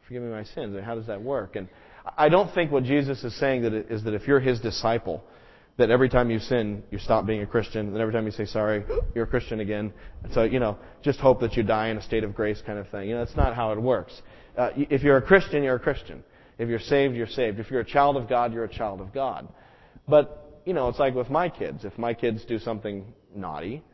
forgive 0.09 0.23
me 0.23 0.31
my 0.31 0.45
sins? 0.45 0.75
And 0.75 0.83
how 0.83 0.95
does 0.95 1.07
that 1.07 1.21
work? 1.21 1.55
And 1.55 1.69
I 2.17 2.31
don't 2.31 2.53
think 2.55 2.73
what 2.73 2.83
Jesus 2.83 3.23
is 3.23 3.39
saying 3.39 3.63
that 3.63 3.75
is 3.75 4.03
that 4.05 4.15
if 4.15 4.27
you're 4.27 4.41
his 4.41 4.59
disciple, 4.59 5.23
that 5.77 5.91
every 5.91 6.09
time 6.09 6.31
you 6.31 6.39
sin, 6.39 6.83
you 6.91 6.99
stop 6.99 7.27
being 7.27 7.43
a 7.43 7.47
Christian, 7.47 7.89
and 7.89 7.99
every 7.99 8.15
time 8.15 8.25
you 8.25 8.33
say 8.33 8.47
sorry, 8.47 8.85
you're 9.15 9.25
a 9.25 9.29
Christian 9.29 9.61
again. 9.61 9.93
So, 10.33 10.45
you 10.45 10.61
know, 10.61 10.79
just 11.03 11.21
hope 11.21 11.41
that 11.41 11.59
you 11.59 11.63
die 11.63 11.89
in 11.89 11.99
a 11.99 12.03
state 12.03 12.25
of 12.25 12.35
grace 12.35 12.63
kind 12.67 12.79
of 12.79 12.89
thing. 12.89 13.11
You 13.11 13.17
know, 13.17 13.25
that's 13.25 13.37
not 13.37 13.55
how 13.55 13.73
it 13.73 13.81
works. 13.81 14.23
Uh, 14.57 14.71
if 14.75 15.03
you're 15.03 15.19
a 15.19 15.23
Christian, 15.23 15.63
you're 15.63 15.77
a 15.77 15.81
Christian. 15.81 16.25
If 16.59 16.71
you're 16.71 16.81
saved, 16.81 17.15
you're 17.15 17.27
saved. 17.27 17.61
If 17.61 17.71
you're 17.71 17.83
a 17.83 17.85
child 17.85 18.17
of 18.17 18.31
God, 18.31 18.55
you're 18.55 18.65
a 18.65 18.73
child 18.73 19.03
of 19.03 19.13
God. 19.13 19.47
But, 20.09 20.63
you 20.65 20.73
know, 20.73 20.89
it's 20.89 20.99
like 20.99 21.15
with 21.15 21.29
my 21.29 21.51
kids. 21.51 21.85
If 21.85 21.99
my 21.99 22.15
kids 22.15 22.47
do 22.47 22.59
something 22.59 23.05
naughty. 23.35 23.85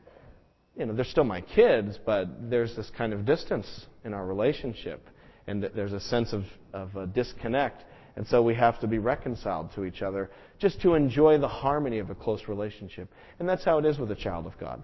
You 0.76 0.86
know, 0.86 0.94
they're 0.94 1.04
still 1.04 1.24
my 1.24 1.40
kids, 1.40 1.98
but 2.06 2.50
there's 2.50 2.74
this 2.76 2.90
kind 2.96 3.12
of 3.12 3.26
distance 3.26 3.86
in 4.04 4.14
our 4.14 4.24
relationship, 4.24 5.06
and 5.46 5.62
there's 5.74 5.92
a 5.92 6.00
sense 6.00 6.32
of, 6.32 6.44
of 6.72 6.94
a 6.96 7.06
disconnect. 7.06 7.84
And 8.16 8.26
so 8.26 8.42
we 8.42 8.54
have 8.54 8.80
to 8.80 8.86
be 8.86 8.98
reconciled 8.98 9.70
to 9.74 9.84
each 9.84 10.00
other 10.00 10.30
just 10.58 10.80
to 10.82 10.94
enjoy 10.94 11.38
the 11.38 11.48
harmony 11.48 11.98
of 11.98 12.10
a 12.10 12.14
close 12.14 12.42
relationship. 12.46 13.08
And 13.38 13.48
that's 13.48 13.64
how 13.64 13.78
it 13.78 13.84
is 13.84 13.98
with 13.98 14.10
a 14.10 14.16
child 14.16 14.46
of 14.46 14.56
God. 14.58 14.82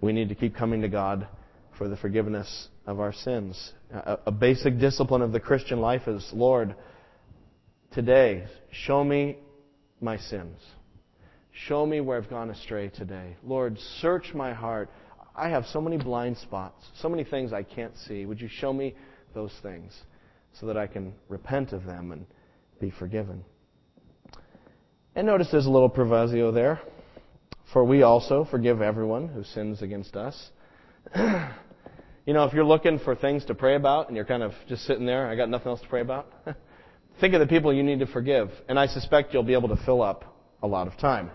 We 0.00 0.12
need 0.12 0.28
to 0.28 0.34
keep 0.34 0.54
coming 0.54 0.82
to 0.82 0.88
God 0.88 1.26
for 1.76 1.88
the 1.88 1.96
forgiveness 1.96 2.68
of 2.86 3.00
our 3.00 3.12
sins. 3.12 3.72
A, 3.92 4.18
a 4.26 4.32
basic 4.32 4.78
discipline 4.78 5.22
of 5.22 5.32
the 5.32 5.40
Christian 5.40 5.80
life 5.80 6.06
is 6.06 6.28
Lord, 6.32 6.74
today, 7.92 8.46
show 8.70 9.02
me 9.02 9.38
my 10.00 10.16
sins. 10.16 10.60
Show 11.66 11.84
me 11.84 12.00
where 12.00 12.16
I've 12.16 12.30
gone 12.30 12.50
astray 12.50 12.88
today. 12.88 13.36
Lord, 13.42 13.78
search 14.00 14.32
my 14.34 14.52
heart. 14.52 14.90
I 15.34 15.48
have 15.48 15.66
so 15.66 15.80
many 15.80 15.96
blind 15.96 16.38
spots, 16.38 16.84
so 17.00 17.08
many 17.08 17.24
things 17.24 17.52
I 17.52 17.64
can't 17.64 17.96
see. 18.06 18.24
Would 18.24 18.40
you 18.40 18.48
show 18.48 18.72
me 18.72 18.94
those 19.34 19.52
things 19.62 19.92
so 20.52 20.66
that 20.66 20.76
I 20.76 20.86
can 20.86 21.14
repent 21.28 21.72
of 21.72 21.84
them 21.84 22.12
and 22.12 22.26
be 22.80 22.90
forgiven? 22.90 23.44
And 25.14 25.26
notice 25.26 25.48
there's 25.50 25.66
a 25.66 25.70
little 25.70 25.88
proviso 25.88 26.52
there. 26.52 26.80
For 27.72 27.84
we 27.84 28.02
also 28.02 28.46
forgive 28.50 28.80
everyone 28.80 29.28
who 29.28 29.44
sins 29.44 29.82
against 29.82 30.16
us. 30.16 30.50
you 31.16 32.34
know, 32.34 32.44
if 32.44 32.54
you're 32.54 32.64
looking 32.64 32.98
for 32.98 33.14
things 33.14 33.44
to 33.46 33.54
pray 33.54 33.74
about 33.74 34.08
and 34.08 34.16
you're 34.16 34.24
kind 34.24 34.42
of 34.42 34.52
just 34.68 34.84
sitting 34.84 35.04
there, 35.04 35.28
I 35.28 35.36
got 35.36 35.50
nothing 35.50 35.68
else 35.68 35.80
to 35.80 35.88
pray 35.88 36.00
about, 36.00 36.32
think 37.20 37.34
of 37.34 37.40
the 37.40 37.46
people 37.46 37.72
you 37.72 37.82
need 37.82 37.98
to 37.98 38.06
forgive. 38.06 38.50
And 38.68 38.78
I 38.78 38.86
suspect 38.86 39.34
you'll 39.34 39.42
be 39.42 39.54
able 39.54 39.68
to 39.68 39.84
fill 39.84 40.02
up 40.02 40.24
a 40.62 40.66
lot 40.66 40.86
of 40.86 40.96
time. 40.98 41.30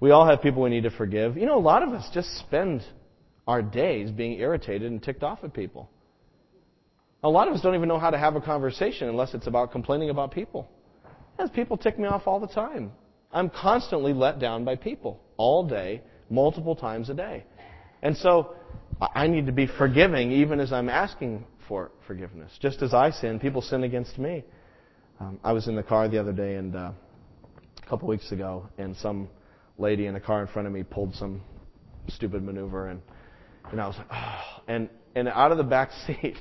We 0.00 0.10
all 0.10 0.26
have 0.26 0.40
people 0.40 0.62
we 0.62 0.70
need 0.70 0.84
to 0.84 0.90
forgive. 0.90 1.36
You 1.36 1.46
know, 1.46 1.58
a 1.58 1.60
lot 1.60 1.82
of 1.82 1.90
us 1.90 2.08
just 2.12 2.28
spend 2.38 2.82
our 3.46 3.62
days 3.62 4.10
being 4.10 4.40
irritated 4.40 4.90
and 4.90 5.02
ticked 5.02 5.22
off 5.22 5.44
at 5.44 5.52
people. 5.52 5.90
A 7.22 7.28
lot 7.28 7.48
of 7.48 7.54
us 7.54 7.60
don't 7.60 7.74
even 7.74 7.88
know 7.88 7.98
how 7.98 8.10
to 8.10 8.18
have 8.18 8.36
a 8.36 8.40
conversation 8.40 9.08
unless 9.08 9.34
it's 9.34 9.46
about 9.46 9.72
complaining 9.72 10.10
about 10.10 10.32
people. 10.32 10.68
Yes, 11.38 11.50
people 11.54 11.76
tick 11.76 11.98
me 11.98 12.06
off 12.06 12.22
all 12.26 12.40
the 12.40 12.46
time. 12.46 12.92
I'm 13.32 13.50
constantly 13.50 14.12
let 14.12 14.38
down 14.38 14.64
by 14.64 14.76
people 14.76 15.20
all 15.36 15.66
day, 15.66 16.02
multiple 16.28 16.74
times 16.74 17.10
a 17.10 17.14
day. 17.14 17.44
And 18.02 18.16
so 18.16 18.54
I 19.14 19.26
need 19.26 19.46
to 19.46 19.52
be 19.52 19.66
forgiving 19.66 20.32
even 20.32 20.60
as 20.60 20.72
I'm 20.72 20.88
asking 20.88 21.44
for 21.68 21.92
forgiveness. 22.06 22.50
Just 22.60 22.82
as 22.82 22.92
I 22.92 23.10
sin, 23.10 23.38
people 23.38 23.62
sin 23.62 23.84
against 23.84 24.18
me. 24.18 24.44
Um, 25.20 25.38
I 25.44 25.52
was 25.52 25.68
in 25.68 25.76
the 25.76 25.82
car 25.82 26.08
the 26.08 26.18
other 26.18 26.32
day 26.32 26.56
and 26.56 26.74
uh, 26.74 26.92
a 27.82 27.88
couple 27.88 28.08
weeks 28.08 28.32
ago, 28.32 28.66
and 28.78 28.96
some 28.96 29.28
lady 29.78 30.06
in 30.06 30.16
a 30.16 30.20
car 30.20 30.40
in 30.40 30.48
front 30.48 30.66
of 30.66 30.74
me 30.74 30.82
pulled 30.82 31.14
some 31.14 31.42
stupid 32.08 32.42
maneuver, 32.42 32.88
and 32.88 33.02
and 33.70 33.80
I 33.80 33.86
was 33.86 33.96
like, 33.96 34.06
oh. 34.10 34.62
and 34.66 34.88
and 35.14 35.28
out 35.28 35.52
of 35.52 35.58
the 35.58 35.64
back 35.64 35.90
seat, 36.06 36.36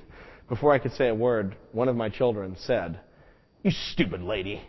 before 0.50 0.74
I 0.74 0.80
could 0.80 0.94
say 0.94 1.08
a 1.08 1.16
word, 1.16 1.56
one 1.72 1.88
of 1.88 1.96
my 1.96 2.10
children 2.10 2.56
said, 2.60 3.00
"You 3.64 3.72
stupid 3.72 4.22
lady." 4.22 4.62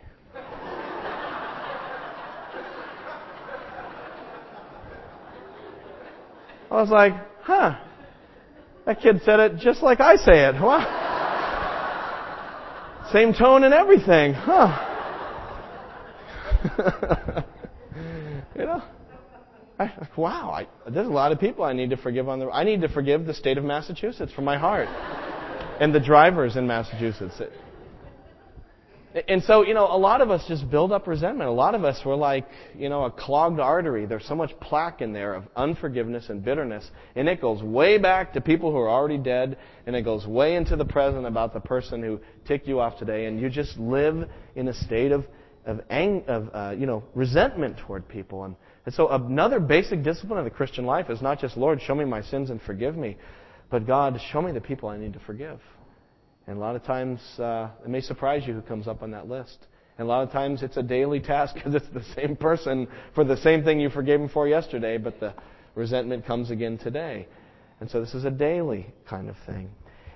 I 6.70 6.80
was 6.80 6.90
like, 6.90 7.14
huh. 7.42 7.78
That 8.86 9.00
kid 9.00 9.22
said 9.24 9.40
it 9.40 9.56
just 9.56 9.82
like 9.82 9.98
I 10.00 10.14
say 10.16 10.46
it. 10.46 10.54
Wow. 10.54 11.08
Same 13.12 13.34
tone 13.34 13.64
and 13.64 13.74
everything. 13.74 14.34
Huh. 14.34 14.86
You 18.56 18.66
I, 19.78 20.08
wow, 20.16 20.50
I, 20.50 20.66
there's 20.90 21.06
a 21.06 21.10
lot 21.10 21.32
of 21.32 21.40
people 21.40 21.64
I 21.64 21.72
need 21.72 21.88
to 21.90 21.96
forgive 21.96 22.28
on 22.28 22.38
the. 22.38 22.50
I 22.50 22.64
need 22.64 22.82
to 22.82 22.88
forgive 22.88 23.24
the 23.24 23.32
state 23.32 23.56
of 23.56 23.64
Massachusetts 23.64 24.30
from 24.32 24.44
my 24.44 24.58
heart, 24.58 24.88
and 25.80 25.94
the 25.94 26.00
drivers 26.00 26.56
in 26.56 26.66
Massachusetts. 26.66 27.40
And 29.26 29.42
so, 29.42 29.64
you 29.64 29.74
know, 29.74 29.86
a 29.86 29.98
lot 29.98 30.20
of 30.20 30.30
us 30.30 30.44
just 30.46 30.70
build 30.70 30.92
up 30.92 31.08
resentment. 31.08 31.50
A 31.50 31.52
lot 31.52 31.74
of 31.74 31.82
us 31.82 32.00
were 32.04 32.14
like, 32.14 32.46
you 32.78 32.88
know, 32.88 33.06
a 33.06 33.10
clogged 33.10 33.58
artery. 33.58 34.06
There's 34.06 34.24
so 34.24 34.36
much 34.36 34.52
plaque 34.60 35.00
in 35.00 35.12
there 35.12 35.34
of 35.34 35.44
unforgiveness 35.56 36.28
and 36.28 36.44
bitterness. 36.44 36.88
And 37.16 37.28
it 37.28 37.40
goes 37.40 37.60
way 37.60 37.98
back 37.98 38.34
to 38.34 38.40
people 38.40 38.70
who 38.70 38.76
are 38.76 38.88
already 38.88 39.18
dead. 39.18 39.58
And 39.84 39.96
it 39.96 40.02
goes 40.02 40.28
way 40.28 40.54
into 40.54 40.76
the 40.76 40.84
present 40.84 41.26
about 41.26 41.54
the 41.54 41.60
person 41.60 42.04
who 42.04 42.20
ticked 42.46 42.68
you 42.68 42.78
off 42.78 43.00
today. 43.00 43.26
And 43.26 43.40
you 43.40 43.50
just 43.50 43.76
live 43.78 44.28
in 44.54 44.68
a 44.68 44.74
state 44.74 45.10
of, 45.10 45.24
of, 45.66 45.80
ang- 45.90 46.22
of 46.28 46.50
uh, 46.54 46.74
you 46.78 46.86
know, 46.86 47.02
resentment 47.16 47.78
toward 47.78 48.06
people. 48.06 48.44
And, 48.44 48.54
and 48.86 48.94
so 48.94 49.08
another 49.08 49.58
basic 49.58 50.04
discipline 50.04 50.38
of 50.38 50.44
the 50.44 50.52
Christian 50.52 50.84
life 50.84 51.10
is 51.10 51.20
not 51.20 51.40
just, 51.40 51.56
Lord, 51.56 51.82
show 51.82 51.96
me 51.96 52.04
my 52.04 52.22
sins 52.22 52.50
and 52.50 52.62
forgive 52.62 52.96
me. 52.96 53.16
But 53.70 53.86
God, 53.86 54.20
show 54.32 54.42
me 54.42 54.52
the 54.52 54.60
people 54.60 54.88
I 54.88 54.98
need 54.98 55.12
to 55.12 55.20
forgive. 55.20 55.60
And 56.46 56.56
a 56.56 56.60
lot 56.60 56.74
of 56.74 56.82
times, 56.84 57.20
uh, 57.38 57.70
it 57.84 57.88
may 57.88 58.00
surprise 58.00 58.42
you 58.46 58.54
who 58.54 58.62
comes 58.62 58.88
up 58.88 59.02
on 59.02 59.12
that 59.12 59.28
list. 59.28 59.58
And 59.98 60.06
a 60.06 60.08
lot 60.08 60.22
of 60.22 60.32
times 60.32 60.62
it's 60.62 60.76
a 60.76 60.82
daily 60.82 61.20
task 61.20 61.54
because 61.56 61.74
it's 61.74 61.88
the 61.94 62.04
same 62.14 62.36
person 62.36 62.88
for 63.14 63.24
the 63.24 63.36
same 63.36 63.62
thing 63.62 63.80
you 63.80 63.90
forgave 63.90 64.20
him 64.20 64.28
for 64.28 64.48
yesterday, 64.48 64.98
but 64.98 65.20
the 65.20 65.34
resentment 65.74 66.26
comes 66.26 66.50
again 66.50 66.78
today. 66.78 67.28
And 67.80 67.90
so 67.90 68.00
this 68.00 68.14
is 68.14 68.24
a 68.24 68.30
daily 68.30 68.86
kind 69.08 69.28
of 69.28 69.36
thing. 69.46 69.70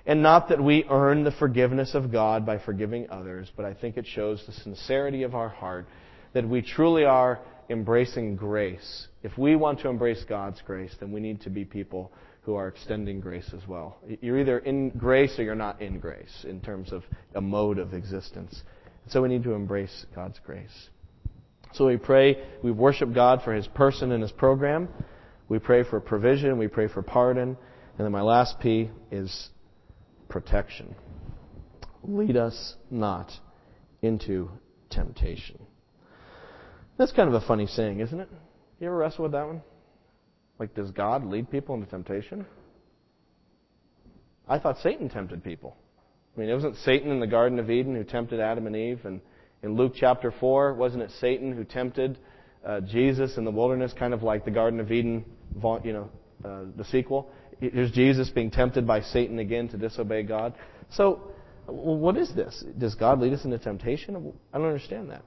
And 0.06 0.22
not 0.22 0.50
that 0.50 0.62
we 0.62 0.84
earn 0.90 1.24
the 1.24 1.32
forgiveness 1.32 1.94
of 1.94 2.12
God 2.12 2.44
by 2.44 2.58
forgiving 2.58 3.08
others, 3.08 3.50
but 3.56 3.64
I 3.64 3.72
think 3.72 3.96
it 3.96 4.06
shows 4.06 4.42
the 4.44 4.52
sincerity 4.52 5.22
of 5.22 5.34
our 5.34 5.48
heart 5.48 5.86
that 6.34 6.46
we 6.46 6.60
truly 6.60 7.04
are 7.04 7.40
embracing 7.70 8.36
grace. 8.36 9.08
If 9.22 9.38
we 9.38 9.56
want 9.56 9.80
to 9.80 9.88
embrace 9.88 10.22
God's 10.28 10.60
grace, 10.66 10.94
then 11.00 11.10
we 11.10 11.20
need 11.20 11.40
to 11.42 11.50
be 11.50 11.64
people 11.64 12.12
who 12.44 12.54
are 12.54 12.68
extending 12.68 13.20
grace 13.20 13.50
as 13.54 13.66
well. 13.66 13.96
You're 14.20 14.38
either 14.38 14.58
in 14.58 14.90
grace 14.90 15.38
or 15.38 15.44
you're 15.44 15.54
not 15.54 15.80
in 15.80 15.98
grace 15.98 16.44
in 16.46 16.60
terms 16.60 16.92
of 16.92 17.02
a 17.34 17.40
mode 17.40 17.78
of 17.78 17.94
existence. 17.94 18.62
So 19.08 19.22
we 19.22 19.28
need 19.28 19.44
to 19.44 19.54
embrace 19.54 20.04
God's 20.14 20.38
grace. 20.44 20.90
So 21.72 21.86
we 21.86 21.96
pray, 21.96 22.36
we 22.62 22.70
worship 22.70 23.14
God 23.14 23.42
for 23.42 23.54
His 23.54 23.66
person 23.66 24.12
and 24.12 24.22
His 24.22 24.32
program. 24.32 24.88
We 25.48 25.58
pray 25.58 25.84
for 25.84 26.00
provision, 26.00 26.58
we 26.58 26.68
pray 26.68 26.86
for 26.86 27.02
pardon. 27.02 27.56
And 27.96 28.04
then 28.04 28.12
my 28.12 28.22
last 28.22 28.60
P 28.60 28.90
is 29.10 29.48
protection. 30.28 30.94
Lead 32.02 32.36
us 32.36 32.74
not 32.90 33.32
into 34.02 34.50
temptation. 34.90 35.58
That's 36.98 37.12
kind 37.12 37.28
of 37.28 37.42
a 37.42 37.46
funny 37.46 37.66
saying, 37.66 38.00
isn't 38.00 38.20
it? 38.20 38.28
You 38.80 38.88
ever 38.88 38.96
wrestle 38.96 39.24
with 39.24 39.32
that 39.32 39.46
one? 39.46 39.62
Like, 40.58 40.74
does 40.74 40.90
God 40.90 41.24
lead 41.24 41.50
people 41.50 41.74
into 41.74 41.88
temptation? 41.88 42.46
I 44.48 44.58
thought 44.58 44.78
Satan 44.78 45.08
tempted 45.08 45.42
people. 45.42 45.76
I 46.36 46.40
mean, 46.40 46.48
it 46.48 46.54
wasn't 46.54 46.76
Satan 46.76 47.10
in 47.10 47.20
the 47.20 47.26
Garden 47.26 47.58
of 47.58 47.70
Eden 47.70 47.94
who 47.94 48.04
tempted 48.04 48.40
Adam 48.40 48.66
and 48.66 48.76
Eve. 48.76 49.00
And 49.04 49.20
in 49.62 49.76
Luke 49.76 49.92
chapter 49.96 50.32
4, 50.32 50.74
wasn't 50.74 51.02
it 51.02 51.10
Satan 51.20 51.52
who 51.52 51.64
tempted 51.64 52.18
uh, 52.64 52.80
Jesus 52.80 53.36
in 53.36 53.44
the 53.44 53.50
wilderness, 53.50 53.92
kind 53.92 54.12
of 54.12 54.22
like 54.22 54.44
the 54.44 54.50
Garden 54.50 54.80
of 54.80 54.90
Eden, 54.92 55.24
you 55.84 55.92
know, 55.92 56.10
uh, 56.44 56.64
the 56.76 56.84
sequel? 56.84 57.30
Here's 57.60 57.92
Jesus 57.92 58.30
being 58.30 58.50
tempted 58.50 58.86
by 58.86 59.00
Satan 59.00 59.38
again 59.38 59.68
to 59.68 59.76
disobey 59.76 60.24
God. 60.24 60.54
So, 60.90 61.30
what 61.66 62.16
is 62.16 62.34
this? 62.34 62.64
Does 62.76 62.94
God 62.94 63.20
lead 63.20 63.32
us 63.32 63.44
into 63.44 63.58
temptation? 63.58 64.32
I 64.52 64.58
don't 64.58 64.66
understand 64.66 65.10
that. 65.10 65.22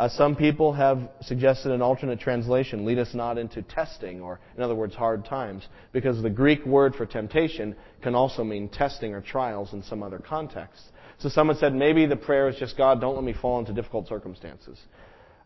Uh, 0.00 0.08
some 0.08 0.34
people 0.34 0.72
have 0.72 1.10
suggested 1.20 1.70
an 1.70 1.82
alternate 1.82 2.18
translation, 2.18 2.86
lead 2.86 2.98
us 2.98 3.12
not 3.12 3.36
into 3.36 3.60
testing, 3.60 4.22
or 4.22 4.40
in 4.56 4.62
other 4.62 4.74
words, 4.74 4.94
hard 4.94 5.26
times, 5.26 5.68
because 5.92 6.22
the 6.22 6.30
Greek 6.30 6.64
word 6.64 6.94
for 6.94 7.04
temptation 7.04 7.76
can 8.00 8.14
also 8.14 8.42
mean 8.42 8.66
testing 8.70 9.12
or 9.12 9.20
trials 9.20 9.74
in 9.74 9.82
some 9.82 10.02
other 10.02 10.18
context. 10.18 10.80
So 11.18 11.28
someone 11.28 11.58
said 11.58 11.74
maybe 11.74 12.06
the 12.06 12.16
prayer 12.16 12.48
is 12.48 12.56
just, 12.56 12.78
God, 12.78 12.98
don't 12.98 13.14
let 13.14 13.24
me 13.24 13.34
fall 13.34 13.58
into 13.58 13.74
difficult 13.74 14.08
circumstances. 14.08 14.78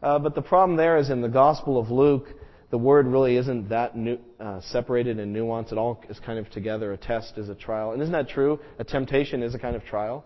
Uh, 0.01 0.21
but 0.21 0.37
the 0.37 0.43
problem 0.43 0.77
there 0.77 0.99
is 0.99 1.11
in 1.11 1.21
the 1.21 1.29
Gospel 1.29 1.77
of 1.77 1.91
Luke, 1.91 2.29
the 2.71 2.79
word 2.79 3.09
really 3.09 3.37
isn't 3.37 3.71
that 3.71 3.97
new, 3.97 4.21
uh, 4.39 4.61
separated 4.61 5.19
and 5.19 5.33
nuance. 5.33 5.73
It 5.73 5.79
all 5.79 6.01
is 6.09 6.21
kind 6.21 6.39
of 6.39 6.49
together. 6.51 6.93
A 6.93 6.97
test 6.97 7.39
is 7.39 7.49
a 7.49 7.57
trial. 7.57 7.91
And 7.91 8.01
isn't 8.01 8.13
that 8.13 8.29
true? 8.29 8.61
A 8.79 8.85
temptation 8.85 9.43
is 9.43 9.53
a 9.57 9.59
kind 9.59 9.75
of 9.75 9.85
trial. 9.85 10.25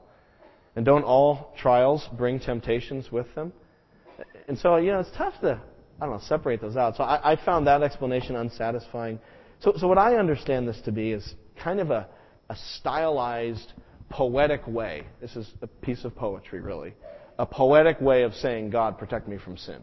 And 0.77 0.85
don't 0.85 1.05
all 1.05 1.55
trials 1.59 2.07
bring 2.19 2.41
temptations 2.41 3.11
with 3.11 3.35
them? 3.35 3.55
And 4.49 4.59
so, 4.59 4.77
you 4.77 4.91
know, 4.91 5.01
it's 5.01 5.17
tough 5.17 5.35
to, 5.43 5.61
I 6.01 6.07
don't 6.07 6.15
know, 6.15 6.23
separate 6.27 6.61
those 6.61 6.77
out. 6.77 6.97
So 6.97 7.05
I, 7.05 7.33
I 7.33 7.45
found 7.45 7.67
that 7.67 7.83
explanation 7.83 8.35
unsatisfying. 8.35 9.21
So, 9.61 9.75
so 9.77 9.87
what 9.87 9.99
I 9.99 10.17
understand 10.17 10.67
this 10.67 10.81
to 10.87 10.93
be 10.93 11.13
is 11.13 11.35
kind 11.63 11.81
of 11.81 11.91
a, 11.91 12.09
a 12.49 12.57
stylized, 12.79 13.75
poetic 14.09 14.67
way. 14.67 15.07
This 15.21 15.37
is 15.37 15.47
a 15.61 15.67
piece 15.67 16.05
of 16.05 16.17
poetry, 16.17 16.61
really. 16.61 16.95
A 17.39 17.45
poetic 17.45 18.01
way 18.01 18.23
of 18.23 18.35
saying, 18.35 18.71
God, 18.71 18.99
protect 18.99 19.29
me 19.29 19.37
from 19.37 19.59
sin. 19.59 19.83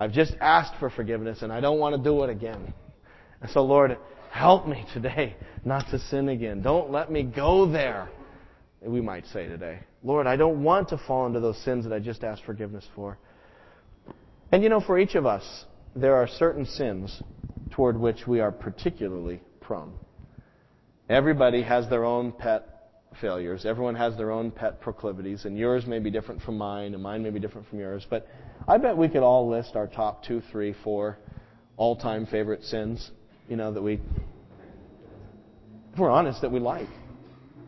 I've 0.00 0.12
just 0.12 0.34
asked 0.40 0.74
for 0.80 0.90
forgiveness 0.90 1.42
and 1.42 1.52
I 1.52 1.60
don't 1.60 1.78
want 1.78 1.96
to 1.96 2.02
do 2.02 2.24
it 2.24 2.30
again. 2.30 2.74
And 3.40 3.50
so, 3.52 3.62
Lord, 3.62 3.96
help 4.32 4.66
me 4.66 4.84
today 4.92 5.36
not 5.64 5.88
to 5.90 5.98
sin 5.98 6.28
again. 6.28 6.60
Don't 6.60 6.90
let 6.90 7.10
me 7.10 7.22
go 7.22 7.70
there 7.70 8.08
we 8.80 9.00
might 9.00 9.26
say 9.26 9.46
today. 9.46 9.80
Lord, 10.02 10.26
I 10.26 10.36
don't 10.36 10.62
want 10.62 10.88
to 10.90 10.98
fall 10.98 11.26
into 11.26 11.40
those 11.40 11.58
sins 11.64 11.84
that 11.84 11.92
I 11.92 11.98
just 11.98 12.22
asked 12.22 12.44
forgiveness 12.44 12.86
for. 12.94 13.18
And 14.50 14.62
you 14.62 14.68
know, 14.68 14.80
for 14.80 14.98
each 14.98 15.14
of 15.14 15.26
us, 15.26 15.64
there 15.94 16.16
are 16.16 16.26
certain 16.26 16.64
sins 16.64 17.22
toward 17.70 17.98
which 17.98 18.26
we 18.26 18.40
are 18.40 18.52
particularly 18.52 19.40
prone. 19.60 19.92
Everybody 21.08 21.62
has 21.62 21.88
their 21.88 22.04
own 22.04 22.32
pet 22.32 22.66
failures. 23.20 23.64
Everyone 23.66 23.94
has 23.94 24.16
their 24.16 24.30
own 24.30 24.50
pet 24.50 24.80
proclivities, 24.80 25.44
and 25.44 25.56
yours 25.56 25.86
may 25.86 25.98
be 25.98 26.10
different 26.10 26.42
from 26.42 26.56
mine, 26.58 26.94
and 26.94 27.02
mine 27.02 27.22
may 27.22 27.30
be 27.30 27.40
different 27.40 27.68
from 27.68 27.78
yours. 27.78 28.06
But 28.08 28.26
I 28.66 28.78
bet 28.78 28.96
we 28.96 29.08
could 29.08 29.22
all 29.22 29.48
list 29.48 29.76
our 29.76 29.86
top 29.86 30.24
two, 30.24 30.42
three, 30.52 30.74
four 30.84 31.18
all-time 31.76 32.26
favorite 32.26 32.62
sins. 32.64 33.10
You 33.48 33.56
know 33.56 33.72
that 33.72 33.82
we, 33.82 34.00
if 35.92 35.98
we're 35.98 36.10
honest, 36.10 36.42
that 36.42 36.52
we 36.52 36.60
like 36.60 36.88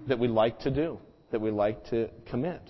that 0.08 0.18
we 0.18 0.28
like 0.28 0.58
to 0.60 0.70
do, 0.70 0.98
that 1.30 1.40
we 1.40 1.50
like 1.50 1.84
to 1.90 2.10
commit. 2.28 2.60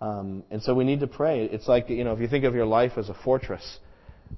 Um, 0.00 0.44
and 0.50 0.62
so 0.62 0.74
we 0.74 0.84
need 0.84 1.00
to 1.00 1.06
pray. 1.06 1.44
It's 1.44 1.68
like, 1.68 1.88
you 1.88 2.04
know, 2.04 2.12
if 2.12 2.20
you 2.20 2.28
think 2.28 2.44
of 2.44 2.54
your 2.54 2.66
life 2.66 2.92
as 2.96 3.08
a 3.08 3.14
fortress 3.14 3.78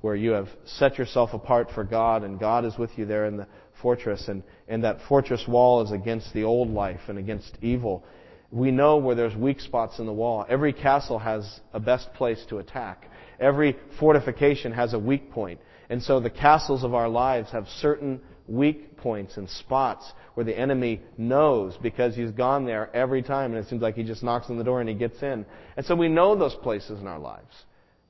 where 0.01 0.15
you 0.15 0.31
have 0.33 0.49
set 0.65 0.99
yourself 0.99 1.31
apart 1.33 1.69
for 1.75 1.83
God 1.83 2.23
and 2.23 2.39
God 2.39 2.65
is 2.65 2.77
with 2.79 2.91
you 2.97 3.07
there 3.07 3.27
in 3.27 3.37
the 3.37 3.47
fortress 3.81 4.29
and, 4.29 4.43
and 4.69 4.85
that 4.85 4.99
fortress 5.09 5.45
wall 5.49 5.83
is 5.83 5.93
against 5.93 6.33
the 6.35 6.45
old 6.45 6.69
life 6.69 7.01
and 7.09 7.19
against 7.19 7.59
evil. 7.63 8.05
We 8.51 8.71
know 8.71 8.97
where 8.97 9.15
there's 9.15 9.35
weak 9.35 9.61
spots 9.61 9.99
in 9.99 10.07
the 10.07 10.13
wall. 10.13 10.47
Every 10.49 10.73
castle 10.73 11.19
has 11.19 11.61
a 11.73 11.81
best 11.81 12.13
place 12.15 12.45
to 12.49 12.59
attack. 12.59 13.11
Every 13.41 13.77
fortification 13.99 14.73
has 14.73 14.95
a 14.95 14.99
weak 14.99 15.31
point. 15.31 15.61
And 15.91 16.03
so 16.03 16.21
the 16.21 16.31
castles 16.31 16.85
of 16.85 16.95
our 16.95 17.09
lives 17.09 17.51
have 17.51 17.67
certain 17.81 18.21
weak 18.47 18.97
points 18.97 19.37
and 19.37 19.49
spots 19.49 20.13
where 20.39 20.45
the 20.45 20.57
enemy 20.57 21.01
knows 21.17 21.77
because 21.83 22.15
he's 22.15 22.31
gone 22.31 22.65
there 22.65 22.95
every 22.95 23.25
time 23.25 23.53
and 23.53 23.65
it 23.65 23.69
seems 23.69 23.83
like 23.83 23.97
he 23.97 24.05
just 24.05 24.23
knocks 24.23 24.49
on 24.49 24.57
the 24.57 24.63
door 24.63 24.79
and 24.79 24.89
he 24.89 24.95
gets 24.95 25.21
in. 25.21 25.45
And 25.77 25.85
so 25.85 25.97
we 25.97 26.09
know 26.09 26.37
those 26.37 26.55
places 26.55 27.01
in 27.01 27.09
our 27.09 27.19
lives 27.19 27.53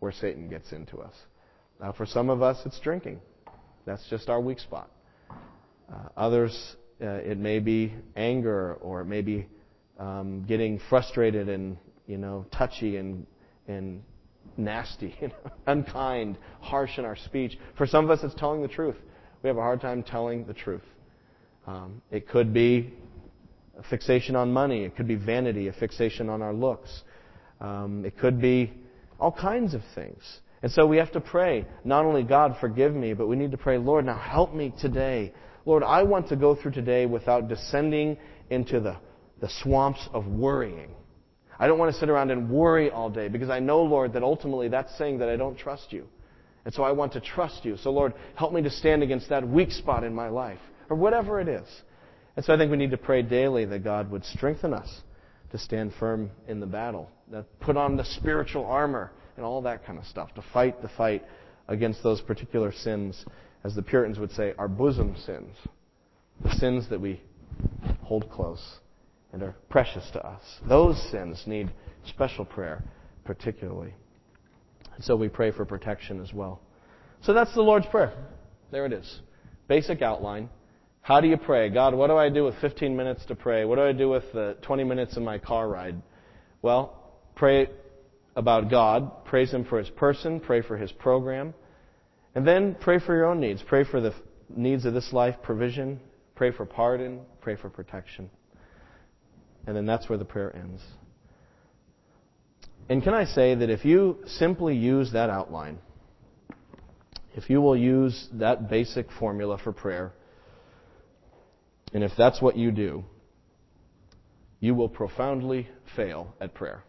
where 0.00 0.12
Satan 0.12 0.46
gets 0.46 0.72
into 0.72 0.98
us. 0.98 1.14
Now, 1.80 1.92
for 1.92 2.04
some 2.04 2.28
of 2.28 2.42
us, 2.42 2.58
it's 2.66 2.78
drinking. 2.80 3.22
That's 3.86 4.06
just 4.10 4.28
our 4.28 4.42
weak 4.42 4.58
spot. 4.58 4.90
Uh, 5.90 6.10
others, 6.18 6.76
uh, 7.00 7.06
it 7.06 7.38
may 7.38 7.60
be 7.60 7.94
anger 8.14 8.74
or 8.74 9.00
it 9.00 9.06
may 9.06 9.22
be 9.22 9.46
um, 9.98 10.44
getting 10.46 10.82
frustrated 10.90 11.48
and, 11.48 11.78
you 12.06 12.18
know, 12.18 12.44
touchy 12.52 12.98
and, 12.98 13.26
and 13.68 14.02
nasty, 14.58 15.16
you 15.22 15.28
know, 15.28 15.50
unkind, 15.66 16.36
harsh 16.60 16.98
in 16.98 17.06
our 17.06 17.16
speech. 17.16 17.56
For 17.78 17.86
some 17.86 18.04
of 18.04 18.10
us, 18.10 18.22
it's 18.22 18.38
telling 18.38 18.60
the 18.60 18.68
truth 18.68 18.96
we 19.42 19.48
have 19.48 19.56
a 19.56 19.62
hard 19.62 19.80
time 19.80 20.02
telling 20.02 20.44
the 20.44 20.52
truth. 20.52 20.82
Um, 21.66 22.02
it 22.10 22.28
could 22.28 22.54
be 22.54 22.94
a 23.78 23.82
fixation 23.84 24.36
on 24.36 24.52
money. 24.52 24.84
It 24.84 24.96
could 24.96 25.08
be 25.08 25.14
vanity, 25.14 25.68
a 25.68 25.72
fixation 25.72 26.28
on 26.28 26.42
our 26.42 26.52
looks. 26.52 27.02
Um, 27.60 28.04
it 28.04 28.18
could 28.18 28.40
be 28.40 28.72
all 29.20 29.32
kinds 29.32 29.74
of 29.74 29.82
things. 29.94 30.22
And 30.62 30.72
so 30.72 30.86
we 30.86 30.96
have 30.96 31.12
to 31.12 31.20
pray, 31.20 31.66
not 31.84 32.04
only 32.04 32.24
God, 32.24 32.56
forgive 32.60 32.94
me, 32.94 33.14
but 33.14 33.28
we 33.28 33.36
need 33.36 33.52
to 33.52 33.56
pray, 33.56 33.78
Lord, 33.78 34.06
now 34.06 34.18
help 34.18 34.54
me 34.54 34.72
today. 34.80 35.32
Lord, 35.64 35.82
I 35.82 36.02
want 36.02 36.28
to 36.28 36.36
go 36.36 36.54
through 36.54 36.72
today 36.72 37.06
without 37.06 37.48
descending 37.48 38.16
into 38.50 38.80
the, 38.80 38.96
the 39.40 39.48
swamps 39.62 40.08
of 40.12 40.26
worrying. 40.26 40.90
I 41.60 41.66
don't 41.66 41.78
want 41.78 41.92
to 41.92 41.98
sit 41.98 42.08
around 42.08 42.30
and 42.30 42.50
worry 42.50 42.90
all 42.90 43.10
day 43.10 43.28
because 43.28 43.50
I 43.50 43.58
know, 43.60 43.82
Lord, 43.82 44.12
that 44.14 44.22
ultimately 44.22 44.68
that's 44.68 44.96
saying 44.96 45.18
that 45.18 45.28
I 45.28 45.36
don't 45.36 45.56
trust 45.56 45.92
you. 45.92 46.06
And 46.64 46.74
so 46.74 46.82
I 46.82 46.92
want 46.92 47.12
to 47.14 47.20
trust 47.20 47.64
you. 47.64 47.76
So, 47.76 47.90
Lord, 47.90 48.14
help 48.34 48.52
me 48.52 48.62
to 48.62 48.70
stand 48.70 49.02
against 49.02 49.28
that 49.30 49.46
weak 49.46 49.70
spot 49.70 50.04
in 50.04 50.14
my 50.14 50.28
life, 50.28 50.60
or 50.88 50.96
whatever 50.96 51.40
it 51.40 51.48
is. 51.48 51.66
And 52.36 52.44
so 52.44 52.54
I 52.54 52.56
think 52.56 52.70
we 52.70 52.76
need 52.76 52.92
to 52.92 52.98
pray 52.98 53.22
daily 53.22 53.64
that 53.64 53.84
God 53.84 54.10
would 54.10 54.24
strengthen 54.24 54.72
us 54.72 55.02
to 55.50 55.58
stand 55.58 55.92
firm 55.98 56.30
in 56.46 56.60
the 56.60 56.66
battle, 56.66 57.10
that 57.30 57.46
put 57.60 57.76
on 57.76 57.96
the 57.96 58.04
spiritual 58.04 58.64
armor 58.66 59.12
and 59.36 59.44
all 59.44 59.62
that 59.62 59.84
kind 59.84 59.98
of 59.98 60.04
stuff, 60.04 60.34
to 60.34 60.42
fight 60.52 60.82
the 60.82 60.90
fight 60.96 61.24
against 61.68 62.02
those 62.02 62.20
particular 62.20 62.72
sins 62.72 63.24
as 63.64 63.74
the 63.74 63.82
Puritans 63.82 64.18
would 64.18 64.30
say, 64.32 64.54
our 64.58 64.68
bosom 64.68 65.16
sins. 65.26 65.54
The 66.42 66.52
sins 66.54 66.88
that 66.90 67.00
we 67.00 67.20
hold 68.02 68.30
close 68.30 68.78
and 69.32 69.42
are 69.42 69.56
precious 69.68 70.08
to 70.12 70.24
us. 70.24 70.42
Those 70.68 71.00
sins 71.10 71.42
need 71.46 71.72
special 72.06 72.44
prayer, 72.44 72.84
particularly. 73.24 73.94
And 74.94 75.04
so 75.04 75.16
we 75.16 75.28
pray 75.28 75.50
for 75.50 75.64
protection 75.64 76.22
as 76.22 76.32
well. 76.32 76.60
So 77.22 77.34
that's 77.34 77.52
the 77.54 77.62
Lord's 77.62 77.86
Prayer. 77.86 78.12
There 78.70 78.86
it 78.86 78.92
is. 78.92 79.20
Basic 79.66 80.02
outline. 80.02 80.48
How 81.08 81.22
do 81.22 81.26
you 81.26 81.38
pray? 81.38 81.70
God, 81.70 81.94
what 81.94 82.08
do 82.08 82.18
I 82.18 82.28
do 82.28 82.44
with 82.44 82.54
15 82.60 82.94
minutes 82.94 83.24
to 83.28 83.34
pray? 83.34 83.64
What 83.64 83.76
do 83.76 83.82
I 83.82 83.92
do 83.92 84.10
with 84.10 84.30
the 84.34 84.58
20 84.60 84.84
minutes 84.84 85.16
in 85.16 85.24
my 85.24 85.38
car 85.38 85.66
ride? 85.66 86.02
Well, 86.60 87.14
pray 87.34 87.68
about 88.36 88.68
God. 88.68 89.24
Praise 89.24 89.50
Him 89.50 89.64
for 89.64 89.78
His 89.78 89.88
person. 89.88 90.38
Pray 90.38 90.60
for 90.60 90.76
His 90.76 90.92
program. 90.92 91.54
And 92.34 92.46
then 92.46 92.76
pray 92.78 92.98
for 92.98 93.16
your 93.16 93.24
own 93.24 93.40
needs. 93.40 93.62
Pray 93.66 93.84
for 93.84 94.02
the 94.02 94.14
needs 94.54 94.84
of 94.84 94.92
this 94.92 95.10
life, 95.14 95.36
provision. 95.42 95.98
Pray 96.34 96.52
for 96.52 96.66
pardon. 96.66 97.20
Pray 97.40 97.56
for 97.56 97.70
protection. 97.70 98.28
And 99.66 99.74
then 99.74 99.86
that's 99.86 100.10
where 100.10 100.18
the 100.18 100.26
prayer 100.26 100.54
ends. 100.54 100.82
And 102.90 103.02
can 103.02 103.14
I 103.14 103.24
say 103.24 103.54
that 103.54 103.70
if 103.70 103.82
you 103.82 104.18
simply 104.26 104.76
use 104.76 105.12
that 105.14 105.30
outline, 105.30 105.78
if 107.34 107.48
you 107.48 107.62
will 107.62 107.78
use 107.78 108.28
that 108.34 108.68
basic 108.68 109.10
formula 109.10 109.56
for 109.56 109.72
prayer, 109.72 110.12
and 111.92 112.04
if 112.04 112.12
that's 112.16 112.42
what 112.42 112.56
you 112.56 112.70
do, 112.70 113.04
you 114.60 114.74
will 114.74 114.88
profoundly 114.88 115.68
fail 115.96 116.34
at 116.40 116.54
prayer. 116.54 116.82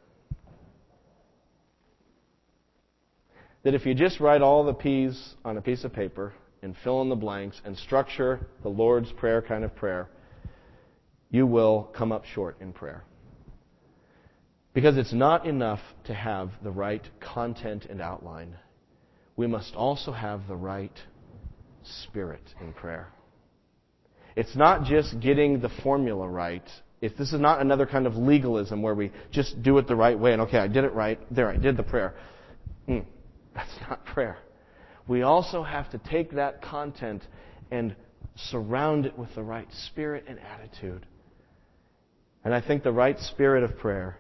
That 3.64 3.76
if 3.76 3.86
you 3.86 3.94
just 3.94 4.20
write 4.20 4.42
all 4.42 4.64
the 4.64 4.74
P's 4.74 5.36
on 5.44 5.58
a 5.58 5.62
piece 5.62 5.84
of 5.84 5.94
paper 5.94 6.34
and 6.62 6.76
fill 6.84 7.02
in 7.02 7.10
the 7.10 7.16
blanks 7.16 7.62
and 7.66 7.78
structure 7.78 8.48
the 8.64 8.70
Lord's 8.70 9.12
Prayer 9.12 9.42
kind 9.42 9.64
of 9.64 9.76
prayer, 9.76 10.10
you 11.30 11.46
will 11.46 11.84
come 11.96 12.12
up 12.12 12.26
short 12.26 12.58
in 12.60 12.74
prayer. 12.74 13.04
Because 14.74 14.98
it's 14.98 15.14
not 15.14 15.46
enough 15.46 15.82
to 16.06 16.14
have 16.14 16.52
the 16.64 16.72
right 16.72 17.06
content 17.20 17.86
and 17.90 18.02
outline. 18.02 18.56
We 19.36 19.48
must 19.48 19.76
also 19.76 20.12
have 20.12 20.48
the 20.48 20.56
right 20.56 20.98
spirit 21.84 22.44
in 22.62 22.74
prayer. 22.74 23.10
It's 24.40 24.56
not 24.56 24.86
just 24.86 25.20
getting 25.20 25.60
the 25.60 25.68
formula 25.84 26.26
right. 26.26 26.64
If 27.02 27.18
this 27.18 27.34
is 27.34 27.42
not 27.42 27.60
another 27.60 27.86
kind 27.86 28.08
of 28.08 28.16
legalism 28.16 28.82
where 28.82 28.96
we 28.96 29.12
just 29.32 29.62
do 29.62 29.78
it 29.80 29.88
the 29.90 29.98
right 29.98 30.18
way 30.18 30.32
and 30.32 30.44
okay, 30.44 30.60
I 30.60 30.70
did 30.70 30.86
it 30.86 30.94
right, 30.94 31.20
there 31.30 31.50
I 31.50 31.58
did 31.58 31.76
the 31.76 31.84
prayer. 31.84 32.16
Mm, 32.88 33.04
that's 33.54 33.76
not 33.90 34.06
prayer. 34.14 34.38
We 35.10 35.24
also 35.24 35.62
have 35.62 35.92
to 35.92 35.98
take 35.98 36.32
that 36.36 36.62
content 36.62 37.22
and 37.70 37.98
surround 38.38 39.06
it 39.06 39.18
with 39.18 39.28
the 39.36 39.44
right 39.44 39.68
spirit 39.88 40.24
and 40.26 40.40
attitude. 40.40 41.06
And 42.46 42.56
I 42.56 42.62
think 42.62 42.84
the 42.84 42.94
right 42.94 43.20
spirit 43.20 43.66
of 43.66 43.78
prayer 43.78 44.20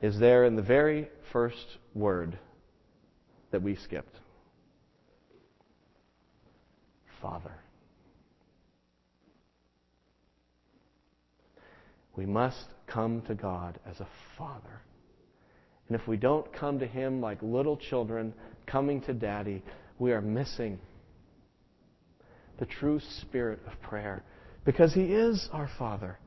is 0.00 0.18
there 0.18 0.46
in 0.46 0.56
the 0.56 0.62
very 0.62 1.08
first 1.32 1.78
word 1.94 2.36
that 3.52 3.62
we 3.62 3.76
skipped 3.76 4.18
Father. 7.20 7.61
We 12.16 12.26
must 12.26 12.66
come 12.86 13.22
to 13.22 13.34
God 13.34 13.78
as 13.86 14.00
a 14.00 14.08
Father. 14.36 14.82
And 15.88 15.98
if 16.00 16.06
we 16.06 16.16
don't 16.16 16.50
come 16.52 16.78
to 16.78 16.86
Him 16.86 17.20
like 17.20 17.38
little 17.42 17.76
children 17.76 18.34
coming 18.66 19.00
to 19.02 19.14
Daddy, 19.14 19.62
we 19.98 20.12
are 20.12 20.20
missing 20.20 20.78
the 22.58 22.66
true 22.66 23.00
spirit 23.20 23.60
of 23.66 23.80
prayer 23.82 24.22
because 24.64 24.92
He 24.92 25.04
is 25.04 25.48
our 25.52 25.68
Father. 25.78 26.18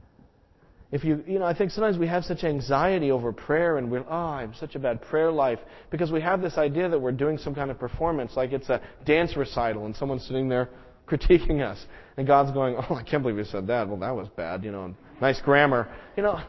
If 0.92 1.04
you, 1.04 1.24
you 1.28 1.40
know, 1.40 1.46
I 1.46 1.58
think 1.58 1.72
sometimes 1.72 1.98
we 1.98 2.08
have 2.08 2.24
such 2.24 2.44
anxiety 2.44 3.12
over 3.12 3.34
prayer 3.34 3.78
and 3.78 3.92
we're, 3.92 4.06
oh, 4.08 4.16
I 4.16 4.42
have 4.42 4.56
such 4.56 4.76
a 4.76 4.80
bad 4.80 5.02
prayer 5.02 5.32
life 5.32 5.60
because 5.90 6.12
we 6.12 6.22
have 6.22 6.42
this 6.42 6.58
idea 6.58 6.88
that 6.88 7.00
we're 7.00 7.12
doing 7.12 7.38
some 7.38 7.56
kind 7.56 7.72
of 7.72 7.80
performance, 7.80 8.34
like 8.36 8.52
it's 8.52 8.70
a 8.70 8.82
dance 9.06 9.36
recital 9.36 9.86
and 9.86 9.96
someone's 9.96 10.26
sitting 10.26 10.48
there 10.48 10.70
critiquing 11.08 11.62
us. 11.62 11.84
And 12.18 12.26
God's 12.26 12.52
going, 12.52 12.76
oh, 12.78 12.96
I 12.96 13.04
can't 13.04 13.24
believe 13.24 13.38
you 13.38 13.46
said 13.46 13.68
that. 13.68 13.88
Well, 13.88 13.98
that 13.98 14.16
was 14.16 14.28
bad, 14.38 14.64
you 14.64 14.72
know, 14.72 14.96
nice 15.22 15.42
grammar. 15.42 15.88
You 16.16 16.24
know, 16.24 16.40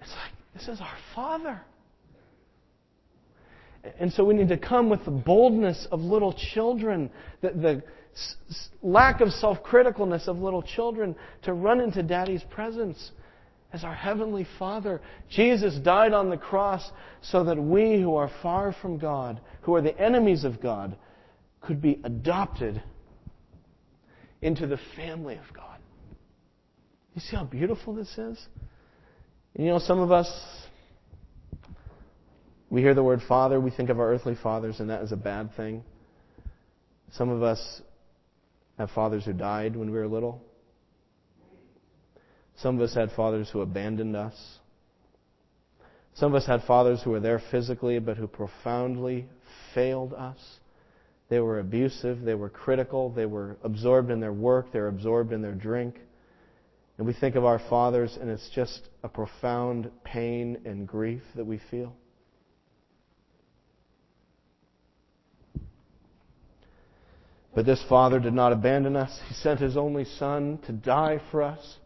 it's 0.00 0.10
like, 0.10 0.32
this 0.54 0.68
is 0.68 0.80
our 0.80 0.96
Father. 1.14 1.60
And 3.98 4.12
so 4.12 4.24
we 4.24 4.34
need 4.34 4.48
to 4.48 4.56
come 4.56 4.88
with 4.88 5.04
the 5.04 5.10
boldness 5.10 5.86
of 5.90 6.00
little 6.00 6.34
children, 6.54 7.10
the, 7.42 7.50
the 7.50 7.82
lack 8.82 9.20
of 9.20 9.30
self 9.30 9.62
criticalness 9.62 10.26
of 10.26 10.38
little 10.38 10.62
children 10.62 11.14
to 11.42 11.52
run 11.52 11.80
into 11.80 12.02
Daddy's 12.02 12.44
presence 12.50 13.10
as 13.72 13.84
our 13.84 13.94
Heavenly 13.94 14.46
Father. 14.58 15.02
Jesus 15.28 15.76
died 15.76 16.12
on 16.12 16.30
the 16.30 16.36
cross 16.36 16.90
so 17.20 17.44
that 17.44 17.58
we 17.58 18.00
who 18.00 18.14
are 18.14 18.30
far 18.40 18.74
from 18.80 18.98
God, 18.98 19.40
who 19.62 19.74
are 19.74 19.82
the 19.82 19.98
enemies 19.98 20.44
of 20.44 20.62
God, 20.62 20.96
could 21.60 21.82
be 21.82 22.00
adopted 22.04 22.82
into 24.40 24.66
the 24.66 24.78
family 24.96 25.34
of 25.34 25.54
God. 25.54 25.73
You 27.14 27.20
see 27.20 27.36
how 27.36 27.44
beautiful 27.44 27.94
this 27.94 28.10
is? 28.18 28.46
And 29.54 29.64
you 29.64 29.66
know, 29.66 29.78
some 29.78 30.00
of 30.00 30.10
us, 30.10 30.28
we 32.70 32.80
hear 32.80 32.94
the 32.94 33.04
word 33.04 33.20
father, 33.28 33.60
we 33.60 33.70
think 33.70 33.88
of 33.88 34.00
our 34.00 34.12
earthly 34.12 34.36
fathers, 34.42 34.80
and 34.80 34.90
that 34.90 35.02
is 35.02 35.12
a 35.12 35.16
bad 35.16 35.54
thing. 35.56 35.84
Some 37.12 37.28
of 37.28 37.42
us 37.42 37.80
have 38.78 38.90
fathers 38.90 39.24
who 39.24 39.32
died 39.32 39.76
when 39.76 39.92
we 39.92 39.96
were 39.96 40.08
little. 40.08 40.42
Some 42.56 42.76
of 42.76 42.82
us 42.82 42.94
had 42.94 43.12
fathers 43.12 43.48
who 43.52 43.60
abandoned 43.60 44.16
us. 44.16 44.34
Some 46.14 46.32
of 46.32 46.42
us 46.42 46.46
had 46.46 46.62
fathers 46.62 47.00
who 47.02 47.10
were 47.10 47.20
there 47.20 47.42
physically, 47.50 48.00
but 48.00 48.16
who 48.16 48.26
profoundly 48.26 49.26
failed 49.74 50.12
us. 50.12 50.38
They 51.28 51.38
were 51.40 51.60
abusive, 51.60 52.22
they 52.22 52.34
were 52.34 52.48
critical, 52.48 53.10
they 53.10 53.26
were 53.26 53.56
absorbed 53.62 54.10
in 54.10 54.20
their 54.20 54.32
work, 54.32 54.72
they 54.72 54.80
were 54.80 54.88
absorbed 54.88 55.32
in 55.32 55.42
their 55.42 55.54
drink. 55.54 55.96
And 56.96 57.06
we 57.06 57.12
think 57.12 57.34
of 57.34 57.44
our 57.44 57.58
fathers, 57.58 58.16
and 58.20 58.30
it's 58.30 58.48
just 58.54 58.88
a 59.02 59.08
profound 59.08 59.90
pain 60.04 60.58
and 60.64 60.86
grief 60.86 61.22
that 61.34 61.44
we 61.44 61.60
feel. 61.70 61.94
But 67.54 67.66
this 67.66 67.82
Father 67.88 68.18
did 68.18 68.34
not 68.34 68.52
abandon 68.52 68.96
us. 68.96 69.20
He 69.28 69.34
sent 69.34 69.60
His 69.60 69.76
only 69.76 70.04
Son 70.04 70.58
to 70.66 70.72
die 70.72 71.20
for 71.30 71.42
us 71.42 71.78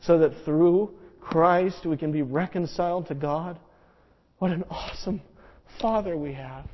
so 0.00 0.18
that 0.18 0.44
through 0.44 0.94
Christ 1.20 1.86
we 1.86 1.96
can 1.96 2.12
be 2.12 2.22
reconciled 2.22 3.08
to 3.08 3.14
God. 3.14 3.58
What 4.38 4.50
an 4.50 4.64
awesome 4.70 5.22
Father 5.80 6.16
we 6.16 6.34
have. 6.34 6.66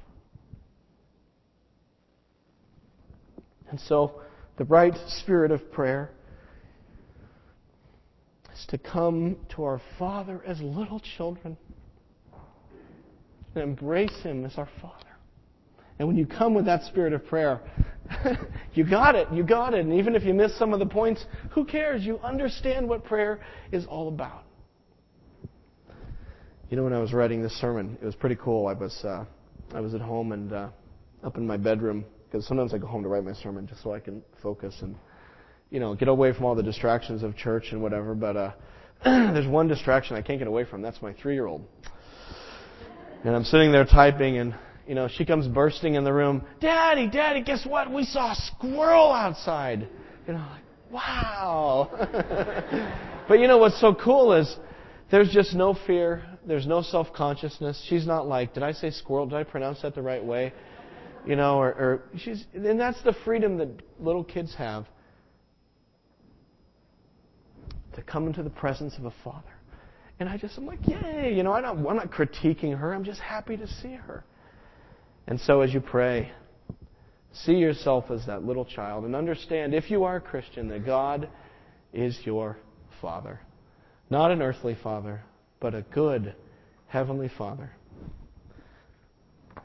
And 3.70 3.80
so, 3.80 4.20
the 4.58 4.64
right 4.64 4.94
spirit 5.06 5.52
of 5.52 5.70
prayer 5.70 6.10
is 8.60 8.66
to 8.66 8.78
come 8.78 9.36
to 9.54 9.64
our 9.64 9.80
Father 9.98 10.42
as 10.46 10.60
little 10.60 11.00
children 11.16 11.56
and 13.54 13.64
embrace 13.64 14.22
Him 14.22 14.44
as 14.44 14.56
our 14.56 14.68
Father. 14.80 14.96
And 15.98 16.08
when 16.08 16.16
you 16.16 16.26
come 16.26 16.54
with 16.54 16.64
that 16.66 16.82
spirit 16.84 17.12
of 17.12 17.26
prayer, 17.26 17.60
you 18.74 18.88
got 18.88 19.14
it. 19.14 19.28
You 19.32 19.42
got 19.42 19.74
it. 19.74 19.80
And 19.80 19.94
even 19.94 20.14
if 20.14 20.22
you 20.22 20.32
miss 20.32 20.56
some 20.58 20.72
of 20.72 20.78
the 20.78 20.86
points, 20.86 21.24
who 21.50 21.64
cares? 21.64 22.02
You 22.04 22.18
understand 22.20 22.88
what 22.88 23.04
prayer 23.04 23.40
is 23.70 23.86
all 23.86 24.08
about. 24.08 24.44
You 26.70 26.76
know, 26.76 26.84
when 26.84 26.92
I 26.92 27.00
was 27.00 27.12
writing 27.12 27.42
this 27.42 27.52
sermon, 27.60 27.98
it 28.00 28.04
was 28.04 28.14
pretty 28.14 28.36
cool. 28.36 28.66
I 28.68 28.74
was 28.74 28.96
uh, 29.04 29.24
I 29.74 29.80
was 29.80 29.92
at 29.94 30.00
home 30.00 30.32
and 30.32 30.52
uh, 30.52 30.68
up 31.24 31.36
in 31.36 31.46
my 31.46 31.56
bedroom 31.56 32.04
because 32.24 32.46
sometimes 32.46 32.72
I 32.72 32.78
go 32.78 32.86
home 32.86 33.02
to 33.02 33.08
write 33.08 33.24
my 33.24 33.34
sermon 33.34 33.66
just 33.66 33.82
so 33.82 33.92
I 33.92 34.00
can 34.00 34.22
focus 34.40 34.76
and 34.80 34.94
you 35.70 35.80
know 35.80 35.94
get 35.94 36.08
away 36.08 36.32
from 36.32 36.44
all 36.44 36.54
the 36.54 36.62
distractions 36.62 37.22
of 37.22 37.36
church 37.36 37.68
and 37.72 37.82
whatever. 37.82 38.14
But 38.14 38.36
uh, 38.36 38.52
there's 39.04 39.48
one 39.48 39.68
distraction 39.68 40.16
I 40.16 40.22
can't 40.22 40.38
get 40.38 40.48
away 40.48 40.64
from. 40.64 40.82
That's 40.82 41.00
my 41.00 41.12
three-year-old. 41.14 41.64
And 43.24 43.36
I'm 43.36 43.44
sitting 43.44 43.70
there 43.70 43.84
typing 43.84 44.38
and 44.38 44.54
you 44.90 44.96
know, 44.96 45.06
she 45.06 45.24
comes 45.24 45.46
bursting 45.46 45.94
in 45.94 46.02
the 46.02 46.12
room. 46.12 46.44
Daddy, 46.60 47.08
Daddy, 47.08 47.42
guess 47.42 47.64
what? 47.64 47.92
We 47.92 48.02
saw 48.02 48.32
a 48.32 48.34
squirrel 48.34 49.12
outside. 49.12 49.86
You 50.26 50.32
know, 50.32 50.40
like, 50.40 50.62
wow. 50.90 51.88
but 53.28 53.38
you 53.38 53.46
know 53.46 53.58
what's 53.58 53.80
so 53.80 53.94
cool 53.94 54.32
is 54.32 54.56
there's 55.12 55.30
just 55.30 55.54
no 55.54 55.76
fear. 55.86 56.24
There's 56.44 56.66
no 56.66 56.82
self 56.82 57.12
consciousness. 57.12 57.80
She's 57.88 58.04
not 58.04 58.26
like, 58.26 58.52
did 58.52 58.64
I 58.64 58.72
say 58.72 58.90
squirrel? 58.90 59.26
Did 59.26 59.36
I 59.36 59.44
pronounce 59.44 59.82
that 59.82 59.94
the 59.94 60.02
right 60.02 60.24
way? 60.24 60.52
You 61.24 61.36
know, 61.36 61.60
or, 61.60 61.68
or 61.68 62.02
she's, 62.18 62.44
and 62.52 62.80
that's 62.80 63.00
the 63.02 63.14
freedom 63.24 63.58
that 63.58 63.68
little 64.00 64.24
kids 64.24 64.56
have 64.56 64.86
to 67.94 68.02
come 68.02 68.26
into 68.26 68.42
the 68.42 68.50
presence 68.50 68.96
of 68.98 69.04
a 69.04 69.12
father. 69.24 69.52
And 70.18 70.28
I 70.28 70.36
just, 70.36 70.58
I'm 70.58 70.66
like, 70.66 70.86
yay, 70.86 71.32
you 71.34 71.42
know, 71.42 71.52
I'm 71.52 71.62
not, 71.62 71.76
I'm 71.76 71.96
not 71.96 72.10
critiquing 72.10 72.76
her. 72.78 72.92
I'm 72.92 73.04
just 73.04 73.20
happy 73.20 73.56
to 73.56 73.66
see 73.66 73.94
her. 73.94 74.24
And 75.26 75.40
so 75.40 75.60
as 75.62 75.72
you 75.72 75.80
pray, 75.80 76.32
See 77.32 77.54
yourself 77.54 78.10
as 78.10 78.26
that 78.26 78.44
little 78.44 78.64
child 78.64 79.04
and 79.04 79.14
understand, 79.14 79.72
if 79.72 79.90
you 79.90 80.04
are 80.04 80.16
a 80.16 80.20
Christian, 80.20 80.68
that 80.68 80.84
God 80.84 81.28
is 81.92 82.18
your 82.24 82.58
Father. 83.00 83.40
Not 84.08 84.32
an 84.32 84.42
earthly 84.42 84.76
Father, 84.82 85.22
but 85.60 85.74
a 85.74 85.82
good 85.82 86.34
Heavenly 86.88 87.30
Father 87.38 87.70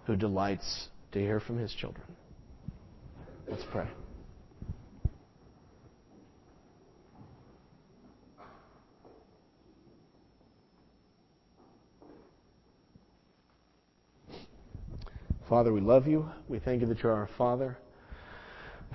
who 0.06 0.16
delights 0.16 0.90
to 1.14 1.20
hear 1.20 1.40
from 1.40 1.58
His 1.58 1.74
children. 1.74 2.06
Let's 3.48 3.64
pray. 3.72 3.88
Father, 15.50 15.72
we 15.72 15.82
love 15.82 16.08
you. 16.08 16.28
We 16.48 16.60
thank 16.60 16.82
you 16.82 16.88
that 16.88 17.04
you're 17.04 17.14
our 17.14 17.30
Father. 17.38 17.78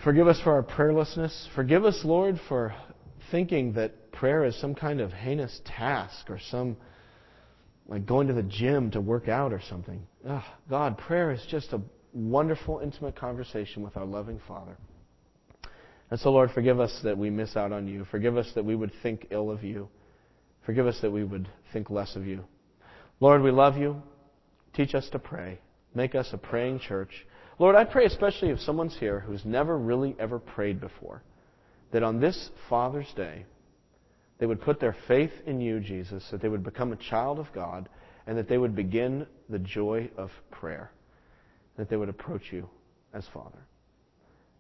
Forgive 0.02 0.26
us 0.26 0.40
for 0.42 0.52
our 0.52 0.62
prayerlessness. 0.62 1.46
Forgive 1.54 1.84
us, 1.84 2.00
Lord, 2.04 2.40
for 2.48 2.74
thinking 3.30 3.74
that 3.74 4.10
prayer 4.12 4.44
is 4.44 4.58
some 4.60 4.74
kind 4.74 5.00
of 5.00 5.12
heinous 5.12 5.60
task 5.64 6.28
or 6.28 6.40
some 6.50 6.76
like 7.86 8.06
going 8.06 8.28
to 8.28 8.32
the 8.32 8.42
gym 8.42 8.90
to 8.92 9.00
work 9.00 9.28
out 9.28 9.52
or 9.52 9.60
something. 9.68 10.06
Ugh, 10.28 10.42
God, 10.68 10.98
prayer 10.98 11.30
is 11.30 11.44
just 11.50 11.72
a 11.72 11.80
wonderful, 12.12 12.80
intimate 12.80 13.16
conversation 13.16 13.82
with 13.82 13.96
our 13.96 14.04
loving 14.04 14.40
Father. 14.48 14.76
And 16.10 16.18
so, 16.18 16.30
Lord, 16.30 16.50
forgive 16.50 16.80
us 16.80 16.98
that 17.04 17.16
we 17.16 17.30
miss 17.30 17.56
out 17.56 17.72
on 17.72 17.86
you. 17.86 18.04
Forgive 18.10 18.36
us 18.36 18.50
that 18.54 18.64
we 18.64 18.74
would 18.74 18.92
think 19.02 19.28
ill 19.30 19.50
of 19.50 19.62
you. 19.62 19.88
Forgive 20.66 20.86
us 20.86 20.98
that 21.02 21.10
we 21.10 21.22
would 21.22 21.48
think 21.72 21.90
less 21.90 22.16
of 22.16 22.26
you. 22.26 22.44
Lord, 23.20 23.42
we 23.42 23.50
love 23.50 23.76
you. 23.76 24.02
Teach 24.72 24.94
us 24.94 25.08
to 25.10 25.18
pray. 25.18 25.60
Make 25.94 26.14
us 26.14 26.28
a 26.32 26.38
praying 26.38 26.80
church. 26.80 27.26
Lord, 27.58 27.76
I 27.76 27.84
pray 27.84 28.06
especially 28.06 28.50
if 28.50 28.60
someone's 28.60 28.96
here 28.98 29.20
who's 29.20 29.44
never 29.44 29.76
really 29.76 30.16
ever 30.18 30.38
prayed 30.38 30.80
before, 30.80 31.22
that 31.92 32.02
on 32.02 32.20
this 32.20 32.50
Father's 32.68 33.12
Day, 33.16 33.44
they 34.38 34.46
would 34.46 34.62
put 34.62 34.80
their 34.80 34.96
faith 35.06 35.32
in 35.46 35.60
you, 35.60 35.80
Jesus, 35.80 36.26
that 36.30 36.40
they 36.40 36.48
would 36.48 36.64
become 36.64 36.92
a 36.92 36.96
child 36.96 37.38
of 37.38 37.52
God, 37.52 37.88
and 38.26 38.38
that 38.38 38.48
they 38.48 38.58
would 38.58 38.74
begin 38.74 39.26
the 39.48 39.58
joy 39.58 40.08
of 40.16 40.30
prayer, 40.50 40.90
that 41.76 41.90
they 41.90 41.96
would 41.96 42.08
approach 42.08 42.44
you 42.50 42.68
as 43.12 43.26
Father. 43.34 43.66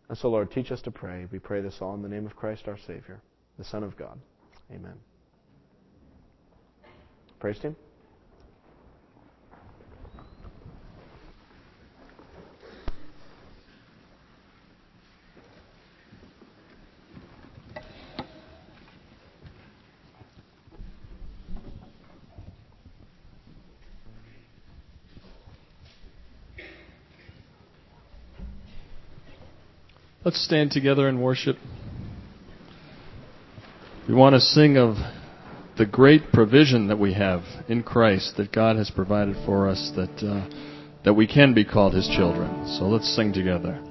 And 0.08 0.18
so, 0.18 0.28
Lord, 0.28 0.50
teach 0.50 0.72
us 0.72 0.82
to 0.82 0.90
pray. 0.90 1.26
We 1.30 1.38
pray 1.38 1.62
this 1.62 1.78
all 1.80 1.94
in 1.94 2.02
the 2.02 2.08
name 2.08 2.26
of 2.26 2.36
Christ 2.36 2.64
our 2.66 2.78
Savior, 2.86 3.22
the 3.58 3.64
Son 3.64 3.84
of 3.84 3.96
God. 3.96 4.18
Amen. 4.70 4.96
Praise 7.38 7.58
Him. 7.58 7.76
Let's 30.30 30.44
stand 30.44 30.70
together 30.70 31.08
and 31.08 31.20
worship. 31.20 31.56
We 34.06 34.14
want 34.14 34.36
to 34.36 34.40
sing 34.40 34.76
of 34.76 34.94
the 35.76 35.84
great 35.84 36.30
provision 36.32 36.86
that 36.86 37.00
we 37.00 37.14
have 37.14 37.42
in 37.66 37.82
Christ 37.82 38.36
that 38.36 38.52
God 38.52 38.76
has 38.76 38.92
provided 38.92 39.34
for 39.44 39.68
us 39.68 39.90
that 39.96 40.24
uh, 40.24 40.48
that 41.04 41.14
we 41.14 41.26
can 41.26 41.52
be 41.52 41.64
called 41.64 41.94
His 41.94 42.06
children. 42.06 42.68
So 42.78 42.84
let's 42.84 43.12
sing 43.12 43.32
together. 43.32 43.82